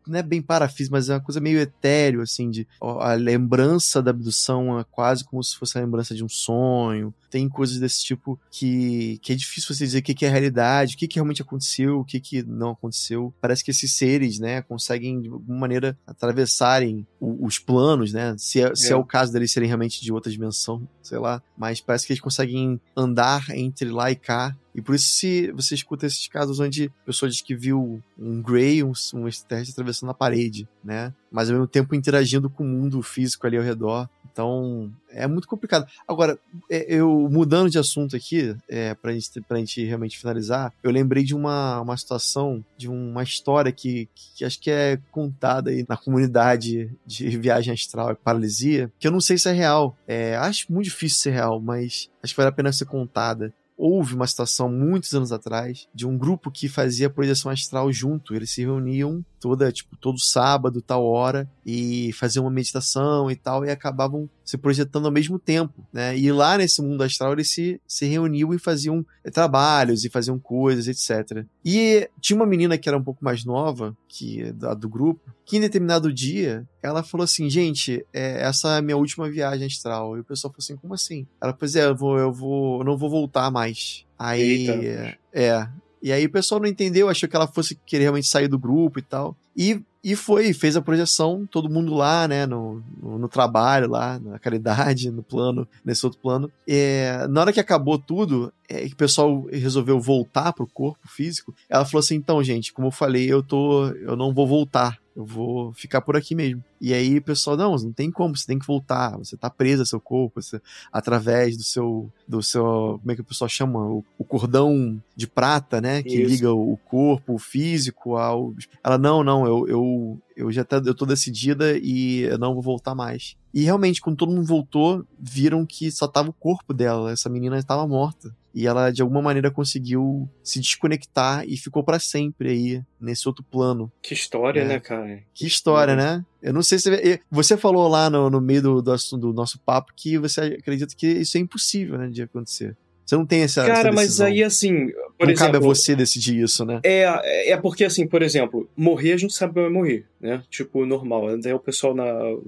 não 0.07 0.19
é 0.19 0.23
bem 0.23 0.43
parafísico, 0.43 0.95
mas 0.95 1.09
é 1.09 1.15
uma 1.15 1.21
coisa 1.21 1.41
meio 1.41 1.59
etéreo, 1.59 2.21
assim, 2.21 2.51
de 2.51 2.67
a 2.81 3.15
lembrança 3.15 4.03
da 4.03 4.11
abdução 4.11 4.79
é 4.79 4.85
quase 4.85 5.25
como 5.25 5.43
se 5.43 5.57
fosse 5.57 5.79
a 5.79 5.81
lembrança 5.81 6.15
de 6.15 6.25
um 6.25 6.29
sonho. 6.29 7.15
Tem 7.31 7.49
coisas 7.49 7.79
desse 7.79 8.05
tipo 8.05 8.39
que, 8.51 9.19
que 9.23 9.33
é 9.33 9.35
difícil 9.35 9.75
você 9.75 9.85
dizer 9.85 9.99
o 9.99 10.03
que, 10.03 10.15
que 10.15 10.25
é 10.25 10.29
realidade, 10.29 10.95
o 10.95 10.99
que, 10.99 11.09
que 11.09 11.17
realmente 11.17 11.43
aconteceu, 11.43 11.99
o 11.99 12.05
que, 12.05 12.21
que 12.21 12.43
não 12.43 12.71
aconteceu. 12.71 13.35
Parece 13.41 13.65
que 13.65 13.71
esses 13.71 13.93
seres, 13.93 14.39
né, 14.39 14.63
conseguem 14.63 15.21
de 15.21 15.29
alguma 15.29 15.59
maneira 15.59 15.99
atravessarem 16.07 17.07
o, 17.19 17.45
os 17.45 17.59
planos, 17.59 18.13
né? 18.13 18.35
Se 18.39 18.61
é, 18.61 18.71
é. 18.71 18.75
se 18.75 18.93
é 18.93 18.97
o 18.97 19.05
caso 19.05 19.33
deles 19.33 19.51
serem 19.51 19.67
realmente 19.67 20.01
de 20.01 20.13
outra 20.13 20.31
dimensão, 20.31 20.87
sei 21.03 21.19
lá. 21.19 21.43
Mas 21.57 21.81
parece 21.81 22.07
que 22.07 22.13
eles 22.13 22.21
conseguem 22.21 22.81
andar 22.97 23.51
entre 23.51 23.91
lá 23.91 24.11
e 24.11 24.17
cá 24.17 24.57
e 24.75 24.83
por 24.83 24.95
isso, 24.95 25.07
se 25.07 25.53
você 25.53 25.75
escuta 25.75 26.07
esses 26.07 26.27
casos 26.27 26.59
onde 26.59 26.91
a 27.03 27.07
pessoa 27.07 27.31
diz 27.31 27.41
que 27.41 27.55
viu 27.55 28.03
um 28.19 28.43
Grey, 28.43 28.83
um, 28.83 28.93
um 29.15 29.29
extraterrestre 29.29 29.73
atravessando 29.73 30.11
a 30.11 30.15
parede, 30.15 30.69
né? 30.83 31.15
Mas 31.31 31.49
ao 31.49 31.55
mesmo 31.55 31.69
tempo 31.69 31.95
interagindo 31.95 32.51
com 32.51 32.65
o 32.65 32.69
mundo 32.69 33.01
físico 33.01 33.47
ali 33.47 33.57
ao 33.57 33.63
redor. 33.63 34.09
Então, 34.33 34.93
é 35.11 35.29
muito 35.29 35.47
complicado. 35.47 35.87
Agora, 36.09 36.37
é, 36.69 36.87
eu 36.93 37.29
mudando 37.31 37.71
de 37.71 37.79
assunto 37.79 38.17
aqui, 38.17 38.57
é, 38.69 38.95
pra, 38.95 39.13
gente, 39.13 39.41
pra 39.43 39.59
gente 39.59 39.85
realmente 39.85 40.19
finalizar, 40.19 40.73
eu 40.83 40.91
lembrei 40.91 41.23
de 41.23 41.37
uma, 41.37 41.81
uma 41.81 41.97
situação, 41.97 42.65
de 42.77 42.89
uma 42.89 43.23
história 43.23 43.71
que, 43.71 44.09
que 44.13 44.45
acho 44.45 44.59
que 44.61 44.73
é 44.73 44.99
contada 45.13 45.71
aí 45.71 45.87
na 45.89 45.97
comunidade 45.97 46.91
de 47.07 47.29
viagem 47.39 47.73
astral 47.73 48.11
e 48.11 48.17
paralisia, 48.17 48.93
que 48.99 49.07
eu 49.07 49.13
não 49.13 49.21
sei 49.21 49.39
se 49.39 49.49
é 49.49 49.53
real. 49.53 49.97
É, 50.05 50.35
acho 50.37 50.73
muito 50.73 50.87
difícil 50.87 51.21
ser 51.21 51.31
real, 51.31 51.61
mas 51.61 52.11
acho 52.21 52.35
que 52.35 52.37
vale 52.37 52.49
a 52.49 52.53
pena 52.53 52.73
ser 52.73 52.87
contada 52.87 53.55
houve 53.77 54.15
uma 54.15 54.27
situação 54.27 54.71
muitos 54.71 55.13
anos 55.15 55.33
atrás 55.33 55.89
de 55.95 56.07
um 56.07 56.17
grupo 56.17 56.51
que 56.51 56.69
fazia 56.69 57.11
projeção 57.11 57.51
astral 57.51 57.93
junto. 57.93 58.35
Eles 58.35 58.51
se 58.51 58.63
reuniam 58.63 59.25
toda, 59.45 59.71
tipo, 59.71 59.95
todo 59.99 60.19
sábado, 60.19 60.81
tal 60.81 61.05
hora, 61.05 61.47
e 61.67 62.11
faziam 62.15 62.47
uma 62.47 62.51
meditação 62.51 63.31
e 63.31 63.37
tal, 63.37 63.63
e 63.63 63.71
acabavam 63.71 64.27
se 64.43 64.57
projetando 64.57 65.05
ao 65.05 65.13
mesmo 65.13 65.39
tempo, 65.39 65.87
né? 65.93 66.17
E 66.17 66.33
lá 66.33 66.57
nesse 66.57 66.81
mundo 66.81 67.03
astral 67.05 67.35
eles 67.35 67.51
se, 67.51 67.79
se 67.87 68.07
reuniam 68.07 68.55
e 68.55 68.59
faziam 68.59 69.05
é, 69.23 69.31
trabalhos 69.31 70.03
e 70.03 70.09
faziam 70.09 70.39
coisas, 70.39 70.89
etc. 70.89 71.45
E 71.63 72.09
tinha 72.23 72.39
uma 72.39 72.47
menina 72.47 72.79
que 72.79 72.89
era 72.89 72.97
um 72.97 73.05
pouco 73.05 73.23
mais 73.23 73.45
nova, 73.45 73.95
que 74.09 74.51
da, 74.53 74.73
do 74.73 74.89
grupo, 74.89 75.31
que 75.45 75.59
em 75.59 75.61
determinado 75.61 76.11
dia 76.11 76.67
ela 76.83 77.03
falou 77.03 77.25
assim, 77.25 77.51
gente, 77.51 78.03
é, 78.15 78.45
essa 78.45 78.77
é 78.77 78.79
a 78.79 78.83
minha 78.83 78.97
última 78.97 79.29
viagem 79.29 79.67
astral. 79.67 80.17
E 80.17 80.21
o 80.21 80.25
pessoal 80.25 80.51
falou 80.51 80.65
assim, 80.65 80.77
como 80.77 80.95
assim? 80.95 81.27
Ela, 81.39 81.53
pois 81.53 81.77
é, 81.77 81.85
eu 81.85 81.95
vou, 81.95 82.19
eu 82.19 82.33
vou, 82.33 82.81
eu 82.81 82.85
não 82.85 82.97
vou 82.97 83.11
voltar 83.11 83.51
mais. 83.51 84.07
Aí, 84.19 84.69
Eita. 84.69 85.19
é, 85.35 85.69
e 86.05 86.13
aí 86.13 86.27
o 86.27 86.31
pessoal 86.31 86.61
não 86.61 86.69
entendeu, 86.69 87.09
achou 87.09 87.27
que 87.27 87.35
ela 87.35 87.47
fosse 87.47 87.75
querer 87.87 88.03
realmente 88.03 88.29
sair 88.29 88.47
do 88.47 88.59
grupo 88.59 88.99
e 88.99 89.03
tal. 89.03 89.35
E 89.57 89.83
e 90.05 90.15
foi, 90.15 90.53
fez 90.53 90.77
a 90.77 90.83
projeção, 90.83 91.49
todo 91.51 91.71
mundo 91.71 91.95
lá, 91.95 92.29
né, 92.29 92.45
no, 92.45 92.83
no, 93.03 93.19
no 93.21 93.27
trabalho 93.27 93.89
lá, 93.89 94.19
na 94.19 94.39
caridade, 94.39 95.11
no 95.11 95.23
plano, 95.23 95.67
nesse 95.83 96.05
outro 96.05 96.21
plano. 96.21 96.53
É, 96.69 97.27
na 97.27 97.41
hora 97.41 97.53
que 97.55 97.59
acabou 97.59 97.99
tudo, 97.99 98.53
é, 98.69 98.87
que 98.87 98.93
o 98.93 98.97
pessoal 98.97 99.47
resolveu 99.51 99.99
voltar 99.99 100.53
pro 100.53 100.67
corpo 100.67 101.09
físico, 101.09 101.55
ela 101.71 101.87
falou 101.87 102.01
assim, 102.01 102.17
então, 102.17 102.45
gente, 102.45 102.71
como 102.71 102.89
eu 102.89 102.93
falei, 102.93 103.33
eu 103.33 103.43
tô, 103.43 103.87
eu 103.93 104.15
não 104.15 104.35
vou 104.35 104.47
voltar, 104.47 104.99
eu 105.17 105.25
vou 105.25 105.73
ficar 105.73 106.01
por 106.01 106.17
aqui 106.17 106.35
mesmo. 106.35 106.63
E 106.81 106.93
aí 106.93 107.19
o 107.19 107.23
pessoal, 107.23 107.57
não, 107.57 107.77
não 107.77 107.93
tem 107.93 108.11
como, 108.11 108.37
você 108.37 108.47
tem 108.47 108.59
que 108.59 108.67
voltar, 108.67 109.17
você 109.17 109.37
tá 109.37 109.49
preso 109.49 109.83
ao 109.83 109.87
seu 109.87 110.01
corpo, 110.01 110.43
você, 110.43 110.61
através 110.93 111.57
do 111.57 111.63
seu, 111.63 112.11
do 112.27 112.43
seu, 112.43 112.99
como 113.01 113.13
é 113.13 113.15
que 113.15 113.21
o 113.21 113.25
pessoal 113.25 113.49
chama? 113.49 113.79
O, 113.79 114.05
o 114.19 114.25
cordão 114.25 115.01
de 115.17 115.27
prata, 115.27 115.81
né, 115.81 116.03
que 116.03 116.21
Isso. 116.21 116.31
liga 116.31 116.53
o 116.53 116.77
corpo 116.77 117.39
físico 117.39 118.17
ao... 118.17 118.53
Ela, 118.83 118.99
não, 118.99 119.23
não, 119.23 119.47
eu, 119.47 119.69
eu, 119.69 120.23
eu 120.37 120.53
já 120.53 120.65
tá, 120.65 120.83
eu 120.85 120.95
tô 120.95 121.07
decidida 121.07 121.79
e 121.79 122.23
eu 122.23 122.39
não 122.39 122.53
vou 122.53 122.63
voltar 122.63 122.95
mais. 122.95 123.37
E 123.53 123.63
realmente, 123.63 124.01
quando 124.01 124.17
todo 124.17 124.33
mundo 124.33 124.47
voltou, 124.47 125.07
viram 125.19 125.65
que 125.65 125.91
só 125.93 126.09
tava 126.09 126.31
o 126.31 126.35
corpo 126.35 126.75
dela, 126.75 127.13
essa 127.13 127.31
menina 127.31 127.57
estava 127.57 127.87
morta 127.87 128.35
e 128.55 128.67
ela 128.67 128.91
de 128.91 129.03
alguma 129.03 129.21
maneira 129.21 129.51
conseguiu 129.51 130.29
se 130.43 130.61
desconectar 130.61 131.45
e 131.47 131.57
ficou 131.57 131.83
para 131.83 131.99
sempre 131.99 132.51
aí 132.51 132.83
nesse 133.01 133.27
outro 133.27 133.45
plano. 133.45 133.91
Que 134.01 134.15
história, 134.15 134.61
é. 134.61 134.65
né, 134.65 134.81
cara? 134.81 135.23
Que 135.35 135.47
história, 135.47 135.97
né? 135.97 136.25
Eu 136.41 136.53
não 136.53 136.63
sei 136.63 136.79
se 136.79 137.21
você 137.31 137.57
falou 137.57 137.89
lá 137.89 138.09
no, 138.09 138.31
no 138.31 138.41
meio 138.41 138.63
do, 138.63 138.83
do, 138.83 138.97
do 139.19 139.33
nosso 139.33 139.59
papo 139.61 139.93
que 139.97 140.17
você 140.19 140.41
acredita 140.59 140.95
que 140.95 141.07
isso 141.07 141.37
é 141.37 141.41
impossível, 141.41 141.99
né, 141.99 142.09
de 142.09 142.23
acontecer. 142.23 142.77
Você 143.05 143.17
não 143.17 143.27
tem 143.27 143.43
essa. 143.43 143.65
Cara, 143.67 143.89
essa 143.89 143.93
mas 143.93 144.21
aí 144.21 144.43
assim. 144.43 144.93
Não 145.21 145.31
exemplo, 145.31 145.37
cabe 145.37 145.57
a 145.59 145.61
você 145.61 145.95
decidir 145.95 146.43
isso, 146.43 146.65
né? 146.65 146.81
É, 146.83 147.53
é 147.53 147.57
porque 147.57 147.85
assim, 147.85 148.07
por 148.07 148.23
exemplo, 148.23 148.69
morrer 148.77 149.13
a 149.13 149.17
gente 149.17 149.33
sabe 149.33 149.55
que 149.55 149.61
vai 149.61 149.71
morrer, 149.71 150.05
né? 150.21 150.43
Tipo, 150.51 150.85
normal. 150.85 151.29
Até 151.29 151.55
o 151.55 151.59
pessoal 151.59 151.95
na 151.95 152.05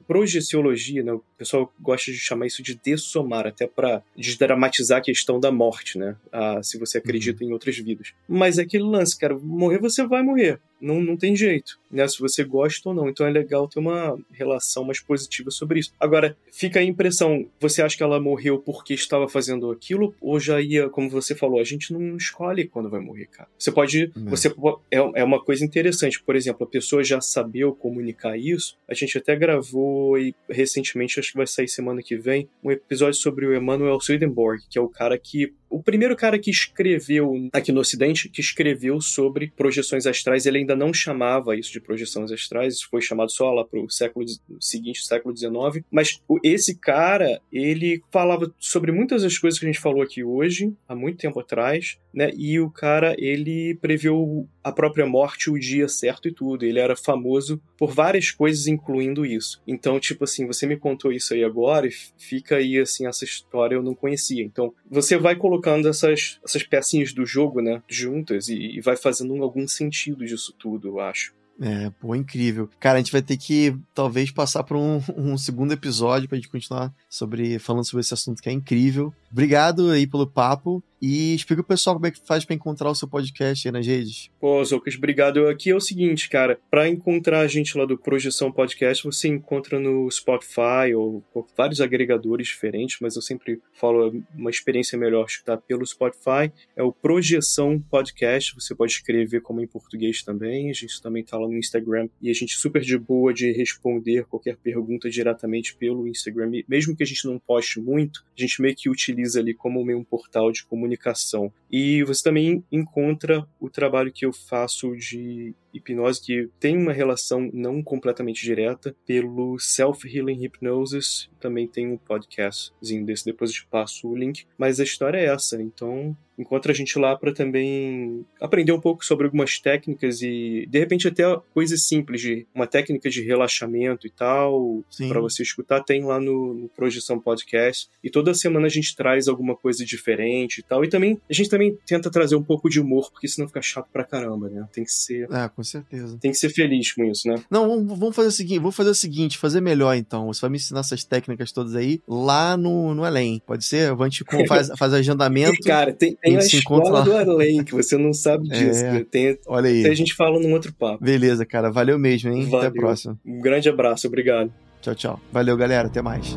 projeciologia, 0.06 1.02
né? 1.02 1.12
O 1.12 1.22
pessoal 1.38 1.72
gosta 1.80 2.10
de 2.10 2.18
chamar 2.18 2.46
isso 2.46 2.62
de 2.62 2.74
dessomar, 2.74 3.46
até 3.46 3.66
para 3.66 4.02
desdramatizar 4.16 4.98
a 4.98 5.02
questão 5.02 5.38
da 5.38 5.52
morte, 5.52 5.98
né? 5.98 6.16
Ah, 6.32 6.60
se 6.62 6.78
você 6.78 6.98
acredita 6.98 7.44
uhum. 7.44 7.50
em 7.50 7.52
outras 7.52 7.76
vidas. 7.76 8.12
Mas 8.28 8.58
é 8.58 8.62
aquele 8.62 8.84
lance, 8.84 9.16
cara, 9.16 9.38
morrer 9.38 9.78
você 9.78 10.04
vai 10.06 10.22
morrer. 10.22 10.60
Não, 10.80 11.00
não 11.00 11.16
tem 11.16 11.34
jeito, 11.34 11.78
né? 11.90 12.06
Se 12.06 12.18
você 12.18 12.44
gosta 12.44 12.88
ou 12.88 12.94
não. 12.94 13.08
Então 13.08 13.26
é 13.26 13.30
legal 13.30 13.68
ter 13.68 13.78
uma 13.78 14.18
relação 14.32 14.84
mais 14.84 15.00
positiva 15.00 15.50
sobre 15.50 15.80
isso. 15.80 15.92
Agora, 15.98 16.36
fica 16.52 16.80
a 16.80 16.84
impressão, 16.84 17.46
você 17.60 17.82
acha 17.82 17.96
que 17.96 18.02
ela 18.02 18.20
morreu 18.20 18.58
porque 18.58 18.94
estava 18.94 19.28
fazendo 19.28 19.70
aquilo? 19.70 20.14
Ou 20.20 20.38
já 20.38 20.60
ia, 20.60 20.88
como 20.88 21.08
você 21.08 21.34
falou, 21.34 21.60
a 21.60 21.64
gente 21.64 21.92
não 21.92 22.16
escolhe 22.16 22.66
quando 22.66 22.90
vai 22.90 23.00
morrer, 23.00 23.26
cara. 23.26 23.48
Você 23.58 23.72
pode. 23.72 24.10
Não. 24.14 24.30
Você, 24.30 24.48
é, 24.90 24.96
é 24.96 25.24
uma 25.24 25.42
coisa 25.42 25.64
interessante. 25.64 26.22
Por 26.22 26.36
exemplo, 26.36 26.66
a 26.66 26.70
pessoa 26.70 27.02
já 27.02 27.20
sabia 27.20 27.70
comunicar 27.72 28.38
isso. 28.38 28.76
A 28.88 28.94
gente 28.94 29.18
até 29.18 29.34
gravou 29.34 30.18
e 30.18 30.34
recentemente, 30.48 31.18
acho 31.18 31.32
que 31.32 31.38
vai 31.38 31.46
sair 31.46 31.68
semana 31.68 32.02
que 32.02 32.16
vem, 32.16 32.48
um 32.62 32.70
episódio 32.70 33.20
sobre 33.20 33.46
o 33.46 33.54
Emmanuel 33.54 34.00
Swedenborg, 34.00 34.62
que 34.68 34.78
é 34.78 34.82
o 34.82 34.88
cara 34.88 35.18
que 35.18 35.52
o 35.68 35.82
primeiro 35.82 36.16
cara 36.16 36.38
que 36.38 36.50
escreveu 36.50 37.48
aqui 37.52 37.72
no 37.72 37.80
Ocidente, 37.80 38.28
que 38.28 38.40
escreveu 38.40 39.00
sobre 39.00 39.52
projeções 39.56 40.06
astrais, 40.06 40.46
ele 40.46 40.58
ainda 40.58 40.76
não 40.76 40.92
chamava 40.92 41.56
isso 41.56 41.72
de 41.72 41.80
projeções 41.80 42.30
astrais, 42.32 42.74
isso 42.74 42.88
foi 42.90 43.00
chamado 43.00 43.30
só 43.30 43.52
lá 43.52 43.64
para 43.64 43.80
o 43.80 43.90
século 43.90 44.24
seguinte, 44.60 45.04
século 45.04 45.36
XIX. 45.36 45.84
Mas 45.90 46.20
esse 46.42 46.78
cara, 46.78 47.40
ele 47.52 48.02
falava 48.10 48.52
sobre 48.58 48.92
muitas 48.92 49.22
das 49.22 49.38
coisas 49.38 49.58
que 49.58 49.66
a 49.66 49.68
gente 49.68 49.80
falou 49.80 50.02
aqui 50.02 50.22
hoje, 50.22 50.72
há 50.88 50.94
muito 50.94 51.18
tempo 51.18 51.40
atrás, 51.40 51.98
né? 52.16 52.30
E 52.34 52.58
o 52.58 52.70
cara, 52.70 53.14
ele 53.18 53.74
previu 53.74 54.48
a 54.64 54.72
própria 54.72 55.06
morte, 55.06 55.50
o 55.50 55.58
dia 55.58 55.86
certo 55.86 56.26
e 56.26 56.32
tudo. 56.32 56.64
Ele 56.64 56.80
era 56.80 56.96
famoso 56.96 57.60
por 57.78 57.92
várias 57.92 58.30
coisas, 58.30 58.66
incluindo 58.66 59.24
isso. 59.24 59.62
Então, 59.66 60.00
tipo 60.00 60.24
assim, 60.24 60.46
você 60.46 60.66
me 60.66 60.76
contou 60.76 61.12
isso 61.12 61.34
aí 61.34 61.44
agora 61.44 61.86
e 61.86 61.92
fica 62.16 62.56
aí, 62.56 62.78
assim, 62.78 63.06
essa 63.06 63.24
história 63.24 63.76
eu 63.76 63.82
não 63.82 63.94
conhecia. 63.94 64.42
Então, 64.42 64.72
você 64.90 65.16
vai 65.18 65.36
colocar 65.36 65.55
colocando 65.56 65.88
essas, 65.88 66.38
essas 66.44 66.62
pecinhas 66.62 67.12
do 67.12 67.24
jogo, 67.24 67.60
né, 67.60 67.82
juntas 67.88 68.48
e, 68.48 68.76
e 68.76 68.80
vai 68.80 68.96
fazendo 68.96 69.42
algum 69.42 69.66
sentido 69.66 70.24
disso 70.24 70.54
tudo, 70.58 70.88
eu 70.88 71.00
acho. 71.00 71.34
É, 71.60 71.90
pô, 72.00 72.14
incrível. 72.14 72.68
Cara, 72.78 72.96
a 72.96 72.98
gente 72.98 73.12
vai 73.12 73.22
ter 73.22 73.36
que 73.36 73.74
talvez 73.94 74.30
passar 74.30 74.62
para 74.62 74.76
um, 74.76 75.00
um, 75.16 75.38
segundo 75.38 75.72
episódio 75.72 76.28
pra 76.28 76.36
gente 76.36 76.48
continuar 76.48 76.92
sobre 77.08 77.58
falando 77.58 77.84
sobre 77.84 78.00
esse 78.00 78.14
assunto 78.14 78.42
que 78.42 78.48
é 78.48 78.52
incrível. 78.52 79.12
Obrigado 79.30 79.90
aí 79.90 80.06
pelo 80.06 80.26
papo. 80.26 80.82
E 81.00 81.34
explica 81.34 81.60
o 81.60 81.64
pessoal 81.64 81.96
como 81.96 82.06
é 82.06 82.10
que 82.10 82.20
faz 82.24 82.44
para 82.44 82.54
encontrar 82.54 82.90
o 82.90 82.94
seu 82.94 83.06
podcast 83.06 83.68
aí 83.68 83.72
nas 83.72 83.86
redes. 83.86 84.30
Pô, 84.40 84.64
Zoucas, 84.64 84.96
obrigado. 84.96 85.46
Aqui 85.46 85.70
é 85.70 85.74
o 85.74 85.80
seguinte, 85.80 86.28
cara, 86.28 86.58
para 86.70 86.88
encontrar 86.88 87.40
a 87.40 87.46
gente 87.46 87.76
lá 87.76 87.84
do 87.84 87.98
Projeção 87.98 88.50
Podcast, 88.50 89.04
você 89.04 89.28
encontra 89.28 89.78
no 89.78 90.10
Spotify 90.10 90.94
ou, 90.96 91.22
ou 91.34 91.46
vários 91.56 91.80
agregadores 91.80 92.48
diferentes, 92.48 92.96
mas 93.00 93.14
eu 93.14 93.22
sempre 93.22 93.60
falo 93.74 94.08
é 94.08 94.38
uma 94.38 94.50
experiência 94.50 94.98
melhor 94.98 95.26
escutar 95.26 95.58
pelo 95.58 95.86
Spotify. 95.86 96.50
É 96.74 96.82
o 96.82 96.92
Projeção 96.92 97.78
Podcast, 97.78 98.54
você 98.54 98.74
pode 98.74 98.92
escrever 98.92 99.42
como 99.42 99.60
em 99.60 99.66
português 99.66 100.22
também. 100.22 100.70
A 100.70 100.74
gente 100.74 101.00
também 101.02 101.22
tá 101.22 101.36
lá 101.36 101.45
no 101.48 101.58
Instagram 101.58 102.08
e 102.20 102.30
a 102.30 102.34
gente 102.34 102.56
super 102.56 102.82
de 102.82 102.98
boa 102.98 103.32
de 103.32 103.52
responder 103.52 104.24
qualquer 104.24 104.56
pergunta 104.56 105.08
diretamente 105.10 105.74
pelo 105.76 106.06
Instagram. 106.06 106.50
Mesmo 106.68 106.96
que 106.96 107.02
a 107.02 107.06
gente 107.06 107.26
não 107.26 107.38
poste 107.38 107.80
muito, 107.80 108.24
a 108.36 108.40
gente 108.40 108.60
meio 108.60 108.74
que 108.74 108.88
utiliza 108.88 109.40
ali 109.40 109.54
como 109.54 109.84
meio 109.84 109.98
um 109.98 110.04
portal 110.04 110.52
de 110.52 110.64
comunicação. 110.64 111.52
E 111.70 112.02
você 112.04 112.22
também 112.22 112.64
encontra 112.70 113.46
o 113.60 113.68
trabalho 113.68 114.12
que 114.12 114.24
eu 114.24 114.32
faço 114.32 114.96
de 114.96 115.54
hipnose, 115.74 116.22
que 116.22 116.48
tem 116.58 116.76
uma 116.76 116.92
relação 116.92 117.50
não 117.52 117.82
completamente 117.82 118.42
direta, 118.42 118.94
pelo 119.06 119.58
Self 119.58 120.06
Healing 120.08 120.40
Hypnosis. 120.40 121.28
Também 121.38 121.66
tem 121.66 121.86
um 121.86 121.98
podcastzinho 121.98 123.04
desse, 123.04 123.24
depois 123.24 123.50
eu 123.50 123.56
te 123.56 123.66
passo 123.66 124.08
o 124.08 124.16
link. 124.16 124.46
Mas 124.56 124.80
a 124.80 124.84
história 124.84 125.18
é 125.18 125.26
essa, 125.26 125.60
então 125.60 126.16
encontra 126.38 126.72
a 126.72 126.74
gente 126.74 126.98
lá 126.98 127.16
para 127.16 127.32
também 127.32 128.24
aprender 128.40 128.72
um 128.72 128.80
pouco 128.80 129.04
sobre 129.04 129.24
algumas 129.24 129.58
técnicas 129.58 130.20
e 130.20 130.66
de 130.68 130.78
repente 130.78 131.08
até 131.08 131.22
coisas 131.54 131.82
simples 131.84 132.20
de 132.20 132.46
uma 132.54 132.66
técnica 132.66 133.08
de 133.08 133.22
relaxamento 133.22 134.06
e 134.06 134.10
tal 134.10 134.84
para 135.08 135.20
você 135.20 135.42
escutar. 135.42 135.82
Tem 135.82 136.04
lá 136.04 136.20
no, 136.20 136.54
no, 136.54 136.68
Projeção 136.68 137.18
Podcast. 137.18 137.88
E 138.02 138.10
toda 138.10 138.34
semana 138.34 138.66
a 138.66 138.70
gente 138.70 138.94
traz 138.94 139.28
alguma 139.28 139.56
coisa 139.56 139.84
diferente 139.84 140.58
e 140.58 140.62
tal. 140.62 140.84
E 140.84 140.88
também 140.88 141.20
a 141.28 141.32
gente 141.32 141.48
também 141.56 141.78
tenta 141.86 142.10
trazer 142.10 142.36
um 142.36 142.42
pouco 142.42 142.68
de 142.68 142.80
humor 142.80 143.10
porque 143.10 143.28
senão 143.28 143.48
fica 143.48 143.62
chato 143.62 143.88
pra 143.92 144.04
caramba 144.04 144.48
né 144.48 144.66
tem 144.72 144.84
que 144.84 144.92
ser 144.92 145.28
é, 145.30 145.48
com 145.48 145.62
certeza 145.62 146.18
tem 146.20 146.30
que 146.30 146.36
ser 146.36 146.50
feliz 146.50 146.92
com 146.92 147.04
isso 147.04 147.28
né 147.28 147.42
não 147.50 147.86
vamos 147.86 148.14
fazer 148.14 148.28
o 148.28 148.32
seguinte 148.32 148.58
vou 148.58 148.72
fazer 148.72 148.90
o 148.90 148.94
seguinte 148.94 149.38
fazer 149.38 149.60
melhor 149.60 149.94
então 149.96 150.26
você 150.26 150.40
vai 150.40 150.50
me 150.50 150.56
ensinar 150.56 150.80
essas 150.80 151.04
técnicas 151.04 151.52
todas 151.52 151.74
aí 151.74 152.00
lá 152.06 152.56
no 152.56 152.94
no 152.94 153.04
Além 153.04 153.40
pode 153.46 153.64
ser 153.64 153.92
a 153.92 154.04
gente 154.04 154.24
faz, 154.46 154.70
faz 154.76 154.92
agendamento 154.92 155.62
cara 155.64 155.92
tem 155.92 156.16
tem 156.26 156.36
a, 156.36 156.40
a 156.40 156.42
escola 156.42 157.02
do 157.02 157.16
além, 157.16 157.64
que 157.64 157.72
você 157.72 157.96
não 157.96 158.12
sabe 158.12 158.48
disso. 158.50 158.84
É, 158.84 159.04
tem, 159.04 159.38
olha 159.46 159.68
aí. 159.68 159.86
a 159.86 159.94
gente 159.94 160.14
fala 160.14 160.38
num 160.40 160.52
outro 160.52 160.72
papo. 160.72 161.02
Beleza, 161.02 161.44
cara. 161.46 161.70
Valeu 161.70 161.98
mesmo, 161.98 162.30
hein? 162.30 162.44
Valeu. 162.44 162.58
Até 162.58 162.66
a 162.66 162.82
próxima. 162.82 163.18
Um 163.24 163.40
grande 163.40 163.68
abraço, 163.68 164.06
obrigado. 164.06 164.52
Tchau, 164.80 164.94
tchau. 164.94 165.20
Valeu, 165.32 165.56
galera. 165.56 165.88
Até 165.88 166.02
mais. 166.02 166.36